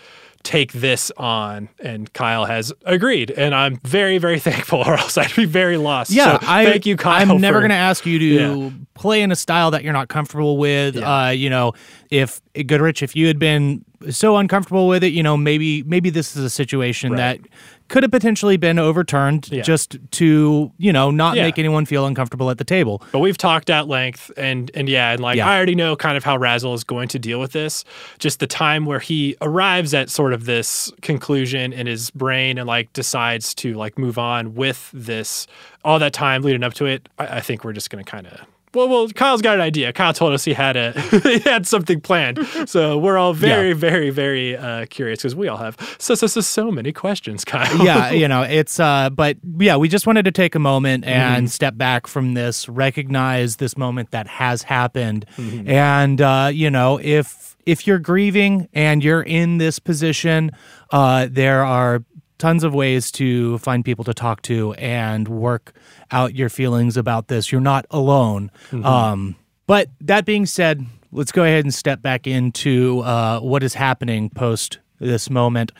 take 0.44 0.72
this 0.72 1.11
on 1.16 1.68
and 1.81 2.12
Kyle 2.12 2.44
has 2.46 2.72
agreed 2.87 3.31
and 3.31 3.55
I'm 3.55 3.77
very 3.85 4.18
very 4.18 4.38
thankful 4.48 4.79
or 4.81 4.94
else 4.94 5.18
I'd 5.18 5.35
be 5.37 5.44
very 5.44 5.77
lost. 5.77 6.11
yeah, 6.11 6.38
So 6.38 6.46
I 6.48 6.64
thank 6.64 6.87
you 6.87 6.96
Kyle. 6.96 7.31
I'm 7.31 7.40
never 7.40 7.59
going 7.61 7.70
to 7.70 7.74
ask 7.77 8.07
you 8.07 8.18
to 8.18 8.24
Yeah. 8.24 8.70
play 8.94 9.20
in 9.22 9.31
a 9.33 9.37
style 9.37 9.70
that 9.72 9.83
you're 9.85 9.92
not 9.92 10.09
comfortable 10.09 10.57
with. 10.57 10.96
Yeah. 10.96 11.27
Uh, 11.27 11.29
you 11.31 11.51
know, 11.51 11.72
if 12.11 12.40
Goodrich, 12.55 13.03
if 13.03 13.14
you 13.16 13.27
had 13.27 13.38
been 13.38 13.85
so 14.11 14.37
uncomfortable 14.37 14.87
with 14.88 15.02
it, 15.02 15.12
you 15.12 15.22
know, 15.22 15.37
maybe 15.37 15.82
maybe 15.84 16.11
this 16.11 16.37
is 16.37 16.44
a 16.44 16.50
situation 16.50 17.12
Right. 17.12 17.16
that 17.42 17.48
could 17.88 18.02
have 18.02 18.12
potentially 18.12 18.56
been 18.58 18.78
overturned 18.78 19.48
Yeah. 19.50 19.62
just 19.62 19.96
to 20.12 20.70
you 20.78 20.92
know 20.92 21.11
not 21.11 21.37
Yeah. 21.37 21.44
make 21.44 21.58
anyone 21.58 21.87
feel 21.87 22.04
uncomfortable 22.06 22.50
at 22.50 22.58
the 22.58 22.64
table. 22.64 23.02
But 23.12 23.20
we've 23.20 23.38
talked 23.38 23.70
at 23.70 23.88
length, 23.88 24.30
and 24.37 24.70
and 24.74 24.88
yeah, 24.88 25.12
and 25.12 25.20
like 25.20 25.37
Yeah. 25.38 25.48
I 25.48 25.56
already 25.56 25.74
know 25.74 25.96
kind 25.96 26.16
of 26.16 26.24
how 26.24 26.37
Razzle 26.37 26.74
is 26.74 26.84
going 26.84 27.08
to 27.08 27.18
deal 27.18 27.40
with 27.40 27.52
this. 27.52 27.84
Just 28.18 28.40
the 28.40 28.46
time 28.46 28.84
where 28.84 29.00
he 29.00 29.37
arrives 29.40 29.94
at 29.94 30.11
sort 30.11 30.32
of 30.32 30.44
this 30.44 30.92
conclusion 31.02 31.72
in 31.72 31.87
his 31.87 32.11
brain 32.11 32.58
and 32.58 32.66
like 32.66 32.92
decides 32.92 33.54
to 33.56 33.74
like 33.74 33.98
move 33.98 34.18
on 34.18 34.54
with 34.54 34.90
this. 34.92 35.46
All 35.84 35.98
that 35.98 36.12
time 36.12 36.42
leading 36.42 36.62
up 36.64 36.74
to 36.74 36.87
it, 36.87 37.08
I, 37.18 37.38
I 37.38 37.40
think 37.40 37.64
we're 37.64 37.72
just 37.72 37.88
going 37.90 38.04
to 38.04 38.11
kind 38.11 38.26
of. 38.26 38.40
Well, 38.74 38.88
well, 38.88 39.09
Kyle's 39.09 39.42
got 39.42 39.54
an 39.54 39.61
idea. 39.61 39.92
Kyle 39.92 40.12
told 40.12 40.33
us 40.35 40.44
he 40.44 40.52
had 40.54 40.76
a 40.76 40.92
he 41.22 41.38
had 41.40 41.66
something 41.66 42.00
planned, 42.00 42.38
so 42.66 42.98
we're 42.98 43.16
all 43.18 43.33
very, 43.33 43.72
very, 43.72 44.11
very 44.11 44.57
uh, 44.57 44.87
curious 44.87 45.20
because 45.20 45.35
we 45.35 45.48
all 45.48 45.57
have 45.57 45.76
so, 45.98 46.14
so 46.14 46.26
so 46.26 46.40
so 46.40 46.70
many 46.70 46.92
questions, 46.92 47.44
Kyle. 47.44 47.85
yeah, 47.85 48.11
you 48.11 48.28
know, 48.28 48.42
it's 48.48 48.78
uh 48.81 49.11
but 49.11 49.37
yeah, 49.59 49.76
we 49.76 49.88
just 49.88 50.07
wanted 50.07 50.24
to 50.24 50.33
take 50.33 50.54
a 50.54 50.59
moment 50.59 51.04
Mm-hmm. 51.04 51.09
and 51.37 51.50
step 51.50 51.76
back 51.76 52.07
from 52.07 52.35
this, 52.35 52.68
recognize 52.68 53.57
this 53.57 53.76
moment 53.76 54.11
that 54.11 54.26
has 54.26 54.62
happened. 54.62 55.24
Mm-hmm. 55.37 55.68
And 55.68 56.20
uh, 56.20 56.50
you 56.52 56.70
know, 56.70 56.98
if 57.02 57.57
if 57.66 57.87
you're 57.87 57.98
grieving 57.98 58.68
and 58.72 59.04
you're 59.04 59.22
in 59.22 59.59
this 59.59 59.78
position, 59.78 60.50
uh 60.90 61.28
there 61.31 61.64
are 61.64 62.02
tons 62.38 62.64
of 62.64 62.74
ways 62.74 63.11
to 63.12 63.59
find 63.59 63.85
people 63.85 64.05
to 64.05 64.14
talk 64.14 64.42
to 64.42 64.72
and 64.74 65.29
work 65.29 65.72
out 66.11 66.35
your 66.35 66.48
feelings 66.48 66.96
about 66.96 67.29
this. 67.29 67.53
You're 67.53 67.61
not 67.61 67.87
alone. 67.90 68.51
Mm-hmm. 68.70 68.87
Um 68.87 69.37
but 69.66 69.90
that 70.01 70.24
being 70.24 70.46
said, 70.46 70.87
let's 71.12 71.31
go 71.31 71.44
ahead 71.44 71.64
and 71.64 71.74
step 71.74 72.01
back 72.01 72.27
into 72.27 73.01
uh, 73.01 73.38
what 73.40 73.62
is 73.62 73.74
happening 73.74 74.31
post 74.31 74.79
this 74.98 75.29
moment. 75.29 75.72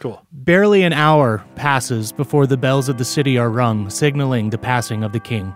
cool. 0.00 0.20
Barely 0.32 0.82
an 0.82 0.92
hour 0.92 1.44
passes 1.54 2.12
before 2.12 2.46
the 2.46 2.56
bells 2.56 2.88
of 2.88 2.98
the 2.98 3.04
city 3.04 3.38
are 3.38 3.48
rung, 3.48 3.88
signaling 3.88 4.50
the 4.50 4.58
passing 4.58 5.04
of 5.04 5.12
the 5.12 5.20
king. 5.20 5.54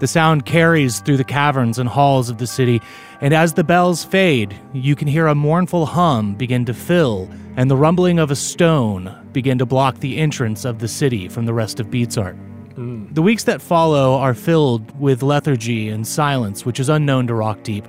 The 0.00 0.06
sound 0.06 0.46
carries 0.46 1.00
through 1.00 1.18
the 1.18 1.24
caverns 1.24 1.78
and 1.78 1.86
halls 1.86 2.30
of 2.30 2.38
the 2.38 2.46
city, 2.46 2.80
and 3.20 3.34
as 3.34 3.52
the 3.52 3.62
bells 3.62 4.02
fade, 4.02 4.58
you 4.72 4.96
can 4.96 5.06
hear 5.06 5.26
a 5.26 5.34
mournful 5.34 5.84
hum 5.84 6.34
begin 6.34 6.64
to 6.64 6.74
fill, 6.74 7.28
and 7.56 7.70
the 7.70 7.76
rumbling 7.76 8.18
of 8.18 8.30
a 8.30 8.36
stone 8.36 9.14
begin 9.32 9.58
to 9.58 9.66
block 9.66 9.98
the 10.00 10.16
entrance 10.16 10.64
of 10.64 10.78
the 10.78 10.88
city 10.88 11.28
from 11.28 11.44
the 11.44 11.52
rest 11.52 11.80
of 11.80 11.88
Beatsart. 11.88 12.34
Mm. 12.76 13.14
The 13.14 13.20
weeks 13.20 13.44
that 13.44 13.60
follow 13.60 14.14
are 14.14 14.32
filled 14.32 14.98
with 14.98 15.22
lethargy 15.22 15.90
and 15.90 16.06
silence, 16.06 16.64
which 16.64 16.80
is 16.80 16.88
unknown 16.88 17.26
to 17.26 17.34
Rockdeep. 17.34 17.84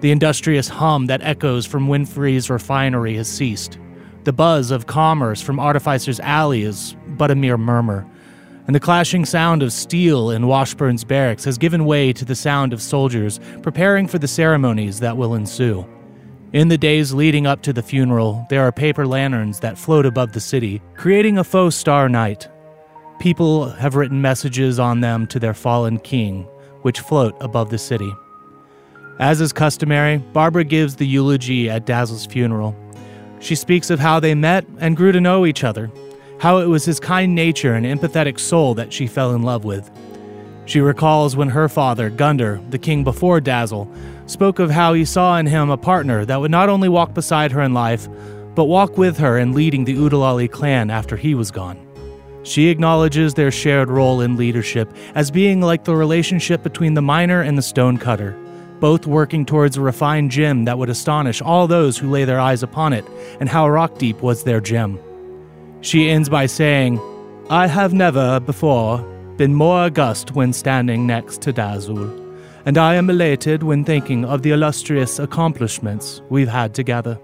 The 0.00 0.10
industrious 0.10 0.66
hum 0.66 1.06
that 1.06 1.22
echoes 1.22 1.64
from 1.64 1.86
Winfrey's 1.86 2.50
refinery 2.50 3.14
has 3.14 3.28
ceased. 3.28 3.78
The 4.24 4.32
buzz 4.32 4.72
of 4.72 4.86
commerce 4.86 5.40
from 5.40 5.60
Artificer's 5.60 6.18
Alley 6.18 6.62
is 6.62 6.96
but 7.06 7.30
a 7.30 7.36
mere 7.36 7.56
murmur, 7.56 8.04
and 8.66 8.74
the 8.74 8.80
clashing 8.80 9.24
sound 9.24 9.62
of 9.62 9.72
steel 9.72 10.30
in 10.30 10.46
Washburn's 10.46 11.04
barracks 11.04 11.44
has 11.44 11.58
given 11.58 11.84
way 11.84 12.12
to 12.12 12.24
the 12.24 12.34
sound 12.34 12.72
of 12.72 12.82
soldiers 12.82 13.38
preparing 13.62 14.08
for 14.08 14.18
the 14.18 14.28
ceremonies 14.28 15.00
that 15.00 15.16
will 15.16 15.34
ensue. 15.34 15.86
In 16.52 16.68
the 16.68 16.78
days 16.78 17.12
leading 17.12 17.46
up 17.46 17.62
to 17.62 17.72
the 17.72 17.82
funeral, 17.82 18.46
there 18.50 18.62
are 18.62 18.72
paper 18.72 19.06
lanterns 19.06 19.60
that 19.60 19.78
float 19.78 20.06
above 20.06 20.32
the 20.32 20.40
city, 20.40 20.80
creating 20.96 21.38
a 21.38 21.44
faux 21.44 21.76
star 21.76 22.08
night. 22.08 22.48
People 23.18 23.68
have 23.70 23.94
written 23.94 24.20
messages 24.20 24.78
on 24.78 25.00
them 25.00 25.26
to 25.28 25.38
their 25.38 25.54
fallen 25.54 25.98
king, 25.98 26.42
which 26.82 27.00
float 27.00 27.36
above 27.40 27.70
the 27.70 27.78
city. 27.78 28.12
As 29.18 29.40
is 29.40 29.52
customary, 29.52 30.18
Barbara 30.18 30.64
gives 30.64 30.96
the 30.96 31.06
eulogy 31.06 31.70
at 31.70 31.86
Dazzle's 31.86 32.26
funeral. 32.26 32.76
She 33.40 33.54
speaks 33.54 33.90
of 33.90 34.00
how 34.00 34.20
they 34.20 34.34
met 34.34 34.66
and 34.78 34.96
grew 34.96 35.12
to 35.12 35.20
know 35.20 35.46
each 35.46 35.64
other, 35.64 35.90
how 36.38 36.58
it 36.58 36.66
was 36.66 36.84
his 36.84 37.00
kind 37.00 37.34
nature 37.34 37.74
and 37.74 37.86
empathetic 37.86 38.38
soul 38.38 38.74
that 38.74 38.92
she 38.92 39.06
fell 39.06 39.34
in 39.34 39.42
love 39.42 39.64
with. 39.64 39.90
She 40.66 40.80
recalls 40.80 41.36
when 41.36 41.48
her 41.50 41.68
father, 41.68 42.10
Gunder, 42.10 42.60
the 42.70 42.78
king 42.78 43.04
before 43.04 43.40
Dazzle, 43.40 43.90
spoke 44.26 44.58
of 44.58 44.70
how 44.70 44.94
he 44.94 45.04
saw 45.04 45.38
in 45.38 45.46
him 45.46 45.70
a 45.70 45.76
partner 45.76 46.24
that 46.24 46.40
would 46.40 46.50
not 46.50 46.68
only 46.68 46.88
walk 46.88 47.14
beside 47.14 47.52
her 47.52 47.62
in 47.62 47.72
life, 47.72 48.08
but 48.56 48.64
walk 48.64 48.98
with 48.98 49.18
her 49.18 49.38
in 49.38 49.52
leading 49.52 49.84
the 49.84 49.94
Udalali 49.94 50.50
clan 50.50 50.90
after 50.90 51.16
he 51.16 51.34
was 51.34 51.50
gone. 51.50 51.78
She 52.42 52.68
acknowledges 52.68 53.34
their 53.34 53.50
shared 53.50 53.90
role 53.90 54.20
in 54.20 54.36
leadership 54.36 54.92
as 55.14 55.30
being 55.30 55.60
like 55.60 55.84
the 55.84 55.96
relationship 55.96 56.62
between 56.62 56.94
the 56.94 57.02
miner 57.02 57.42
and 57.42 57.56
the 57.56 57.62
stonecutter, 57.62 58.36
both 58.80 59.06
working 59.06 59.46
towards 59.46 59.76
a 59.76 59.80
refined 59.80 60.30
gem 60.30 60.64
that 60.64 60.78
would 60.78 60.88
astonish 60.88 61.40
all 61.40 61.66
those 61.66 61.98
who 61.98 62.10
lay 62.10 62.24
their 62.24 62.40
eyes 62.40 62.62
upon 62.62 62.92
it, 62.92 63.04
and 63.40 63.48
how 63.48 63.66
Rockdeep 63.66 64.20
was 64.20 64.42
their 64.42 64.60
gem. 64.60 64.98
She 65.80 66.08
ends 66.08 66.28
by 66.28 66.46
saying, 66.46 67.00
I 67.50 67.66
have 67.66 67.94
never 67.94 68.40
before 68.40 68.98
been 69.36 69.54
more 69.54 69.80
august 69.80 70.32
when 70.32 70.52
standing 70.52 71.06
next 71.06 71.42
to 71.42 71.52
Dazzle, 71.52 72.10
and 72.64 72.78
I 72.78 72.94
am 72.94 73.10
elated 73.10 73.62
when 73.62 73.84
thinking 73.84 74.24
of 74.24 74.42
the 74.42 74.50
illustrious 74.50 75.18
accomplishments 75.18 76.22
we've 76.28 76.48
had 76.48 76.74
together. 76.74 77.18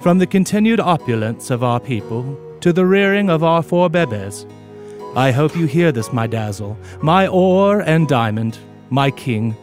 From 0.00 0.18
the 0.18 0.26
continued 0.26 0.80
opulence 0.80 1.50
of 1.50 1.64
our 1.64 1.80
people 1.80 2.38
to 2.60 2.72
the 2.72 2.86
rearing 2.86 3.30
of 3.30 3.42
our 3.42 3.62
four 3.62 3.88
bebes. 3.88 4.46
I 5.16 5.32
hope 5.32 5.56
you 5.56 5.66
hear 5.66 5.90
this, 5.90 6.12
my 6.12 6.26
dazzle, 6.26 6.76
my 7.02 7.26
ore 7.26 7.80
and 7.80 8.06
diamond, 8.06 8.58
my 8.90 9.10
king. 9.10 9.56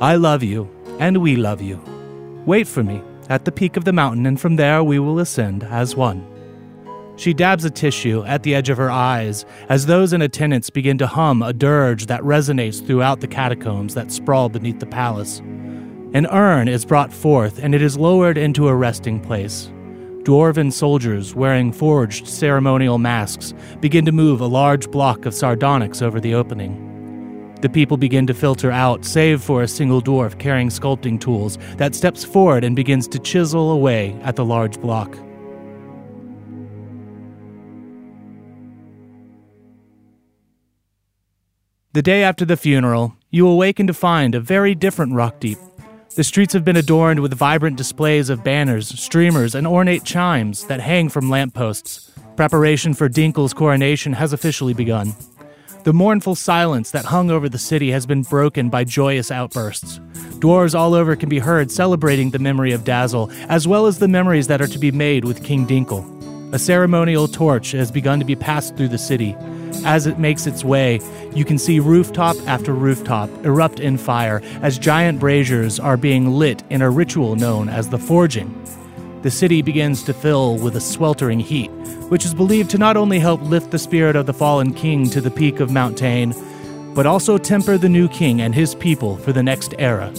I 0.00 0.16
love 0.16 0.42
you, 0.42 0.70
and 0.98 1.18
we 1.18 1.36
love 1.36 1.60
you. 1.60 1.80
Wait 2.46 2.66
for 2.66 2.82
me 2.82 3.02
at 3.28 3.44
the 3.44 3.52
peak 3.52 3.76
of 3.76 3.84
the 3.84 3.92
mountain, 3.92 4.24
and 4.24 4.40
from 4.40 4.56
there 4.56 4.82
we 4.82 4.98
will 4.98 5.18
ascend 5.18 5.64
as 5.64 5.96
one. 5.96 6.26
She 7.16 7.32
dabs 7.32 7.64
a 7.64 7.70
tissue 7.70 8.22
at 8.24 8.42
the 8.42 8.54
edge 8.54 8.68
of 8.68 8.76
her 8.76 8.90
eyes 8.90 9.46
as 9.70 9.86
those 9.86 10.12
in 10.12 10.20
attendance 10.20 10.68
begin 10.68 10.98
to 10.98 11.06
hum 11.06 11.42
a 11.42 11.52
dirge 11.52 12.06
that 12.06 12.20
resonates 12.20 12.86
throughout 12.86 13.20
the 13.20 13.26
catacombs 13.26 13.94
that 13.94 14.12
sprawl 14.12 14.50
beneath 14.50 14.78
the 14.80 14.86
palace. 14.86 15.38
An 16.12 16.26
urn 16.26 16.68
is 16.68 16.84
brought 16.84 17.12
forth 17.12 17.58
and 17.58 17.74
it 17.74 17.82
is 17.82 17.96
lowered 17.96 18.36
into 18.36 18.68
a 18.68 18.74
resting 18.74 19.18
place. 19.18 19.70
Dwarven 20.24 20.72
soldiers 20.72 21.34
wearing 21.34 21.72
forged 21.72 22.26
ceremonial 22.26 22.98
masks 22.98 23.54
begin 23.80 24.04
to 24.04 24.12
move 24.12 24.40
a 24.40 24.46
large 24.46 24.90
block 24.90 25.24
of 25.24 25.34
sardonyx 25.34 26.02
over 26.02 26.20
the 26.20 26.34
opening. 26.34 26.82
The 27.62 27.68
people 27.68 27.96
begin 27.96 28.26
to 28.26 28.34
filter 28.34 28.70
out, 28.70 29.04
save 29.04 29.40
for 29.40 29.62
a 29.62 29.68
single 29.68 30.02
dwarf 30.02 30.38
carrying 30.38 30.68
sculpting 30.68 31.18
tools 31.18 31.56
that 31.78 31.94
steps 31.94 32.24
forward 32.24 32.64
and 32.64 32.76
begins 32.76 33.08
to 33.08 33.18
chisel 33.18 33.70
away 33.70 34.18
at 34.22 34.36
the 34.36 34.44
large 34.44 34.78
block. 34.80 35.16
The 41.96 42.02
day 42.02 42.24
after 42.24 42.44
the 42.44 42.58
funeral, 42.58 43.16
you 43.30 43.48
awaken 43.48 43.86
to 43.86 43.94
find 43.94 44.34
a 44.34 44.38
very 44.38 44.74
different 44.74 45.14
Rockdeep. 45.14 45.56
The 46.14 46.24
streets 46.24 46.52
have 46.52 46.62
been 46.62 46.76
adorned 46.76 47.20
with 47.20 47.32
vibrant 47.32 47.78
displays 47.78 48.28
of 48.28 48.44
banners, 48.44 48.88
streamers, 49.00 49.54
and 49.54 49.66
ornate 49.66 50.04
chimes 50.04 50.66
that 50.66 50.80
hang 50.80 51.08
from 51.08 51.30
lampposts. 51.30 52.12
Preparation 52.36 52.92
for 52.92 53.08
Dinkle's 53.08 53.54
coronation 53.54 54.12
has 54.12 54.34
officially 54.34 54.74
begun. 54.74 55.14
The 55.84 55.94
mournful 55.94 56.34
silence 56.34 56.90
that 56.90 57.06
hung 57.06 57.30
over 57.30 57.48
the 57.48 57.56
city 57.56 57.92
has 57.92 58.04
been 58.04 58.24
broken 58.24 58.68
by 58.68 58.84
joyous 58.84 59.30
outbursts. 59.30 59.98
Dwarves 60.38 60.78
all 60.78 60.92
over 60.92 61.16
can 61.16 61.30
be 61.30 61.38
heard 61.38 61.70
celebrating 61.70 62.28
the 62.28 62.38
memory 62.38 62.72
of 62.72 62.84
Dazzle, 62.84 63.30
as 63.48 63.66
well 63.66 63.86
as 63.86 64.00
the 64.00 64.06
memories 64.06 64.48
that 64.48 64.60
are 64.60 64.66
to 64.66 64.78
be 64.78 64.92
made 64.92 65.24
with 65.24 65.42
King 65.42 65.66
Dinkle. 65.66 66.04
A 66.52 66.58
ceremonial 66.58 67.26
torch 67.26 67.72
has 67.72 67.90
begun 67.90 68.18
to 68.18 68.26
be 68.26 68.36
passed 68.36 68.76
through 68.76 68.88
the 68.88 68.98
city. 68.98 69.34
As 69.84 70.06
it 70.06 70.18
makes 70.18 70.46
its 70.46 70.64
way, 70.64 71.00
you 71.34 71.44
can 71.44 71.58
see 71.58 71.80
rooftop 71.80 72.36
after 72.46 72.72
rooftop 72.72 73.28
erupt 73.44 73.80
in 73.80 73.98
fire 73.98 74.40
as 74.62 74.78
giant 74.78 75.20
braziers 75.20 75.78
are 75.78 75.96
being 75.96 76.30
lit 76.30 76.62
in 76.70 76.82
a 76.82 76.90
ritual 76.90 77.36
known 77.36 77.68
as 77.68 77.88
the 77.88 77.98
Forging. 77.98 78.52
The 79.22 79.30
city 79.30 79.62
begins 79.62 80.02
to 80.04 80.14
fill 80.14 80.56
with 80.58 80.76
a 80.76 80.80
sweltering 80.80 81.40
heat, 81.40 81.70
which 82.08 82.24
is 82.24 82.34
believed 82.34 82.70
to 82.70 82.78
not 82.78 82.96
only 82.96 83.18
help 83.18 83.42
lift 83.42 83.70
the 83.70 83.78
spirit 83.78 84.16
of 84.16 84.26
the 84.26 84.34
fallen 84.34 84.72
king 84.72 85.10
to 85.10 85.20
the 85.20 85.30
peak 85.30 85.60
of 85.60 85.70
Mount 85.70 85.98
Tane, 85.98 86.34
but 86.94 87.06
also 87.06 87.36
temper 87.36 87.76
the 87.76 87.88
new 87.88 88.08
king 88.08 88.40
and 88.40 88.54
his 88.54 88.74
people 88.74 89.16
for 89.16 89.32
the 89.32 89.42
next 89.42 89.74
era. 89.78 90.12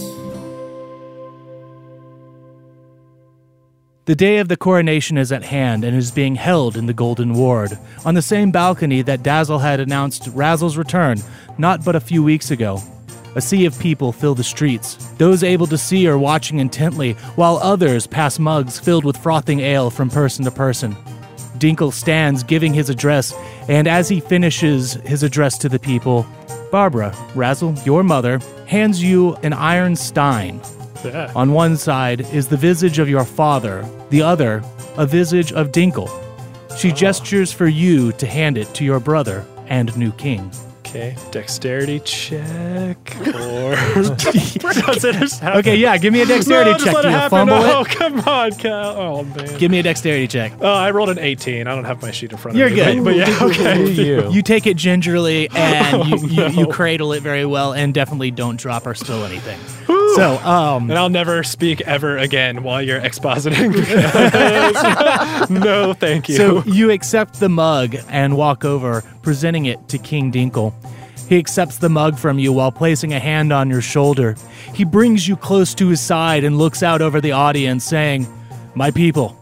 The 4.08 4.16
day 4.16 4.38
of 4.38 4.48
the 4.48 4.56
coronation 4.56 5.18
is 5.18 5.32
at 5.32 5.42
hand 5.42 5.84
and 5.84 5.94
is 5.94 6.10
being 6.10 6.34
held 6.34 6.78
in 6.78 6.86
the 6.86 6.94
Golden 6.94 7.34
Ward, 7.34 7.78
on 8.06 8.14
the 8.14 8.22
same 8.22 8.50
balcony 8.50 9.02
that 9.02 9.22
Dazzle 9.22 9.58
had 9.58 9.80
announced 9.80 10.30
Razzle's 10.32 10.78
return 10.78 11.18
not 11.58 11.84
but 11.84 11.94
a 11.94 12.00
few 12.00 12.22
weeks 12.22 12.50
ago. 12.50 12.80
A 13.34 13.42
sea 13.42 13.66
of 13.66 13.78
people 13.78 14.12
fill 14.12 14.34
the 14.34 14.42
streets. 14.42 14.94
Those 15.18 15.42
able 15.42 15.66
to 15.66 15.76
see 15.76 16.08
are 16.08 16.16
watching 16.16 16.58
intently, 16.58 17.12
while 17.36 17.58
others 17.58 18.06
pass 18.06 18.38
mugs 18.38 18.78
filled 18.78 19.04
with 19.04 19.18
frothing 19.18 19.60
ale 19.60 19.90
from 19.90 20.08
person 20.08 20.46
to 20.46 20.50
person. 20.50 20.96
Dinkle 21.58 21.92
stands 21.92 22.42
giving 22.42 22.72
his 22.72 22.88
address, 22.88 23.34
and 23.68 23.86
as 23.86 24.08
he 24.08 24.20
finishes 24.20 24.94
his 25.04 25.22
address 25.22 25.58
to 25.58 25.68
the 25.68 25.78
people, 25.78 26.26
Barbara, 26.72 27.14
Razzle, 27.34 27.74
your 27.84 28.02
mother, 28.02 28.40
hands 28.66 29.02
you 29.02 29.34
an 29.42 29.52
iron 29.52 29.96
stein. 29.96 30.62
Yeah. 31.04 31.32
On 31.34 31.52
one 31.52 31.76
side 31.76 32.20
is 32.32 32.48
the 32.48 32.56
visage 32.56 32.98
of 32.98 33.08
your 33.08 33.24
father, 33.24 33.88
the 34.10 34.22
other, 34.22 34.62
a 34.96 35.06
visage 35.06 35.52
of 35.52 35.72
Dinkle. 35.72 36.10
She 36.76 36.90
oh. 36.90 36.94
gestures 36.94 37.52
for 37.52 37.66
you 37.68 38.12
to 38.12 38.26
hand 38.26 38.58
it 38.58 38.72
to 38.74 38.84
your 38.84 39.00
brother 39.00 39.44
and 39.68 39.96
new 39.96 40.12
king. 40.12 40.50
Okay. 40.88 41.14
Dexterity 41.32 42.00
check. 42.00 42.96
Or 43.20 43.74
does 43.94 45.04
it 45.04 45.16
just 45.16 45.40
happen? 45.40 45.58
Okay, 45.58 45.76
yeah, 45.76 45.98
give 45.98 46.14
me 46.14 46.22
a 46.22 46.26
dexterity 46.26 46.70
no, 46.70 46.78
just 46.78 46.86
check. 46.86 46.94
let 46.94 47.02
Do 47.02 47.08
it 47.08 47.10
you 47.10 47.16
happen. 47.18 47.46
fumble 47.46 47.56
oh, 47.56 47.80
it? 47.82 47.88
come 47.88 48.20
on, 48.20 48.52
Cal. 48.52 48.96
Oh, 48.96 49.22
man. 49.22 49.58
Give 49.58 49.70
me 49.70 49.80
a 49.80 49.82
dexterity 49.82 50.26
check. 50.26 50.54
Oh, 50.62 50.72
I 50.72 50.90
rolled 50.90 51.10
an 51.10 51.18
18. 51.18 51.66
I 51.66 51.74
don't 51.74 51.84
have 51.84 52.00
my 52.00 52.10
sheet 52.10 52.32
in 52.32 52.38
front 52.38 52.56
You're 52.56 52.68
of 52.68 52.72
me. 52.72 52.78
good. 52.78 53.04
But, 53.04 53.04
but 53.04 53.16
yeah, 53.16 53.38
okay. 53.42 53.90
you. 53.90 54.30
You 54.30 54.40
take 54.40 54.66
it 54.66 54.78
gingerly 54.78 55.50
and 55.50 56.08
you, 56.08 56.16
oh, 56.16 56.26
you, 56.26 56.46
you 56.60 56.66
no. 56.66 56.72
cradle 56.72 57.12
it 57.12 57.22
very 57.22 57.44
well 57.44 57.74
and 57.74 57.92
definitely 57.92 58.30
don't 58.30 58.56
drop 58.58 58.86
or 58.86 58.94
spill 58.94 59.26
anything. 59.26 59.60
So, 60.18 60.36
um, 60.38 60.90
And 60.90 60.98
I'll 60.98 61.08
never 61.08 61.42
speak 61.42 61.80
ever 61.82 62.18
again 62.18 62.62
while 62.62 62.82
you're 62.82 63.00
expositing. 63.00 63.72
no, 65.50 65.94
thank 65.94 66.28
you. 66.28 66.36
So 66.36 66.64
you 66.64 66.90
accept 66.90 67.40
the 67.40 67.48
mug 67.48 67.96
and 68.08 68.36
walk 68.36 68.64
over, 68.64 69.02
presenting 69.22 69.66
it 69.66 69.88
to 69.88 69.98
King 69.98 70.32
Dinkle. 70.32 70.72
He 71.28 71.38
accepts 71.38 71.76
the 71.78 71.88
mug 71.88 72.18
from 72.18 72.38
you 72.38 72.52
while 72.52 72.72
placing 72.72 73.12
a 73.12 73.18
hand 73.20 73.52
on 73.52 73.68
your 73.68 73.82
shoulder. 73.82 74.34
He 74.74 74.84
brings 74.84 75.28
you 75.28 75.36
close 75.36 75.74
to 75.74 75.88
his 75.88 76.00
side 76.00 76.42
and 76.42 76.56
looks 76.58 76.82
out 76.82 77.02
over 77.02 77.20
the 77.20 77.32
audience, 77.32 77.84
saying, 77.84 78.26
My 78.74 78.90
people, 78.90 79.37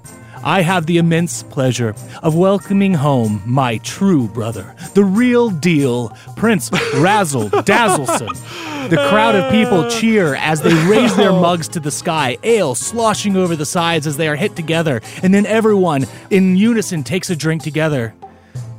I 0.47 0.63
have 0.63 0.87
the 0.87 0.99
immense 0.99 1.43
pleasure 1.43 1.93
of 2.23 2.37
welcoming 2.37 2.95
home 2.95 3.43
my 3.45 3.79
true 3.79 4.29
brother, 4.29 4.77
the 4.95 5.03
real 5.03 5.51
deal, 5.51 6.11
Prince 6.37 6.71
Razzle 6.95 7.51
Dazzleson. 7.51 8.89
The 8.89 9.09
crowd 9.09 9.35
of 9.35 9.51
people 9.51 9.91
cheer 9.91 10.37
as 10.37 10.63
they 10.63 10.73
raise 10.89 11.17
their 11.17 11.33
mugs 11.47 11.67
to 11.71 11.81
the 11.81 11.91
sky, 11.91 12.37
ale 12.45 12.77
sloshing 12.77 13.37
over 13.37 13.57
the 13.57 13.67
sides 13.67 14.07
as 14.07 14.19
they 14.19 14.29
are 14.29 14.37
hit 14.37 14.55
together, 14.55 15.03
and 15.25 15.35
then 15.35 15.47
everyone 15.47 16.07
in 16.31 16.57
unison 16.57 17.03
takes 17.03 17.29
a 17.29 17.35
drink 17.35 17.65
together. 17.65 18.15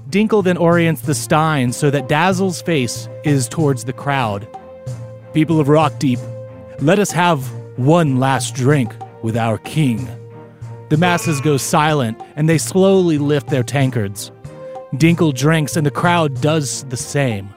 Dinkle 0.10 0.46
then 0.46 0.56
orients 0.56 1.02
the 1.02 1.14
stein 1.14 1.74
so 1.74 1.92
that 1.92 2.08
Dazzle's 2.08 2.62
face 2.62 3.10
is 3.26 3.50
towards 3.50 3.84
the 3.84 3.92
crowd. 3.92 4.48
People 5.34 5.60
of 5.60 5.68
Rockdeep, 5.68 6.82
let 6.82 6.98
us 6.98 7.12
have 7.12 7.46
one 7.78 8.22
last 8.22 8.56
drink 8.56 8.96
with 9.22 9.36
our 9.36 9.58
king. 9.58 10.08
The 10.90 10.98
masses 10.98 11.42
go 11.42 11.58
silent 11.58 12.18
and 12.36 12.48
they 12.48 12.58
slowly 12.58 13.18
lift 13.18 13.48
their 13.50 13.64
tankards. 13.64 14.32
Dinkle 14.94 15.34
drinks 15.34 15.76
and 15.76 15.86
the 15.86 15.92
crowd 15.92 16.40
does 16.40 16.86
the 16.86 16.96
same. 16.96 17.54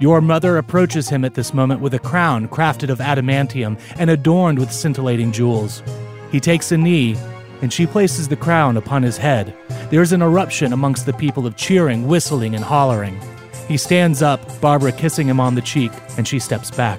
Your 0.00 0.22
mother 0.22 0.56
approaches 0.56 1.08
him 1.08 1.24
at 1.24 1.34
this 1.34 1.52
moment 1.52 1.80
with 1.80 1.92
a 1.92 1.98
crown 1.98 2.48
crafted 2.48 2.88
of 2.88 2.98
adamantium 2.98 3.78
and 3.96 4.08
adorned 4.08 4.58
with 4.58 4.72
scintillating 4.72 5.32
jewels. 5.32 5.82
He 6.30 6.40
takes 6.40 6.72
a 6.72 6.78
knee 6.78 7.16
and 7.60 7.72
she 7.72 7.86
places 7.86 8.28
the 8.28 8.36
crown 8.36 8.78
upon 8.78 9.02
his 9.02 9.18
head. 9.18 9.54
There 9.90 10.02
is 10.02 10.12
an 10.12 10.22
eruption 10.22 10.72
amongst 10.72 11.04
the 11.04 11.12
people 11.12 11.46
of 11.46 11.56
cheering, 11.56 12.08
whistling, 12.08 12.54
and 12.54 12.64
hollering. 12.64 13.20
He 13.68 13.76
stands 13.76 14.22
up, 14.22 14.60
Barbara 14.60 14.92
kissing 14.92 15.28
him 15.28 15.38
on 15.38 15.54
the 15.54 15.60
cheek, 15.60 15.92
and 16.16 16.26
she 16.26 16.38
steps 16.38 16.70
back. 16.70 16.98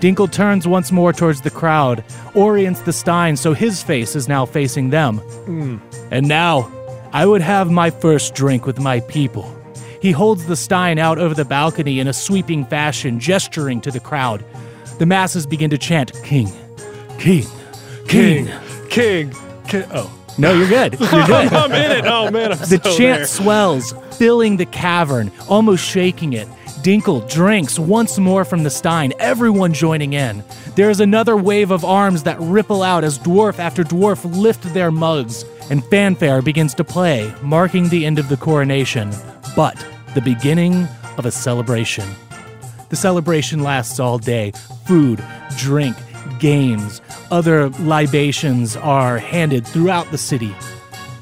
Dinkle 0.00 0.30
turns 0.32 0.66
once 0.66 0.90
more 0.90 1.12
towards 1.12 1.42
the 1.42 1.50
crowd, 1.50 2.02
orients 2.34 2.80
the 2.80 2.92
stein 2.92 3.36
so 3.36 3.52
his 3.52 3.82
face 3.82 4.16
is 4.16 4.28
now 4.28 4.46
facing 4.46 4.90
them. 4.90 5.18
Hmm. 5.18 5.76
And 6.10 6.26
now, 6.26 6.70
I 7.12 7.26
would 7.26 7.42
have 7.42 7.70
my 7.70 7.90
first 7.90 8.34
drink 8.34 8.64
with 8.66 8.78
my 8.80 9.00
people. 9.00 9.54
He 10.00 10.12
holds 10.12 10.46
the 10.46 10.56
stein 10.56 10.98
out 10.98 11.18
over 11.18 11.34
the 11.34 11.44
balcony 11.44 12.00
in 12.00 12.08
a 12.08 12.12
sweeping 12.14 12.64
fashion, 12.64 13.20
gesturing 13.20 13.82
to 13.82 13.90
the 13.90 14.00
crowd. 14.00 14.42
The 14.98 15.04
masses 15.06 15.46
begin 15.46 15.68
to 15.70 15.78
chant, 15.78 16.12
King, 16.24 16.48
King, 17.18 17.44
King. 18.08 18.48
King. 18.88 19.34
King. 19.68 19.84
Oh. 19.92 20.10
No, 20.38 20.52
you're 20.54 20.68
good. 20.68 20.98
You're 20.98 21.08
good. 21.26 21.52
I'm 21.52 21.72
in 21.72 21.90
it. 21.90 22.04
Oh, 22.06 22.30
man. 22.30 22.52
I'm 22.52 22.58
The 22.58 22.64
so 22.82 22.96
chant 22.96 23.18
there. 23.18 23.26
swells, 23.26 23.92
filling 24.12 24.56
the 24.56 24.64
cavern, 24.66 25.30
almost 25.48 25.84
shaking 25.84 26.32
it. 26.32 26.48
Dinkle 26.82 27.30
drinks 27.30 27.78
once 27.78 28.18
more 28.18 28.42
from 28.42 28.62
the 28.62 28.70
stein, 28.70 29.12
everyone 29.18 29.74
joining 29.74 30.14
in. 30.14 30.42
There 30.76 30.88
is 30.88 31.00
another 31.00 31.36
wave 31.36 31.70
of 31.70 31.84
arms 31.84 32.22
that 32.22 32.40
ripple 32.40 32.82
out 32.82 33.04
as 33.04 33.18
dwarf 33.18 33.58
after 33.58 33.84
dwarf 33.84 34.24
lift 34.24 34.62
their 34.72 34.90
mugs, 34.90 35.44
and 35.68 35.84
fanfare 35.84 36.40
begins 36.40 36.72
to 36.74 36.84
play, 36.84 37.34
marking 37.42 37.90
the 37.90 38.06
end 38.06 38.18
of 38.18 38.30
the 38.30 38.36
coronation, 38.38 39.10
but 39.54 39.76
the 40.14 40.22
beginning 40.22 40.88
of 41.18 41.26
a 41.26 41.30
celebration. 41.30 42.08
The 42.88 42.96
celebration 42.96 43.62
lasts 43.62 44.00
all 44.00 44.16
day. 44.16 44.52
Food, 44.86 45.22
drink, 45.58 45.98
games, 46.38 47.02
other 47.30 47.68
libations 47.80 48.74
are 48.76 49.18
handed 49.18 49.66
throughout 49.66 50.10
the 50.10 50.18
city. 50.18 50.54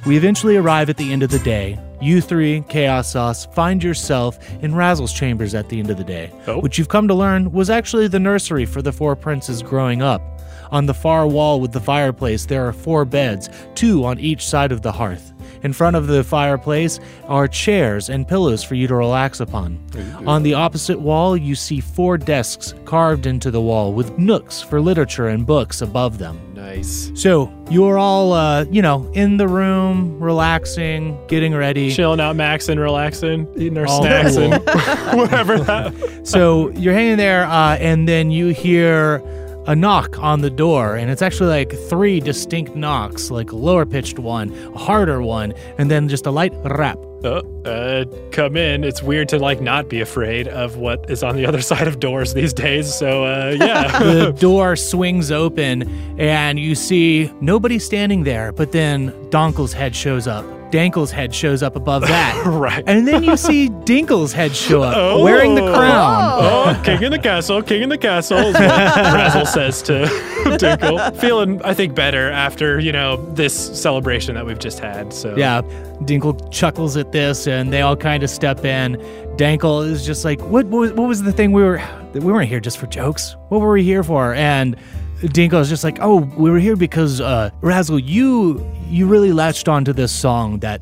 We 0.07 0.17
eventually 0.17 0.57
arrive 0.57 0.89
at 0.89 0.99
the 0.99 1.13
end 1.13 1.25
of 1.25 1.31
the 1.31 1.41
day. 1.41 1.81
You 2.01 2.21
three, 2.21 2.63
Chaos 2.69 3.11
Sauce, 3.11 3.47
find 3.47 3.83
yourself 3.83 4.39
in 4.63 4.73
Razzle's 4.73 5.13
chambers 5.13 5.55
at 5.55 5.69
the 5.69 5.79
end 5.81 5.91
of 5.91 5.97
the 5.99 6.05
day, 6.05 6.31
Oh. 6.47 6.61
which 6.61 6.79
you've 6.79 6.89
come 6.89 7.09
to 7.09 7.15
learn 7.15 7.51
was 7.53 7.71
actually 7.71 8.07
the 8.09 8.21
nursery 8.21 8.65
for 8.67 8.83
the 8.83 8.93
four 8.93 9.17
princes 9.17 9.63
growing 9.63 10.01
up. 10.01 10.23
On 10.71 10.87
the 10.87 10.95
far 10.95 11.27
wall 11.27 11.61
with 11.61 11.73
the 11.73 11.81
fireplace, 11.81 12.45
there 12.47 12.67
are 12.69 12.73
four 12.73 13.05
beds, 13.05 13.49
two 13.75 14.05
on 14.05 14.19
each 14.21 14.47
side 14.47 14.71
of 14.71 14.83
the 14.83 14.93
hearth. 14.93 15.33
In 15.63 15.73
front 15.73 15.97
of 15.97 16.07
the 16.07 16.23
fireplace 16.25 17.01
are 17.27 17.49
chairs 17.49 18.11
and 18.11 18.27
pillows 18.27 18.63
for 18.63 18.75
you 18.75 18.87
to 18.89 18.95
relax 18.95 19.41
upon. 19.41 19.79
On 20.27 20.43
the 20.43 20.55
opposite 20.55 21.01
wall, 21.01 21.37
you 21.37 21.55
see 21.55 21.81
four 21.81 22.17
desks 22.19 22.75
carved 22.85 23.27
into 23.27 23.51
the 23.51 23.61
wall 23.61 23.93
with 23.93 24.17
nooks 24.19 24.63
for 24.63 24.81
literature 24.81 25.29
and 25.29 25.47
books 25.47 25.83
above 25.83 26.19
them. 26.19 26.41
Nice. 26.55 27.11
So 27.15 27.53
you're 27.71 27.99
all, 27.99 28.33
uh, 28.33 28.65
you 28.71 28.83
know, 28.83 29.11
in 29.15 29.37
the 29.37 29.49
room, 29.49 30.19
relaxing, 30.21 31.19
getting 31.29 31.55
ready. 31.55 31.91
Chilling 31.93 32.21
out, 32.21 32.37
maxing, 32.37 32.79
relaxing, 32.79 33.49
eating 33.57 33.79
our 33.79 33.87
All 33.87 34.03
snacks 34.03 34.37
cool. 34.37 34.53
and 34.53 34.65
whatever 35.19 35.59
that. 35.61 36.27
So 36.27 36.71
you're 36.71 36.95
hanging 36.95 37.17
there, 37.17 37.45
uh, 37.45 37.77
and 37.77 38.09
then 38.09 38.31
you 38.31 38.49
hear 38.49 39.23
a 39.69 39.77
knock 39.77 40.19
on 40.19 40.41
the 40.41 40.51
door, 40.51 40.97
and 40.97 41.11
it's 41.11 41.21
actually 41.21 41.51
like 41.51 41.73
three 41.89 42.21
distinct 42.21 42.75
knocks, 42.75 43.31
like 43.31 43.53
a 43.53 43.57
lower 43.57 43.85
pitched 43.85 44.19
one, 44.19 44.51
a 44.75 44.79
harder 44.79 45.21
one, 45.21 45.53
and 45.77 45.91
then 45.91 46.09
just 46.09 46.25
a 46.25 46.31
light 46.31 46.55
rap. 46.65 46.99
Uh, 47.23 47.43
uh, 47.67 48.05
come 48.31 48.57
in. 48.57 48.83
It's 48.83 49.03
weird 49.03 49.29
to 49.29 49.39
like 49.39 49.61
not 49.61 49.91
be 49.91 50.01
afraid 50.01 50.49
of 50.49 50.77
what 50.77 51.11
is 51.11 51.23
on 51.23 51.37
the 51.37 51.45
other 51.45 51.61
side 51.71 51.87
of 51.87 52.01
doors 52.01 52.33
these 52.33 52.55
days. 52.55 52.93
So 52.95 53.25
uh, 53.25 53.57
yeah. 53.61 53.99
The 53.99 54.33
door 54.33 54.75
swings 54.75 55.31
open, 55.31 55.83
and 56.19 56.59
you 56.59 56.75
see 56.75 57.31
nobody 57.43 57.79
standing 57.79 58.25
there, 58.25 58.53
but 58.53 58.73
then 58.73 59.15
Donkle's 59.29 59.75
head 59.75 59.95
shows 59.95 60.27
up. 60.27 60.58
Dankle's 60.71 61.11
head 61.11 61.35
shows 61.35 61.63
up 61.63 61.77
above 61.77 62.03
that. 62.03 62.35
Right. 62.59 62.83
And 62.87 63.07
then 63.07 63.23
you 63.25 63.37
see 63.37 63.69
Dinkle's 63.69 64.33
head 64.33 64.55
show 64.55 64.83
up 64.83 64.95
oh, 64.97 65.23
wearing 65.23 65.55
the 65.55 65.63
Oh. 65.63 65.75
crown. 65.75 66.39
Oh, 66.41 66.83
king 66.85 67.03
in 67.03 67.11
the 67.13 67.19
castle, 67.19 67.63
king 67.63 67.83
in 67.83 67.89
the 67.89 67.99
castle, 67.99 68.39
is 68.39 68.55
what 68.55 68.63
Razzle 68.65 69.47
says 69.47 69.83
to 69.83 69.93
Dinkle. 70.45 71.17
Feeling, 71.19 71.63
I 71.63 71.75
think, 71.75 71.95
better 71.95 72.31
after, 72.31 72.79
you 72.81 72.93
know, 72.93 73.17
this 73.35 73.55
celebration 73.81 74.35
that 74.35 74.45
we've 74.47 74.59
just 74.59 74.79
had. 74.79 75.13
So 75.13 75.37
Yeah. 75.37 75.63
Dinkle 76.03 76.51
chuckles 76.53 76.97
at 76.97 77.13
this 77.13 77.47
and 77.47 77.73
they 77.73 77.81
all 77.83 77.97
kind 77.97 78.23
of 78.23 78.31
step 78.31 78.65
in. 78.65 78.97
Dankle 79.37 79.87
is 79.89 80.05
just 80.07 80.25
like, 80.25 80.41
what, 80.43 80.67
what, 80.67 80.79
was- 80.81 80.93
what 80.93 81.09
was 81.09 81.23
the 81.23 81.33
thing 81.33 81.53
we 81.53 81.63
were, 81.63 81.83
we 82.15 82.21
weren't 82.21 82.49
here 82.49 82.61
just 82.61 82.79
for 82.79 82.87
jokes. 82.87 83.37
What 83.49 83.61
were 83.61 83.73
we 83.73 83.83
here 83.85 84.03
for? 84.03 84.35
And 84.35 84.77
Dinkle 85.21 85.61
is 85.61 85.69
just 85.69 85.85
like, 85.85 85.99
oh, 86.01 86.17
we 86.37 86.51
were 86.51 86.59
here 86.59 86.77
because, 86.77 87.21
uh, 87.21 87.51
Razzle, 87.61 87.99
you, 87.99 88.65
you 88.89 89.07
really 89.07 89.33
latched 89.33 89.69
onto 89.69 89.93
this 89.93 90.13
song 90.13 90.61
that 90.61 90.81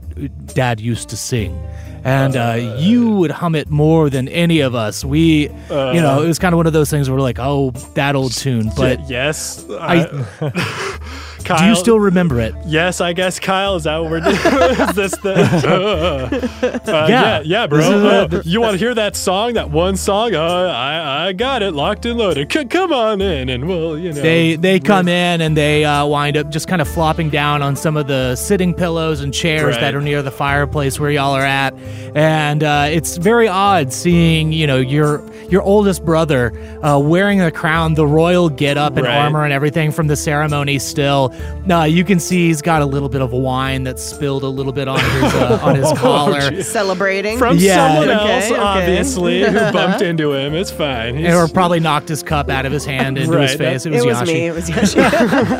dad 0.54 0.80
used 0.80 1.08
to 1.10 1.16
sing. 1.16 1.58
And 2.04 2.36
uh, 2.36 2.76
you 2.78 3.10
would 3.10 3.32
hum 3.32 3.56
it 3.56 3.68
more 3.68 4.08
than 4.08 4.28
any 4.28 4.60
of 4.60 4.76
us. 4.76 5.04
We, 5.04 5.48
you 5.48 6.00
know, 6.00 6.22
it 6.22 6.28
was 6.28 6.38
kind 6.38 6.52
of 6.54 6.56
one 6.56 6.66
of 6.68 6.72
those 6.72 6.88
things 6.88 7.08
where 7.10 7.16
we're 7.16 7.22
like, 7.22 7.40
oh, 7.40 7.70
that 7.94 8.14
old 8.14 8.32
tune. 8.32 8.70
But 8.76 9.10
yes. 9.10 9.64
I, 9.70 10.06
Kyle, 11.46 11.58
do 11.58 11.64
you 11.66 11.76
still 11.76 11.98
remember 12.00 12.40
it? 12.40 12.54
Yes, 12.66 13.00
I 13.00 13.12
guess 13.12 13.38
Kyle 13.40 13.76
is 13.76 13.84
that 13.84 13.98
what 13.98 14.10
we're 14.10 14.20
doing? 14.20 14.36
is 14.88 14.94
this 14.96 15.12
the? 15.18 16.36
Uh, 16.86 17.06
yeah, 17.08 17.40
yeah, 17.44 17.66
bro. 17.66 17.78
This 17.78 17.88
is, 17.88 18.04
uh, 18.04 18.28
Uh, 18.38 18.42
you 18.44 18.60
want 18.60 18.72
to 18.72 18.78
hear 18.78 18.94
that 18.94 19.16
song, 19.16 19.54
that 19.54 19.70
one 19.70 19.96
song? 19.96 20.34
Uh, 20.34 20.40
I, 20.40 21.28
I 21.28 21.32
got 21.32 21.62
it 21.62 21.72
locked 21.72 22.06
and 22.06 22.18
loaded. 22.18 22.50
C- 22.52 22.64
come 22.64 22.92
on 22.92 23.20
in, 23.20 23.48
and 23.48 23.66
we'll, 23.68 23.98
you 23.98 24.12
know. 24.12 24.20
They 24.20 24.56
they 24.56 24.78
come 24.80 25.08
in 25.08 25.40
and 25.40 25.56
they 25.56 25.84
uh, 25.84 26.06
wind 26.06 26.36
up 26.36 26.50
just 26.50 26.68
kind 26.68 26.80
of 26.82 26.88
flopping 26.88 27.30
down 27.30 27.62
on 27.62 27.76
some 27.76 27.96
of 27.96 28.06
the 28.06 28.36
sitting 28.36 28.72
pillows 28.74 29.20
and 29.20 29.32
chairs 29.34 29.74
Right. 29.74 29.80
that 29.80 29.94
are 29.94 30.00
near 30.00 30.22
the 30.22 30.30
fireplace 30.30 30.98
where 31.00 31.10
y'all 31.10 31.32
are 31.34 31.44
at, 31.44 31.74
and 32.14 32.62
uh, 32.62 32.86
it's 32.88 33.16
very 33.16 33.48
odd 33.48 33.92
seeing 33.92 34.52
you 34.52 34.66
know 34.66 34.78
your 34.78 35.22
your 35.50 35.62
oldest 35.62 36.04
brother 36.04 36.52
uh, 36.82 36.98
wearing 36.98 37.40
a 37.40 37.50
crown, 37.50 37.94
the 37.94 38.06
royal 38.06 38.48
get 38.48 38.76
up 38.76 38.96
and 38.96 39.06
Right. 39.06 39.16
armor 39.16 39.44
and 39.44 39.52
everything 39.52 39.92
from 39.92 40.06
the 40.08 40.16
ceremony. 40.16 40.78
Still, 40.78 41.32
uh, 41.70 41.82
you 41.84 42.04
can 42.04 42.20
see 42.20 42.46
he's 42.46 42.62
got 42.62 42.82
a 42.82 42.86
little 42.86 43.08
bit 43.08 43.20
of 43.22 43.32
wine 43.32 43.84
that 43.84 43.98
spilled 43.98 44.42
a 44.42 44.48
little 44.48 44.72
bit 44.72 44.88
on 44.88 44.98
his 45.00 45.34
uh, 45.34 45.58
on 45.64 45.74
his 45.76 45.92
collar. 45.98 46.62
Celebrating. 46.62 47.38
from 47.38 47.56
Yeah. 47.58 47.88
someone 47.88 48.08
Okay, 48.16 48.34
else, 48.34 48.50
okay. 48.50 48.60
obviously, 48.60 49.40
who 49.44 49.52
bumped 49.72 50.02
into 50.02 50.32
him. 50.32 50.54
It's 50.54 50.70
fine. 50.70 51.16
He's, 51.16 51.34
Or 51.34 51.48
probably 51.48 51.80
knocked 51.80 52.08
his 52.08 52.22
cup 52.22 52.48
out 52.48 52.66
of 52.66 52.72
his 52.72 52.84
hand 52.84 53.18
into 53.18 53.38
his 53.40 53.54
face. 53.56 53.86
It 53.86 53.92
it 53.94 53.96
was 53.96 54.04
was 54.06 54.16
Yashi. 54.18 54.26
me. 54.26 54.46
It 54.46 54.54
was 54.54 54.68
Yoshi. 54.96 55.00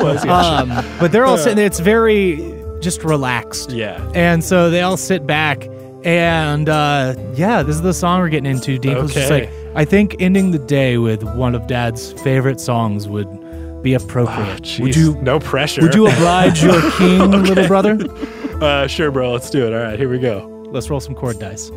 was, 0.03 0.25
yeah. 0.25 0.37
Um, 0.39 0.69
but 0.99 1.11
they're 1.11 1.25
all 1.25 1.37
sitting 1.37 1.57
there. 1.57 1.65
It's 1.65 1.79
very 1.79 2.53
just 2.79 3.03
relaxed. 3.03 3.71
yeah. 3.71 4.07
And 4.13 4.43
so 4.43 4.69
they 4.69 4.81
all 4.81 4.97
sit 4.97 5.25
back. 5.27 5.67
And 6.03 6.69
uh, 6.69 7.15
yeah, 7.33 7.63
this 7.63 7.75
is 7.75 7.81
the 7.81 7.93
song 7.93 8.21
we're 8.21 8.29
getting 8.29 8.49
into. 8.49 8.77
Dinkle's 8.79 9.13
just 9.13 9.29
Okay. 9.31 9.47
like, 9.47 9.75
I 9.75 9.83
think 9.83 10.15
ending 10.19 10.51
the 10.51 10.59
day 10.59 10.97
with 10.97 11.23
one 11.23 11.53
of 11.55 11.67
Dad's 11.67 12.13
favorite 12.21 12.61
songs 12.61 13.07
would 13.09 13.27
be 13.87 13.93
appropriate. 13.93 14.77
would 14.81 14.95
you 14.97 15.15
No 15.21 15.39
pressure. 15.39 15.81
would 15.81 15.95
you 15.95 16.07
oblige 16.07 16.61
your 16.61 16.91
king, 16.97 17.31
little 17.31 17.67
brother? 17.67 17.97
Uh, 18.61 18.85
sure, 18.85 19.11
bro. 19.11 19.31
Let's 19.31 19.49
do 19.49 19.65
it. 19.65 19.73
All 19.73 19.79
right, 19.81 19.97
here 19.97 20.09
we 20.09 20.19
go. 20.19 20.67
Let's 20.71 20.89
roll 20.89 20.99
some 20.99 21.15
chord 21.15 21.39
dice. 21.39 21.71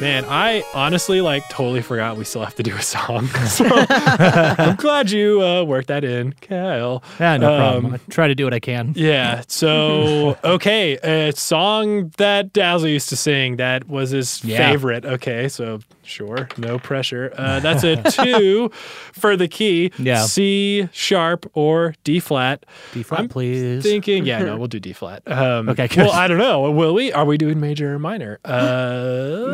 Man, 0.00 0.24
I 0.28 0.62
honestly 0.74 1.20
like 1.20 1.42
totally 1.48 1.82
forgot 1.82 2.16
we 2.16 2.22
still 2.22 2.44
have 2.44 2.54
to 2.54 2.62
do 2.62 2.74
a 2.76 2.82
song. 2.82 3.28
So 3.48 3.64
I'm 3.88 4.76
glad 4.76 5.10
you 5.10 5.42
uh, 5.42 5.64
worked 5.64 5.88
that 5.88 6.04
in, 6.04 6.34
Kyle. 6.34 7.02
Yeah, 7.18 7.36
no 7.38 7.52
Um, 7.52 7.58
problem. 7.58 7.94
I 7.94 7.98
try 8.12 8.28
to 8.28 8.34
do 8.36 8.44
what 8.44 8.54
I 8.54 8.60
can. 8.60 8.92
Yeah. 8.94 9.42
So 9.48 10.36
okay, 10.44 10.98
a 10.98 11.32
song 11.32 12.12
that 12.18 12.52
Dazzle 12.52 12.88
used 12.88 13.08
to 13.08 13.16
sing 13.16 13.56
that 13.56 13.88
was 13.88 14.10
his 14.10 14.44
Yeah. 14.44 14.70
favorite. 14.70 15.04
Okay, 15.04 15.48
so 15.48 15.80
sure, 16.08 16.48
no 16.56 16.78
pressure. 16.78 17.32
Uh, 17.36 17.60
that's 17.60 17.84
a 17.84 17.96
two 18.10 18.70
for 19.12 19.36
the 19.36 19.46
key. 19.48 19.92
Yeah. 19.98 20.22
C 20.22 20.88
sharp 20.92 21.48
or 21.54 21.94
D 22.04 22.18
flat. 22.20 22.64
D 22.92 23.02
flat, 23.02 23.20
I'm 23.20 23.28
please. 23.28 23.82
Thinking, 23.82 24.26
yeah, 24.26 24.40
no, 24.42 24.56
we'll 24.58 24.68
do 24.68 24.80
D 24.80 24.92
flat. 24.92 25.22
Um, 25.30 25.68
Okay, 25.68 25.86
good. 25.88 25.98
Well, 25.98 26.12
I 26.12 26.26
don't 26.28 26.38
know. 26.38 26.70
Will 26.70 26.94
we? 26.94 27.12
Are 27.12 27.24
we 27.24 27.36
doing 27.38 27.60
major 27.60 27.94
or 27.94 27.98
minor? 27.98 28.38
Uh, 28.44 29.52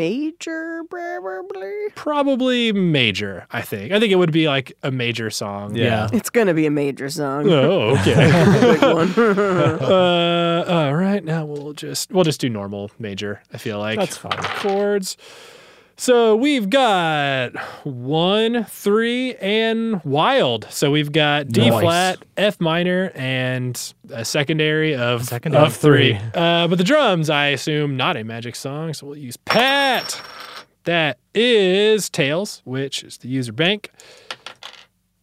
Major. 0.00 0.82
Blah, 0.90 1.20
blah, 1.20 1.42
blah. 1.46 1.62
Probably 1.94 2.72
major. 2.72 3.46
I 3.50 3.60
think. 3.60 3.92
I 3.92 4.00
think 4.00 4.10
it 4.12 4.16
would 4.16 4.32
be 4.32 4.48
like 4.48 4.72
a 4.82 4.90
major 4.90 5.28
song. 5.28 5.76
yeah. 5.76 6.08
It's 6.10 6.30
gonna 6.30 6.54
be 6.54 6.64
a 6.64 6.70
major 6.70 7.10
song. 7.10 7.50
Oh, 7.50 7.96
okay. 7.98 8.16
Uh, 9.90 10.64
all 10.66 10.94
right. 10.94 11.22
Now 11.24 11.44
we'll 11.44 11.72
just 11.74 12.10
we'll 12.10 12.24
just 12.24 12.40
do 12.40 12.48
normal 12.48 12.90
major. 12.98 13.42
I 13.52 13.58
feel 13.58 13.78
like 13.78 13.98
That's 13.98 14.16
fine. 14.16 14.32
Chords. 14.32 15.16
So 16.00 16.34
we've 16.34 16.70
got 16.70 17.52
one, 17.84 18.64
three, 18.64 19.34
and 19.34 20.02
wild. 20.02 20.66
So 20.70 20.90
we've 20.90 21.12
got 21.12 21.48
D 21.48 21.68
Nice. 21.68 21.82
flat, 21.82 22.24
F 22.38 22.58
minor, 22.58 23.12
and 23.14 23.92
a 24.10 24.24
secondary 24.24 24.96
of, 24.96 25.26
secondary 25.26 25.62
of 25.62 25.72
of 25.72 25.76
three. 25.76 26.14
three. 26.14 26.30
Uh, 26.34 26.68
but 26.68 26.78
the 26.78 26.84
drums, 26.84 27.28
I 27.28 27.48
assume, 27.48 27.98
not 27.98 28.16
a 28.16 28.24
magic 28.24 28.56
song. 28.56 28.94
So 28.94 29.08
we'll 29.08 29.18
use 29.18 29.36
Pat. 29.36 30.22
That 30.84 31.18
is 31.34 32.08
Tails, 32.08 32.62
which 32.64 33.04
is 33.04 33.18
the 33.18 33.28
user 33.28 33.52
bank. 33.52 33.90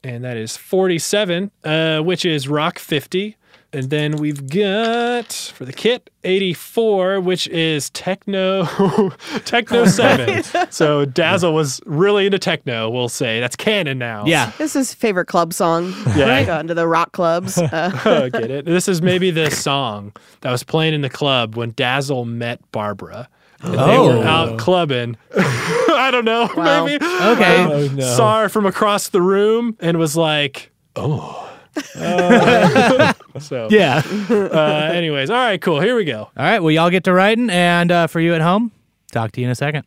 And 0.03 0.23
that 0.23 0.37
is 0.37 0.57
47, 0.57 1.49
uh, 1.63 2.01
which 2.01 2.23
is 2.23 2.47
Rock 2.47 2.77
50. 2.77 3.35
And 3.73 3.89
then 3.89 4.15
we've 4.15 4.49
got 4.49 5.31
for 5.53 5.65
the 5.65 5.73
kit 5.73 6.09
84, 6.23 7.19
which 7.19 7.47
is 7.49 7.89
Techno 7.89 8.65
Techno 9.45 9.85
7. 9.87 10.43
so 10.71 11.03
Dazzle 11.05 11.53
was 11.53 11.81
really 11.85 12.25
into 12.27 12.39
techno, 12.39 12.89
we'll 12.89 13.09
say. 13.09 13.39
That's 13.41 13.57
canon 13.57 13.97
now. 13.97 14.23
Yeah. 14.25 14.51
This 14.57 14.75
is 14.75 14.93
favorite 14.93 15.25
club 15.25 15.53
song. 15.53 15.93
Yeah. 16.15 16.33
I 16.33 16.45
got 16.45 16.61
into 16.61 16.73
the 16.73 16.87
rock 16.87 17.11
clubs. 17.11 17.57
Uh, 17.71 17.91
Oh, 18.05 18.29
get 18.29 18.49
it? 18.49 18.65
This 18.65 18.87
is 18.87 19.01
maybe 19.01 19.31
the 19.31 19.51
song 19.51 20.13
that 20.41 20.51
was 20.51 20.63
playing 20.63 20.93
in 20.93 21.01
the 21.01 21.09
club 21.09 21.55
when 21.55 21.71
Dazzle 21.71 22.23
met 22.25 22.59
Barbara. 22.71 23.27
And 23.61 23.73
they 23.73 23.79
Oh. 23.79 24.19
were 24.19 24.23
out 24.25 24.57
clubbing. 24.57 25.17
I 25.35 26.09
don't 26.11 26.25
know, 26.25 26.49
Wow. 26.55 26.85
maybe. 26.85 27.03
Okay. 27.03 27.63
Oh, 27.65 27.89
no. 27.93 28.15
Saw 28.15 28.41
her 28.43 28.49
from 28.49 28.65
across 28.65 29.09
the 29.09 29.21
room 29.21 29.75
and 29.81 29.97
was 29.97 30.15
like, 30.15 30.71
oh. 30.95 31.43
Uh, 31.95 33.13
so, 33.39 33.67
Yeah. 33.71 34.01
uh, 34.29 34.91
anyways, 34.93 35.29
all 35.29 35.37
right, 35.37 35.61
cool. 35.61 35.79
Here 35.79 35.95
we 35.95 36.03
go. 36.05 36.19
All 36.21 36.31
right. 36.37 36.59
Well, 36.59 36.71
y'all 36.71 36.89
get 36.89 37.03
to 37.05 37.13
writing. 37.13 37.49
And 37.49 37.91
uh, 37.91 38.07
for 38.07 38.19
you 38.19 38.33
at 38.33 38.41
home, 38.41 38.71
talk 39.11 39.31
to 39.33 39.41
you 39.41 39.47
in 39.47 39.51
a 39.51 39.55
second. 39.55 39.85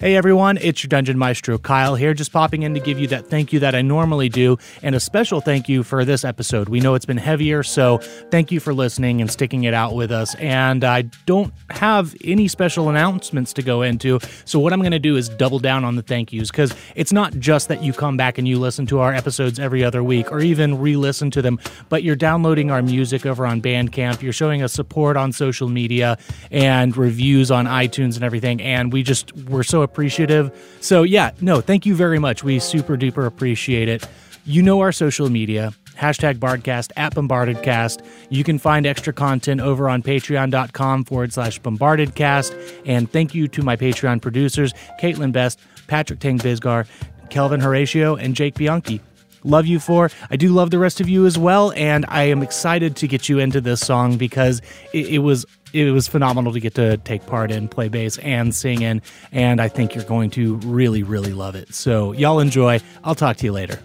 Hey 0.00 0.16
everyone, 0.16 0.56
it's 0.56 0.82
your 0.82 0.88
Dungeon 0.88 1.18
Maestro 1.18 1.58
Kyle 1.58 1.94
here, 1.94 2.14
just 2.14 2.32
popping 2.32 2.62
in 2.62 2.72
to 2.72 2.80
give 2.80 2.98
you 2.98 3.06
that 3.08 3.26
thank 3.26 3.52
you 3.52 3.60
that 3.60 3.74
I 3.74 3.82
normally 3.82 4.30
do, 4.30 4.56
and 4.82 4.94
a 4.94 5.00
special 5.00 5.42
thank 5.42 5.68
you 5.68 5.82
for 5.82 6.06
this 6.06 6.24
episode. 6.24 6.70
We 6.70 6.80
know 6.80 6.94
it's 6.94 7.04
been 7.04 7.18
heavier, 7.18 7.62
so 7.62 7.98
thank 8.30 8.50
you 8.50 8.60
for 8.60 8.72
listening 8.72 9.20
and 9.20 9.30
sticking 9.30 9.64
it 9.64 9.74
out 9.74 9.94
with 9.94 10.10
us. 10.10 10.34
And 10.36 10.84
I 10.84 11.02
don't 11.26 11.52
have 11.68 12.16
any 12.24 12.48
special 12.48 12.88
announcements 12.88 13.52
to 13.52 13.62
go 13.62 13.82
into, 13.82 14.20
so 14.46 14.58
what 14.58 14.72
I'm 14.72 14.80
going 14.80 14.92
to 14.92 14.98
do 14.98 15.18
is 15.18 15.28
double 15.28 15.58
down 15.58 15.84
on 15.84 15.96
the 15.96 16.02
thank 16.02 16.32
yous 16.32 16.50
because 16.50 16.74
it's 16.94 17.12
not 17.12 17.34
just 17.34 17.68
that 17.68 17.82
you 17.82 17.92
come 17.92 18.16
back 18.16 18.38
and 18.38 18.48
you 18.48 18.58
listen 18.58 18.86
to 18.86 19.00
our 19.00 19.12
episodes 19.12 19.58
every 19.58 19.84
other 19.84 20.02
week 20.02 20.32
or 20.32 20.40
even 20.40 20.78
re 20.78 20.96
listen 20.96 21.30
to 21.32 21.42
them, 21.42 21.60
but 21.90 22.02
you're 22.02 22.16
downloading 22.16 22.70
our 22.70 22.80
music 22.80 23.26
over 23.26 23.44
on 23.44 23.60
Bandcamp, 23.60 24.22
you're 24.22 24.32
showing 24.32 24.62
us 24.62 24.72
support 24.72 25.18
on 25.18 25.30
social 25.30 25.68
media 25.68 26.16
and 26.50 26.96
reviews 26.96 27.50
on 27.50 27.66
iTunes 27.66 28.14
and 28.14 28.24
everything, 28.24 28.62
and 28.62 28.94
we 28.94 29.02
just, 29.02 29.36
we're 29.36 29.62
so 29.62 29.89
appreciative. 29.90 30.52
So, 30.80 31.02
yeah, 31.02 31.32
no, 31.40 31.60
thank 31.60 31.84
you 31.84 31.94
very 31.94 32.18
much. 32.18 32.44
We 32.44 32.58
super 32.60 32.96
duper 32.96 33.26
appreciate 33.26 33.88
it. 33.88 34.06
You 34.44 34.62
know 34.62 34.80
our 34.80 34.92
social 34.92 35.28
media. 35.28 35.72
Hashtag 35.96 36.38
Bardcast 36.38 36.92
at 36.96 37.14
BombardedCast. 37.14 38.02
You 38.30 38.42
can 38.42 38.58
find 38.58 38.86
extra 38.86 39.12
content 39.12 39.60
over 39.60 39.88
on 39.88 40.02
patreon.com 40.02 41.04
forward 41.04 41.32
slash 41.32 41.60
BombardedCast. 41.60 42.80
And 42.86 43.10
thank 43.10 43.34
you 43.34 43.48
to 43.48 43.62
my 43.62 43.76
Patreon 43.76 44.22
producers, 44.22 44.72
Caitlin 44.98 45.32
Best, 45.32 45.58
Patrick 45.88 46.20
Tang 46.20 46.38
Bisgar, 46.38 46.86
Kelvin 47.28 47.60
Horatio, 47.60 48.16
and 48.16 48.34
Jake 48.34 48.54
Bianchi. 48.54 49.02
Love 49.44 49.66
you 49.66 49.78
for. 49.78 50.10
I 50.30 50.36
do 50.36 50.48
love 50.48 50.70
the 50.70 50.78
rest 50.78 51.00
of 51.00 51.08
you 51.08 51.26
as 51.26 51.38
well, 51.38 51.72
and 51.72 52.04
I 52.08 52.24
am 52.24 52.42
excited 52.42 52.96
to 52.96 53.08
get 53.08 53.28
you 53.28 53.38
into 53.38 53.60
this 53.60 53.80
song 53.80 54.16
because 54.16 54.60
it, 54.92 55.08
it 55.08 55.18
was 55.18 55.46
it 55.72 55.90
was 55.90 56.08
phenomenal 56.08 56.52
to 56.52 56.60
get 56.60 56.74
to 56.74 56.96
take 56.98 57.26
part 57.26 57.50
in, 57.50 57.68
play 57.68 57.88
bass, 57.88 58.18
and 58.18 58.54
sing 58.54 58.82
in, 58.82 59.02
and 59.32 59.60
I 59.60 59.68
think 59.68 59.94
you're 59.94 60.04
going 60.04 60.30
to 60.30 60.56
really, 60.56 61.02
really 61.02 61.32
love 61.32 61.54
it. 61.54 61.74
So 61.74 62.12
y'all 62.12 62.40
enjoy. 62.40 62.80
I'll 63.04 63.14
talk 63.14 63.36
to 63.38 63.46
you 63.46 63.52
later. 63.52 63.80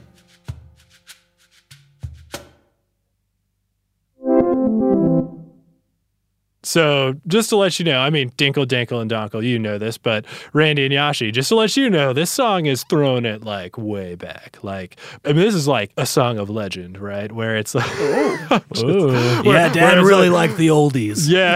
So 6.66 7.16
just 7.28 7.50
to 7.50 7.58
let 7.58 7.78
you 7.80 7.86
know, 7.86 8.00
I 8.00 8.10
mean, 8.10 8.32
Dinkle, 8.32 8.66
Dinkle, 8.66 9.00
and 9.00 9.10
Donkle, 9.10 9.44
you 9.44 9.60
know 9.60 9.78
this, 9.78 9.98
but 9.98 10.26
Randy 10.52 10.86
and 10.86 10.94
Yashi, 10.94 11.32
just 11.32 11.50
to 11.50 11.56
let 11.56 11.78
you 11.78 11.90
know, 11.90 12.12
this 12.12 12.32
song 12.32 12.66
is 12.66 12.84
thrown 12.84 13.26
it 13.26 13.44
like 13.44 13.78
way 13.78 14.16
back. 14.16 14.58
Like, 14.64 14.98
I 15.24 15.30
mean, 15.30 15.38
this 15.38 15.54
is 15.54 15.68
like 15.68 15.92
a 15.96 16.06
song 16.06 16.40
of 16.40 16.50
legend, 16.50 16.98
right? 16.98 17.32
Where 17.32 17.56
it's 17.56 17.76
like, 17.76 17.90
Ooh. 18.00 19.12
yeah, 19.46 19.70
Dad 19.72 20.00
really 20.04 20.30
like- 20.30 20.50
liked 20.50 20.58
the 20.58 20.68
oldies. 20.68 21.30
yeah, 21.30 21.56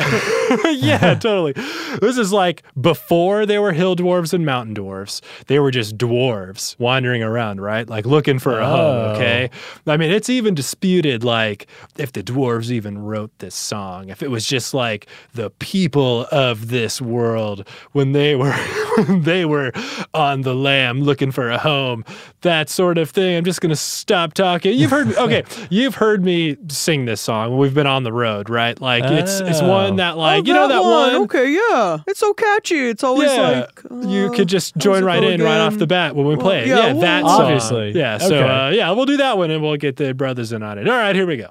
yeah, 0.72 1.16
totally. 1.16 1.54
This 2.00 2.18
is 2.18 2.32
like 2.32 2.64
before 2.80 3.46
there 3.46 3.62
were 3.62 3.72
hill 3.74 3.96
dwarves 3.96 4.34
and 4.34 4.46
mountain 4.46 4.76
dwarves. 4.76 5.22
They 5.48 5.60
were 5.60 5.72
just 5.72 5.98
dwarves 5.98 6.78
wandering 6.80 7.24
around, 7.24 7.62
right? 7.62 7.88
Like 7.88 8.06
looking 8.06 8.40
for 8.40 8.60
a 8.60 8.66
home. 8.66 8.78
Oh. 8.80 9.14
Okay. 9.16 9.50
I 9.88 9.98
mean, 9.98 10.12
it's 10.12 10.30
even 10.30 10.54
disputed, 10.56 11.24
like 11.24 11.68
if 11.98 12.14
the 12.14 12.22
dwarves 12.24 12.70
even 12.72 12.98
wrote 13.00 13.32
this 13.40 13.56
song, 13.56 14.10
if 14.10 14.22
it 14.24 14.30
was 14.30 14.46
just 14.46 14.74
like 14.74 14.99
the 15.34 15.50
people 15.52 16.26
of 16.32 16.70
this 16.70 17.02
world 17.02 17.68
when 17.92 18.12
they 18.14 18.36
were 18.36 18.52
when 18.98 19.22
they 19.24 19.46
were 19.46 19.72
on 20.14 20.42
the 20.42 20.54
lam 20.56 21.02
looking 21.02 21.32
for 21.32 21.50
a 21.50 21.58
home, 21.58 22.04
that 22.42 22.70
sort 22.70 22.98
of 22.98 23.10
thing. 23.10 23.38
I'm 23.38 23.44
just 23.46 23.62
gonna 23.62 23.76
stop 23.76 24.34
talking. 24.34 24.78
You've 24.78 24.92
heard 24.92 25.14
okay, 25.18 25.44
you've 25.70 25.96
heard 25.96 26.24
me 26.24 26.58
sing 26.70 27.06
this 27.06 27.22
song. 27.22 27.52
when 27.52 27.60
We've 27.60 27.74
been 27.74 27.88
on 27.88 28.04
the 28.04 28.14
road, 28.14 28.50
right? 28.50 28.80
Like 28.80 29.04
it's 29.06 29.40
it's 29.42 29.62
Oh. 29.62 29.68
one 29.70 29.98
that 29.98 30.18
like 30.18 30.44
oh, 30.44 30.48
you 30.48 30.54
know 30.54 30.68
that 30.68 30.84
one. 30.84 31.16
Okay, 31.24 31.52
yeah. 31.52 32.00
It's 32.08 32.20
so 32.20 32.34
catchy. 32.34 32.88
It's 32.90 33.04
always 33.04 33.30
yeah, 33.32 33.68
like 33.68 33.82
you 34.08 34.28
uh, 34.28 34.30
could 34.36 34.48
just 34.48 34.76
join 34.78 35.04
right 35.04 35.24
in 35.24 35.42
right 35.42 35.60
off 35.60 35.78
the 35.78 35.88
bat 35.88 36.16
when 36.16 36.26
we 36.26 36.36
Well, 36.36 36.46
play 36.46 36.62
it. 36.62 36.68
yeah, 36.68 36.88
Yeah, 36.88 36.94
that 36.94 37.22
song. 37.26 37.42
Obviously. 37.42 37.92
Yeah, 37.92 38.18
so 38.18 38.36
Okay. 38.36 38.50
uh, 38.50 38.70
yeah, 38.70 38.92
we'll 38.92 39.06
do 39.06 39.18
that 39.18 39.38
one 39.38 39.52
and 39.52 39.62
we'll 39.62 39.76
get 39.78 39.98
the 39.98 40.14
brothers 40.14 40.52
in 40.54 40.64
on 40.64 40.78
it. 40.78 40.88
All 40.88 40.96
right, 40.96 41.16
here 41.16 41.26
we 41.28 41.38
go. 41.38 41.50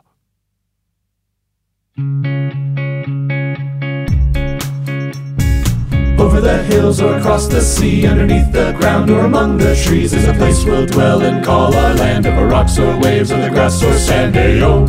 Over 6.19 6.41
the 6.41 6.63
hills 6.65 7.01
or 7.01 7.17
across 7.17 7.47
the 7.47 7.61
sea, 7.61 8.05
underneath 8.07 8.51
the 8.51 8.73
ground 8.73 9.09
or 9.09 9.21
among 9.21 9.57
the 9.59 9.77
trees, 9.77 10.13
is 10.13 10.27
a 10.27 10.35
place 10.35 10.65
we'll 10.65 10.85
dwell 10.85 11.23
and 11.23 11.45
call 11.45 11.73
our 11.75 11.95
land 11.95 12.27
over 12.27 12.47
rocks 12.47 12.77
or 12.77 12.99
waves 12.99 13.31
or 13.31 13.41
the 13.41 13.49
grass 13.49 13.83
or 13.85 13.97
sand. 13.97 14.35
Ayo. 14.35 14.87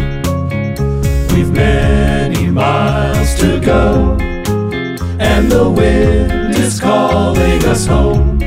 We've 1.32 1.52
many 1.52 2.48
miles 2.48 3.36
to 3.40 3.60
go, 3.60 4.18
and 5.20 5.52
the 5.52 5.70
wind 5.70 6.56
is 6.56 6.80
calling 6.80 7.64
us 7.66 7.86
home. 7.86 8.40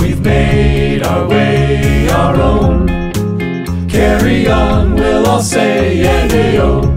We've 0.00 0.20
made 0.20 1.02
our 1.02 1.26
way 1.26 2.08
our 2.10 2.36
own. 2.36 2.86
Carry 3.88 4.46
on, 4.46 4.94
we'll 4.94 5.26
all 5.26 5.42
say, 5.42 6.06
and 6.06 6.30
ayo. 6.30 6.95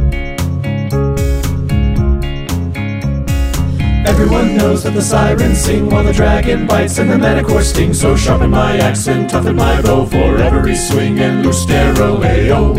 Everyone 4.09 4.57
knows 4.57 4.83
that 4.83 4.95
the 4.95 5.03
sirens 5.03 5.61
sing 5.61 5.87
while 5.87 6.03
the 6.03 6.11
dragon 6.11 6.65
bites 6.65 6.97
and 6.97 7.11
the 7.11 7.17
manticore 7.17 7.61
stings. 7.61 8.01
So 8.01 8.15
sharpen 8.15 8.49
my 8.49 8.75
axe 8.77 9.07
and 9.07 9.29
toughen 9.29 9.55
my 9.55 9.79
bow 9.83 10.05
for 10.05 10.37
every 10.37 10.75
swing 10.75 11.19
and 11.19 11.45
loose 11.45 11.69
arrow. 11.69 12.17
Ayo. 12.17 12.73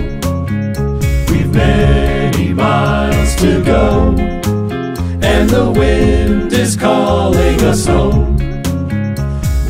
We've 1.31 1.55
many 1.55 2.53
miles 2.53 3.37
to 3.37 3.63
go, 3.63 4.17
and 5.23 5.49
the 5.49 5.71
wind 5.71 6.53
is 6.53 6.75
calling 6.77 7.63
us 7.63 7.87
home. 7.87 8.37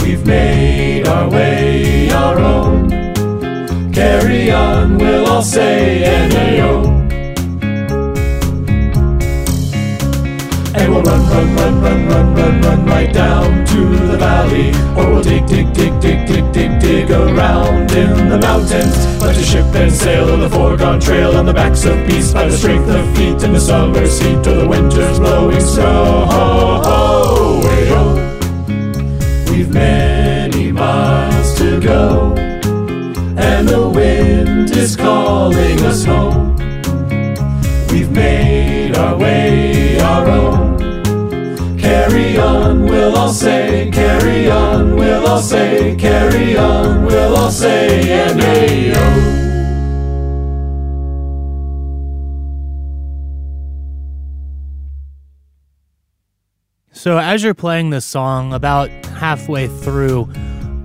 We've 0.00 0.24
made 0.26 1.06
our 1.06 1.28
way 1.28 2.10
our 2.10 2.38
own. 2.38 2.88
Carry 3.92 4.50
on, 4.50 4.96
we'll 4.96 5.26
all 5.26 5.42
say, 5.42 6.04
and 6.04 6.32
ayo. 6.32 6.89
And 10.80 10.94
we'll 10.94 11.02
run, 11.02 11.20
run, 11.28 11.56
run, 11.56 11.82
run, 11.82 12.08
run, 12.08 12.34
run, 12.34 12.60
run 12.62 12.86
right 12.86 13.12
down 13.12 13.66
to 13.66 13.80
the 14.10 14.16
valley. 14.16 14.70
Or 14.96 15.12
we'll 15.12 15.22
dig, 15.22 15.46
dig, 15.46 15.70
dig, 15.74 16.00
dig, 16.00 16.26
dig, 16.26 16.52
dig, 16.52 16.80
dig 16.80 17.10
around 17.10 17.92
in 17.92 18.30
the 18.30 18.38
mountains. 18.38 18.96
But 19.20 19.34
to 19.34 19.42
ship 19.42 19.66
and 19.74 19.92
sail 19.92 20.32
on 20.32 20.40
the 20.40 20.48
foregone 20.48 20.98
trail 20.98 21.36
on 21.36 21.44
the 21.44 21.52
backs 21.52 21.84
of 21.84 22.06
beasts 22.06 22.32
by 22.32 22.46
the 22.48 22.56
strength 22.56 22.88
of 22.88 23.04
feet 23.14 23.42
in 23.42 23.52
the 23.52 23.60
summer's 23.60 24.18
heat 24.20 24.46
or 24.46 24.54
the 24.54 24.68
winter's 24.68 25.18
blowing 25.18 25.60
snow. 25.60 26.26
Ho, 26.30 26.80
ho, 26.88 27.60
hey, 27.62 28.40
We've 29.50 29.70
many 29.70 30.72
miles 30.72 31.58
to 31.58 31.78
go, 31.78 32.34
and 33.36 33.68
the 33.68 33.86
wind 33.86 34.70
is 34.70 34.96
calling 34.96 35.78
us 35.80 36.04
home. 36.04 36.56
We've 37.90 38.10
made 38.10 38.96
our 38.96 39.18
way 39.18 40.00
our 40.00 40.26
own. 40.26 40.49
Carry 42.10 42.38
on, 42.38 42.86
we'll 42.86 43.16
all 43.16 43.32
say, 43.32 43.88
carry 43.92 44.50
on, 44.50 44.96
we'll 44.96 45.28
all 45.28 45.40
say, 45.40 45.94
carry 45.94 46.56
on, 46.56 47.04
we'll 47.06 47.36
all 47.36 47.52
say, 47.52 48.02
ayo. 48.04 49.30
So 56.90 57.16
as 57.18 57.44
you're 57.44 57.54
playing 57.54 57.90
this 57.90 58.04
song, 58.04 58.52
about 58.52 58.90
halfway 59.06 59.68
through, 59.68 60.28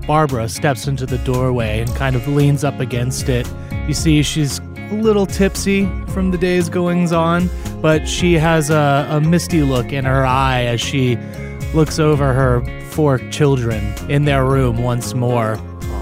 Barbara 0.05 0.47
steps 0.47 0.85
into 0.85 1.07
the 1.07 1.17
doorway 1.19 1.79
and 1.79 1.89
kind 1.95 2.15
of 2.15 2.27
leans 2.27 2.63
up 2.63 2.79
against 2.79 3.29
it. 3.29 3.51
You 3.87 3.95
see, 3.95 4.21
she's 4.21 4.59
a 4.59 4.93
little 4.93 5.25
tipsy 5.25 5.87
from 6.09 6.29
the 6.29 6.37
day's 6.37 6.69
goings 6.69 7.11
on, 7.11 7.49
but 7.85 8.07
she 8.09 8.33
has 8.33 8.71
a, 8.71 9.07
a 9.11 9.21
misty 9.21 9.61
look 9.61 9.93
in 9.93 10.05
her 10.05 10.25
eye 10.25 10.63
as 10.63 10.81
she 10.81 11.17
looks 11.75 11.99
over 11.99 12.33
her 12.33 12.65
four 12.89 13.19
children 13.29 13.93
in 14.09 14.25
their 14.25 14.43
room 14.43 14.81
once 14.81 15.13
more. 15.13 15.59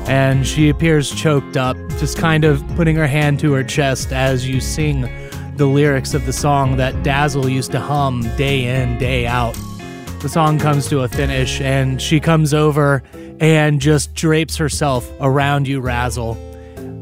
And 0.07 0.47
she 0.47 0.69
appears 0.69 1.13
choked 1.13 1.57
up, 1.57 1.75
just 1.99 2.17
kind 2.17 2.45
of 2.45 2.65
putting 2.77 2.95
her 2.95 3.05
hand 3.05 3.41
to 3.41 3.51
her 3.51 3.65
chest 3.65 4.13
as 4.13 4.47
you 4.47 4.61
sing 4.61 5.09
the 5.57 5.65
lyrics 5.65 6.13
of 6.13 6.25
the 6.25 6.31
song 6.31 6.77
that 6.77 7.03
Dazzle 7.03 7.49
used 7.49 7.73
to 7.73 7.81
hum 7.81 8.21
day 8.37 8.63
in, 8.63 8.97
day 8.97 9.27
out. 9.27 9.57
The 10.21 10.29
song 10.29 10.59
comes 10.59 10.87
to 10.87 11.01
a 11.01 11.09
finish, 11.09 11.59
and 11.59 12.01
she 12.01 12.21
comes 12.21 12.53
over 12.53 13.03
and 13.41 13.81
just 13.81 14.13
drapes 14.13 14.55
herself 14.55 15.11
around 15.19 15.67
you, 15.67 15.81
Razzle. 15.81 16.37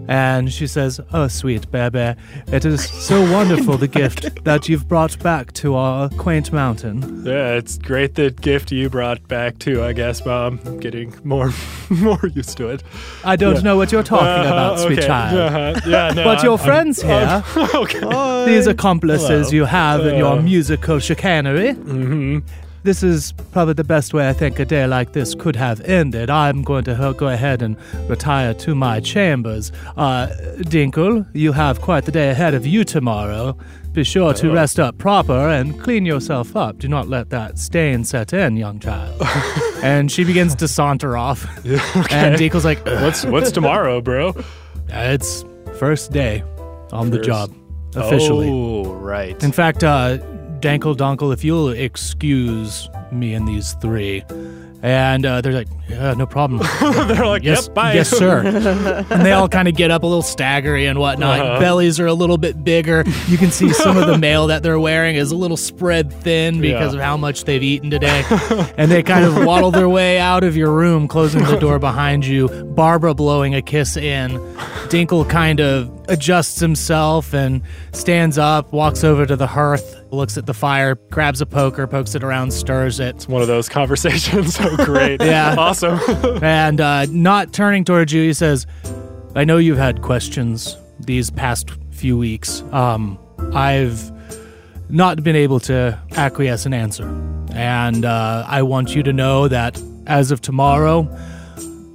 And 0.08 0.52
she 0.52 0.68
says, 0.68 1.00
Oh, 1.14 1.28
sweet 1.28 1.70
baby, 1.72 2.16
it 2.48 2.66
is 2.66 2.84
so 2.90 3.22
wonderful 3.32 3.78
the 3.78 3.88
gift 3.88 4.44
that 4.44 4.68
you've 4.68 4.88
brought 4.88 5.18
back 5.20 5.54
to 5.54 5.76
our 5.76 6.10
quaint 6.10 6.52
mountain. 6.52 7.24
Yeah, 7.26 7.54
it's 7.54 7.78
great 7.78 8.16
the 8.16 8.32
gift 8.32 8.72
you 8.72 8.90
brought 8.90 9.26
back 9.28 9.60
too, 9.60 9.84
I 9.84 9.94
guess, 9.94 10.26
Mom. 10.26 10.58
Getting 10.80 11.14
more 11.24 11.52
more 11.90 12.20
used 12.34 12.58
to 12.58 12.70
it. 12.70 12.84
I 13.24 13.36
don't 13.36 13.64
know 13.64 13.78
what 13.78 13.92
you're 13.92 14.04
talking 14.04 14.28
Uh-huh, 14.28 14.52
about, 14.54 14.80
sweet 14.80 15.02
child. 15.02 15.38
uh-huh, 15.40 15.82
Yeah, 15.86 16.12
no, 16.14 16.24
But 16.30 16.44
your 16.44 16.58
I'm- 16.58 16.66
friends 16.66 17.04
I'm- 17.04 17.44
here, 17.44 17.66
okay. 17.76 18.46
these 18.48 18.68
accomplices 18.68 19.28
Hello. 19.30 19.50
you 19.52 19.66
have 19.66 20.06
in 20.06 20.18
your 20.18 20.38
Uh. 20.38 20.42
musical 20.42 21.00
chicanery, 21.00 21.74
hmm 21.74 22.40
this 22.84 23.04
is 23.04 23.34
probably 23.52 23.74
the 23.74 23.84
best 23.84 24.14
way 24.14 24.28
I 24.30 24.34
think 24.34 24.60
a 24.60 24.66
day 24.66 24.88
like 24.88 25.14
this 25.14 25.36
could 25.36 25.56
have 25.56 25.82
ended. 25.82 26.30
I'm 26.30 26.64
going 26.64 26.84
to 26.86 27.14
go 27.18 27.28
ahead 27.28 27.62
and 27.62 27.78
retire 28.10 28.54
to 28.56 28.74
my 28.76 29.00
chambers. 29.00 29.72
Uh, 29.98 30.28
Dinkle, 30.62 31.28
you 31.34 31.52
have 31.52 31.82
quite 31.82 32.06
the 32.06 32.12
day 32.12 32.30
ahead 32.30 32.54
of 32.54 32.66
you 32.66 32.84
tomorrow. 32.84 33.56
Be 33.94 34.04
sure 34.06 34.34
to 34.36 34.52
rest 34.52 34.80
up 34.80 34.98
proper 34.98 35.50
and 35.50 35.78
clean 35.82 36.06
yourself 36.06 36.56
up. 36.56 36.78
Do 36.80 36.88
not 36.88 37.10
let 37.10 37.30
that 37.32 37.60
stain 37.60 38.06
set 38.06 38.32
in, 38.34 38.56
young 38.56 38.80
child. 38.80 39.22
and 39.84 40.10
she 40.12 40.24
begins 40.24 40.56
to 40.56 40.68
saunter 40.68 41.18
off. 41.18 41.44
And 42.12 42.36
Dinkle's 42.38 42.64
like, 42.66 42.86
What's 42.86 43.26
what's 43.26 43.52
tomorrow, 43.52 44.00
bro? 44.02 44.34
it's 44.88 45.44
first 45.78 46.12
day 46.12 46.44
on 46.92 47.10
the 47.12 47.18
First- 47.18 47.28
job, 47.28 47.54
officially. 47.96 48.50
Oh, 48.50 48.84
right. 48.94 49.42
In 49.44 49.52
fact, 49.52 49.84
uh, 49.84 50.18
Dankle 50.62 50.96
Donkle, 50.96 51.32
if 51.34 51.44
you'll 51.44 51.70
excuse 51.70 52.90
me 53.12 53.34
and 53.34 53.48
these 53.48 53.74
three. 53.82 54.24
And 54.84 55.28
uh, 55.28 55.42
they're 55.42 55.54
like, 55.54 55.68
yeah, 55.88 56.16
no 56.16 56.26
problem. 56.26 56.62
They're 57.08 57.28
like, 57.28 57.44
yes, 57.44 57.68
yep, 57.68 57.76
bye. 57.76 57.94
yes, 57.94 58.10
sir. 58.10 58.40
and 59.12 59.22
they 59.24 59.32
all 59.32 59.48
kind 59.48 59.68
of 59.68 59.76
get 59.76 59.92
up 59.92 60.02
a 60.02 60.08
little 60.08 60.24
staggery 60.24 60.90
and 60.90 60.98
whatnot. 60.98 61.40
Uh-huh. 61.40 61.60
Bellies 61.60 62.00
are 62.00 62.08
a 62.08 62.16
little 62.16 62.40
bit 62.40 62.64
bigger. 62.64 63.04
You 63.28 63.38
can 63.38 63.52
see 63.52 63.72
some 63.74 63.96
of 63.96 64.08
the 64.08 64.18
mail 64.28 64.48
that 64.48 64.64
they're 64.64 64.80
wearing 64.80 65.18
is 65.18 65.32
a 65.32 65.36
little 65.36 65.56
spread 65.58 66.12
thin 66.12 66.62
because 66.62 66.96
Yeah. 66.96 67.00
of 67.00 67.06
how 67.06 67.16
much 67.16 67.44
they've 67.44 67.62
eaten 67.62 67.92
today. 67.92 68.24
and 68.76 68.90
they 68.90 69.04
kind 69.04 69.24
of 69.24 69.46
waddle 69.46 69.70
their 69.70 69.88
way 69.90 70.18
out 70.18 70.44
of 70.44 70.58
your 70.58 70.72
room, 70.72 71.08
closing 71.08 71.44
the 71.44 71.58
door 71.60 71.78
behind 71.78 72.26
you. 72.26 72.48
Barbara 72.48 73.14
blowing 73.14 73.54
a 73.54 73.62
kiss 73.62 73.96
in. 73.98 74.32
Dinkle 74.88 75.30
kind 75.30 75.60
of 75.62 76.01
adjusts 76.08 76.60
himself 76.60 77.34
and 77.34 77.62
stands 77.92 78.38
up, 78.38 78.72
walks 78.74 79.04
over 79.04 79.26
to 79.26 79.36
the 79.36 79.48
hearth, 79.48 80.04
looks 80.12 80.38
at 80.38 80.46
the 80.46 80.54
fire, 80.54 80.96
grabs 81.12 81.42
a 81.42 81.46
poker, 81.46 81.88
pokes 81.88 82.16
it 82.16 82.24
around, 82.24 82.52
stirs 82.52 83.00
it. 83.00 83.16
It's 83.16 83.28
one 83.28 83.42
of 83.42 83.48
those 83.48 83.70
conversations. 83.70 84.58
oh, 84.60 84.76
great. 84.86 85.22
Yeah. 85.32 85.56
Awesome. 85.58 86.00
and 86.44 86.82
uh, 86.82 87.06
not 87.10 87.54
turning 87.54 87.86
towards 87.86 88.12
you, 88.12 88.24
he 88.24 88.34
says, 88.34 88.66
"I 89.36 89.44
know 89.44 89.58
you've 89.58 89.78
had 89.78 90.02
questions 90.02 90.78
these 91.00 91.30
past 91.30 91.70
few 91.92 92.18
weeks. 92.18 92.64
Um, 92.72 93.18
I've 93.54 94.12
not 94.92 95.24
been 95.24 95.36
able 95.36 95.60
to 95.62 95.98
acquiesce 96.16 96.66
an 96.66 96.74
answer. 96.74 97.08
And 97.54 98.06
uh, 98.06 98.46
I 98.48 98.62
want 98.64 98.96
you 98.96 99.04
to 99.04 99.14
know 99.14 99.48
that 99.48 99.82
as 100.08 100.32
of 100.32 100.42
tomorrow, 100.42 101.04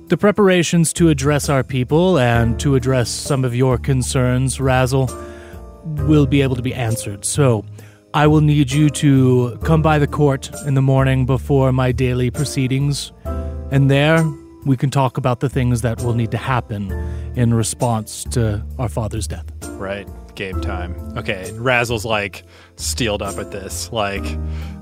the 0.09 0.17
preparations 0.17 0.93
to 0.95 1.09
address 1.09 1.49
our 1.49 1.65
people 1.65 2.19
and 2.19 2.59
to 2.61 2.77
address 2.77 3.11
some 3.11 3.45
of 3.45 3.55
your 3.55 3.77
concerns, 3.77 4.61
Razzle, 4.61 5.11
will 5.85 6.27
be 6.27 6.43
able 6.43 6.57
to 6.57 6.63
be 6.63 6.75
answered. 6.75 7.25
So 7.25 7.65
I 8.15 8.27
will 8.27 8.41
need 8.41 8.71
you 8.71 8.89
to 8.91 9.59
come 9.65 9.83
by 9.83 9.99
the 9.99 10.07
court 10.07 10.51
in 10.65 10.75
the 10.75 10.83
morning 10.83 11.27
before 11.27 11.73
my 11.73 11.93
daily 11.93 12.31
proceedings, 12.31 13.13
and 13.71 13.91
there 13.91 14.25
we 14.65 14.77
can 14.77 14.91
talk 14.91 15.17
about 15.17 15.41
the 15.41 15.49
things 15.49 15.83
that 15.83 16.01
will 16.01 16.15
need 16.15 16.31
to 16.31 16.39
happen 16.39 16.91
in 17.37 17.53
response 17.55 18.25
to 18.31 18.65
our 18.79 18.89
father's 18.89 19.27
death. 19.27 19.47
Right. 19.71 20.09
Game 20.37 20.61
time. 20.61 20.95
Okay. 21.17 21.49
and 21.49 21.59
Razzle's 21.61 22.05
like 22.05 22.45
steeled 22.77 23.23
up 23.23 23.39
at 23.39 23.51
this. 23.51 23.91
Like, 23.91 24.25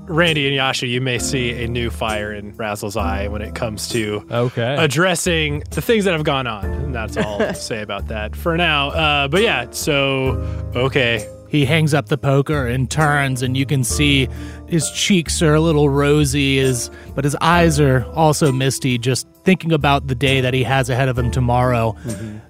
Randy 0.07 0.45
and 0.45 0.55
Yasha, 0.55 0.85
you 0.85 1.01
may 1.01 1.17
see 1.17 1.63
a 1.63 1.67
new 1.67 1.89
fire 1.89 2.31
in 2.33 2.53
Razzle's 2.53 2.95
eye 2.97 3.27
when 3.27 3.41
it 3.41 3.55
comes 3.55 3.87
to 3.89 4.23
Okay. 4.29 4.75
addressing 4.77 5.63
the 5.71 5.81
things 5.81 6.05
that 6.05 6.11
have 6.11 6.23
gone 6.25 6.45
on. 6.45 6.65
And 6.65 6.93
that's 6.93 7.17
all 7.17 7.41
I'll 7.41 7.53
say 7.55 7.81
about 7.81 8.07
that 8.09 8.35
for 8.35 8.55
now. 8.57 8.89
Uh, 8.89 9.27
but 9.27 9.41
yeah, 9.41 9.65
so, 9.71 10.31
okay. 10.75 11.27
He 11.47 11.63
hangs 11.63 11.93
up 11.93 12.07
the 12.09 12.17
poker 12.17 12.67
and 12.67 12.91
turns, 12.91 13.41
and 13.41 13.55
you 13.55 13.65
can 13.65 13.83
see 13.85 14.27
his 14.67 14.91
cheeks 14.91 15.41
are 15.41 15.53
a 15.53 15.61
little 15.61 15.87
rosy, 15.89 16.57
his, 16.57 16.91
but 17.15 17.23
his 17.23 17.35
eyes 17.39 17.79
are 17.79 18.03
also 18.13 18.51
misty, 18.51 18.97
just 18.97 19.25
thinking 19.45 19.71
about 19.71 20.07
the 20.07 20.15
day 20.15 20.41
that 20.41 20.53
he 20.53 20.63
has 20.63 20.89
ahead 20.89 21.07
of 21.07 21.17
him 21.17 21.31
tomorrow. 21.31 21.95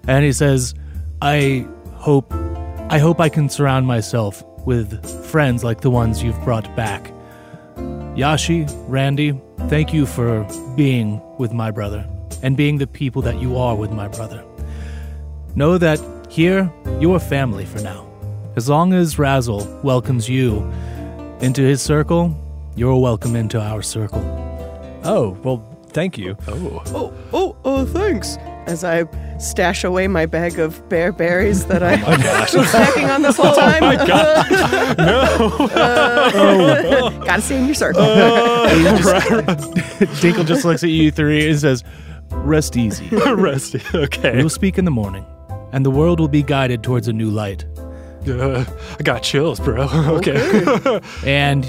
And 0.08 0.26
he 0.26 0.32
says, 0.34 0.74
I 1.22 1.68
hope, 1.94 2.34
I 2.88 3.00
hope 3.00 3.20
I 3.20 3.30
can 3.30 3.50
surround 3.50 3.88
myself 3.88 4.44
with 4.64 5.04
friends 5.26 5.64
like 5.64 5.82
the 5.82 5.90
ones 5.90 6.22
you've 6.22 6.40
brought 6.44 6.74
back. 6.76 7.12
Yashi, 8.16 8.72
Randy, 8.88 9.42
thank 9.70 9.92
you 9.92 10.06
for 10.06 10.48
being 10.76 11.20
with 11.40 11.52
my 11.52 11.72
brother 11.72 12.08
and 12.44 12.56
being 12.56 12.78
the 12.78 12.86
people 12.86 13.24
that 13.24 13.42
you 13.42 13.58
are 13.58 13.76
with 13.76 13.92
my 13.92 14.08
brother. 14.08 14.46
Know 15.56 15.80
that 15.80 16.00
here, 16.30 16.72
you're 17.00 17.20
family 17.20 17.66
for 17.66 17.80
now. 17.80 18.08
As 18.56 18.70
long 18.70 18.94
as 18.94 19.18
Razzle 19.18 19.66
welcomes 19.82 20.30
you 20.30 20.60
into 21.42 21.64
his 21.64 21.82
circle, 21.82 22.38
you're 22.76 22.98
welcome 22.98 23.36
into 23.36 23.60
our 23.60 23.82
circle. 23.82 24.22
oh, 25.04 25.36
well, 25.44 25.58
thank 25.88 26.20
you. 26.20 26.38
Oh, 26.48 26.84
oh, 26.94 27.14
oh, 27.34 27.56
oh 27.66 27.86
thanks. 27.88 28.38
As 28.68 28.84
I 28.84 29.06
stash 29.38 29.84
away 29.84 30.08
my 30.08 30.26
bag 30.26 30.58
of 30.60 30.88
bear 30.90 31.12
berries 31.12 31.68
that 31.68 31.84
I've 31.84 32.00
been 32.04 32.20
snacking 32.66 33.14
on 33.14 33.22
this 33.22 33.38
whole 33.38 33.54
time. 33.54 33.84
Oh 33.84 33.88
my 33.88 33.96
god. 34.08 34.98
no. 34.98 35.50
Gotta 37.26 37.42
stay 37.42 37.58
in 37.60 37.66
your 37.66 37.76
circle. 37.76 38.02
Dinkle 40.22 40.46
just 40.46 40.66
looks 40.66 40.84
at 40.84 40.90
you 40.90 41.12
three 41.12 41.50
and 41.50 41.60
says, 41.60 41.84
Rest 42.32 42.78
easy. 42.78 43.08
Rest. 43.10 43.76
Okay. 43.94 44.38
We'll 44.38 44.50
speak 44.50 44.78
in 44.78 44.86
the 44.86 44.92
morning, 44.92 45.26
and 45.72 45.86
the 45.86 45.92
world 45.92 46.20
will 46.20 46.28
be 46.28 46.44
guided 46.44 46.84
towards 46.84 47.08
a 47.08 47.14
new 47.14 47.30
light. 47.30 47.66
Uh, 48.28 48.66
I 49.00 49.04
got 49.04 49.22
chills, 49.22 49.60
bro. 49.60 49.84
okay. 50.18 51.00
And 51.26 51.66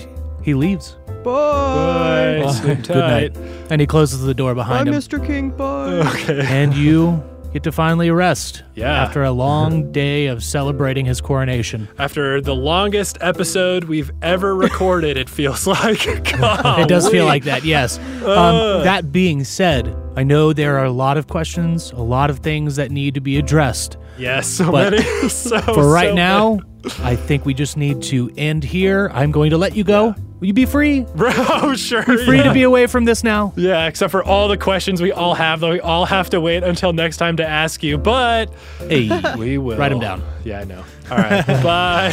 he 0.46 0.54
leaves. 0.54 0.96
Bye. 1.24 2.40
Bye. 2.44 2.52
Sleep 2.52 2.82
Good 2.84 2.96
night. 2.96 3.36
And 3.68 3.80
he 3.80 3.86
closes 3.86 4.22
the 4.22 4.32
door 4.32 4.54
Bye, 4.54 4.62
behind 4.62 4.88
him. 4.88 4.94
Mr. 4.94 5.24
King. 5.24 5.50
Bye. 5.50 6.08
Okay. 6.14 6.40
And 6.46 6.72
you 6.74 7.22
get 7.52 7.62
to 7.64 7.72
finally 7.72 8.10
rest 8.10 8.62
Yeah. 8.74 9.02
after 9.02 9.24
a 9.24 9.30
long 9.32 9.90
day 9.90 10.26
of 10.26 10.44
celebrating 10.44 11.04
his 11.06 11.20
coronation. 11.20 11.88
After 11.98 12.40
the 12.40 12.54
longest 12.54 13.18
episode 13.20 13.84
we've 13.84 14.10
ever 14.22 14.54
recorded, 14.66 15.16
it 15.16 15.28
feels 15.28 15.66
like. 15.66 16.06
It 16.06 16.88
does 16.88 17.08
feel 17.08 17.24
like 17.26 17.44
that, 17.44 17.64
yes. 17.64 17.98
Um, 18.22 18.84
that 18.84 19.10
being 19.10 19.42
said, 19.42 19.94
I 20.16 20.22
know 20.22 20.52
there 20.52 20.78
are 20.78 20.84
a 20.84 20.92
lot 20.92 21.16
of 21.16 21.26
questions, 21.26 21.90
a 21.92 22.02
lot 22.02 22.30
of 22.30 22.38
things 22.38 22.76
that 22.76 22.90
need 22.90 23.14
to 23.14 23.20
be 23.20 23.36
addressed. 23.36 23.96
Yes, 24.18 24.46
so 24.46 24.70
But 24.70 24.92
many. 24.92 25.28
so, 25.28 25.58
For 25.60 25.90
right 25.90 26.10
so 26.10 26.14
now, 26.14 26.58
I 27.02 27.16
think 27.16 27.44
we 27.44 27.52
just 27.52 27.76
need 27.76 28.00
to 28.04 28.30
end 28.36 28.62
here. 28.64 29.10
I'm 29.12 29.30
going 29.32 29.50
to 29.50 29.58
let 29.58 29.74
you 29.76 29.82
go. 29.84 30.14
Will 30.40 30.48
you 30.48 30.52
be 30.52 30.66
free? 30.66 31.00
Bro, 31.14 31.32
oh, 31.36 31.74
sure. 31.76 32.04
Be 32.04 32.24
Free 32.24 32.38
yeah. 32.38 32.44
to 32.44 32.52
be 32.52 32.62
away 32.62 32.86
from 32.86 33.04
this 33.04 33.24
now? 33.24 33.54
Yeah, 33.56 33.86
except 33.86 34.10
for 34.10 34.22
all 34.22 34.48
the 34.48 34.58
questions 34.58 35.00
we 35.00 35.10
all 35.12 35.34
have, 35.34 35.60
though 35.60 35.72
we 35.72 35.80
all 35.80 36.04
have 36.04 36.30
to 36.30 36.40
wait 36.40 36.62
until 36.62 36.92
next 36.92 37.16
time 37.16 37.38
to 37.38 37.46
ask 37.46 37.82
you, 37.82 37.96
but 37.96 38.50
Hey, 38.80 39.08
we 39.38 39.56
will. 39.56 39.78
Write 39.78 39.88
them 39.90 40.00
down. 40.00 40.22
Yeah, 40.44 40.60
I 40.60 40.64
know. 40.64 40.84
All 41.10 41.16
right. 41.16 41.46
Bye. 41.46 42.10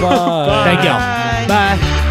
Bye. 0.00 0.64
thank 0.64 0.84
y'all. 0.84 1.48
Bye. 1.48 2.10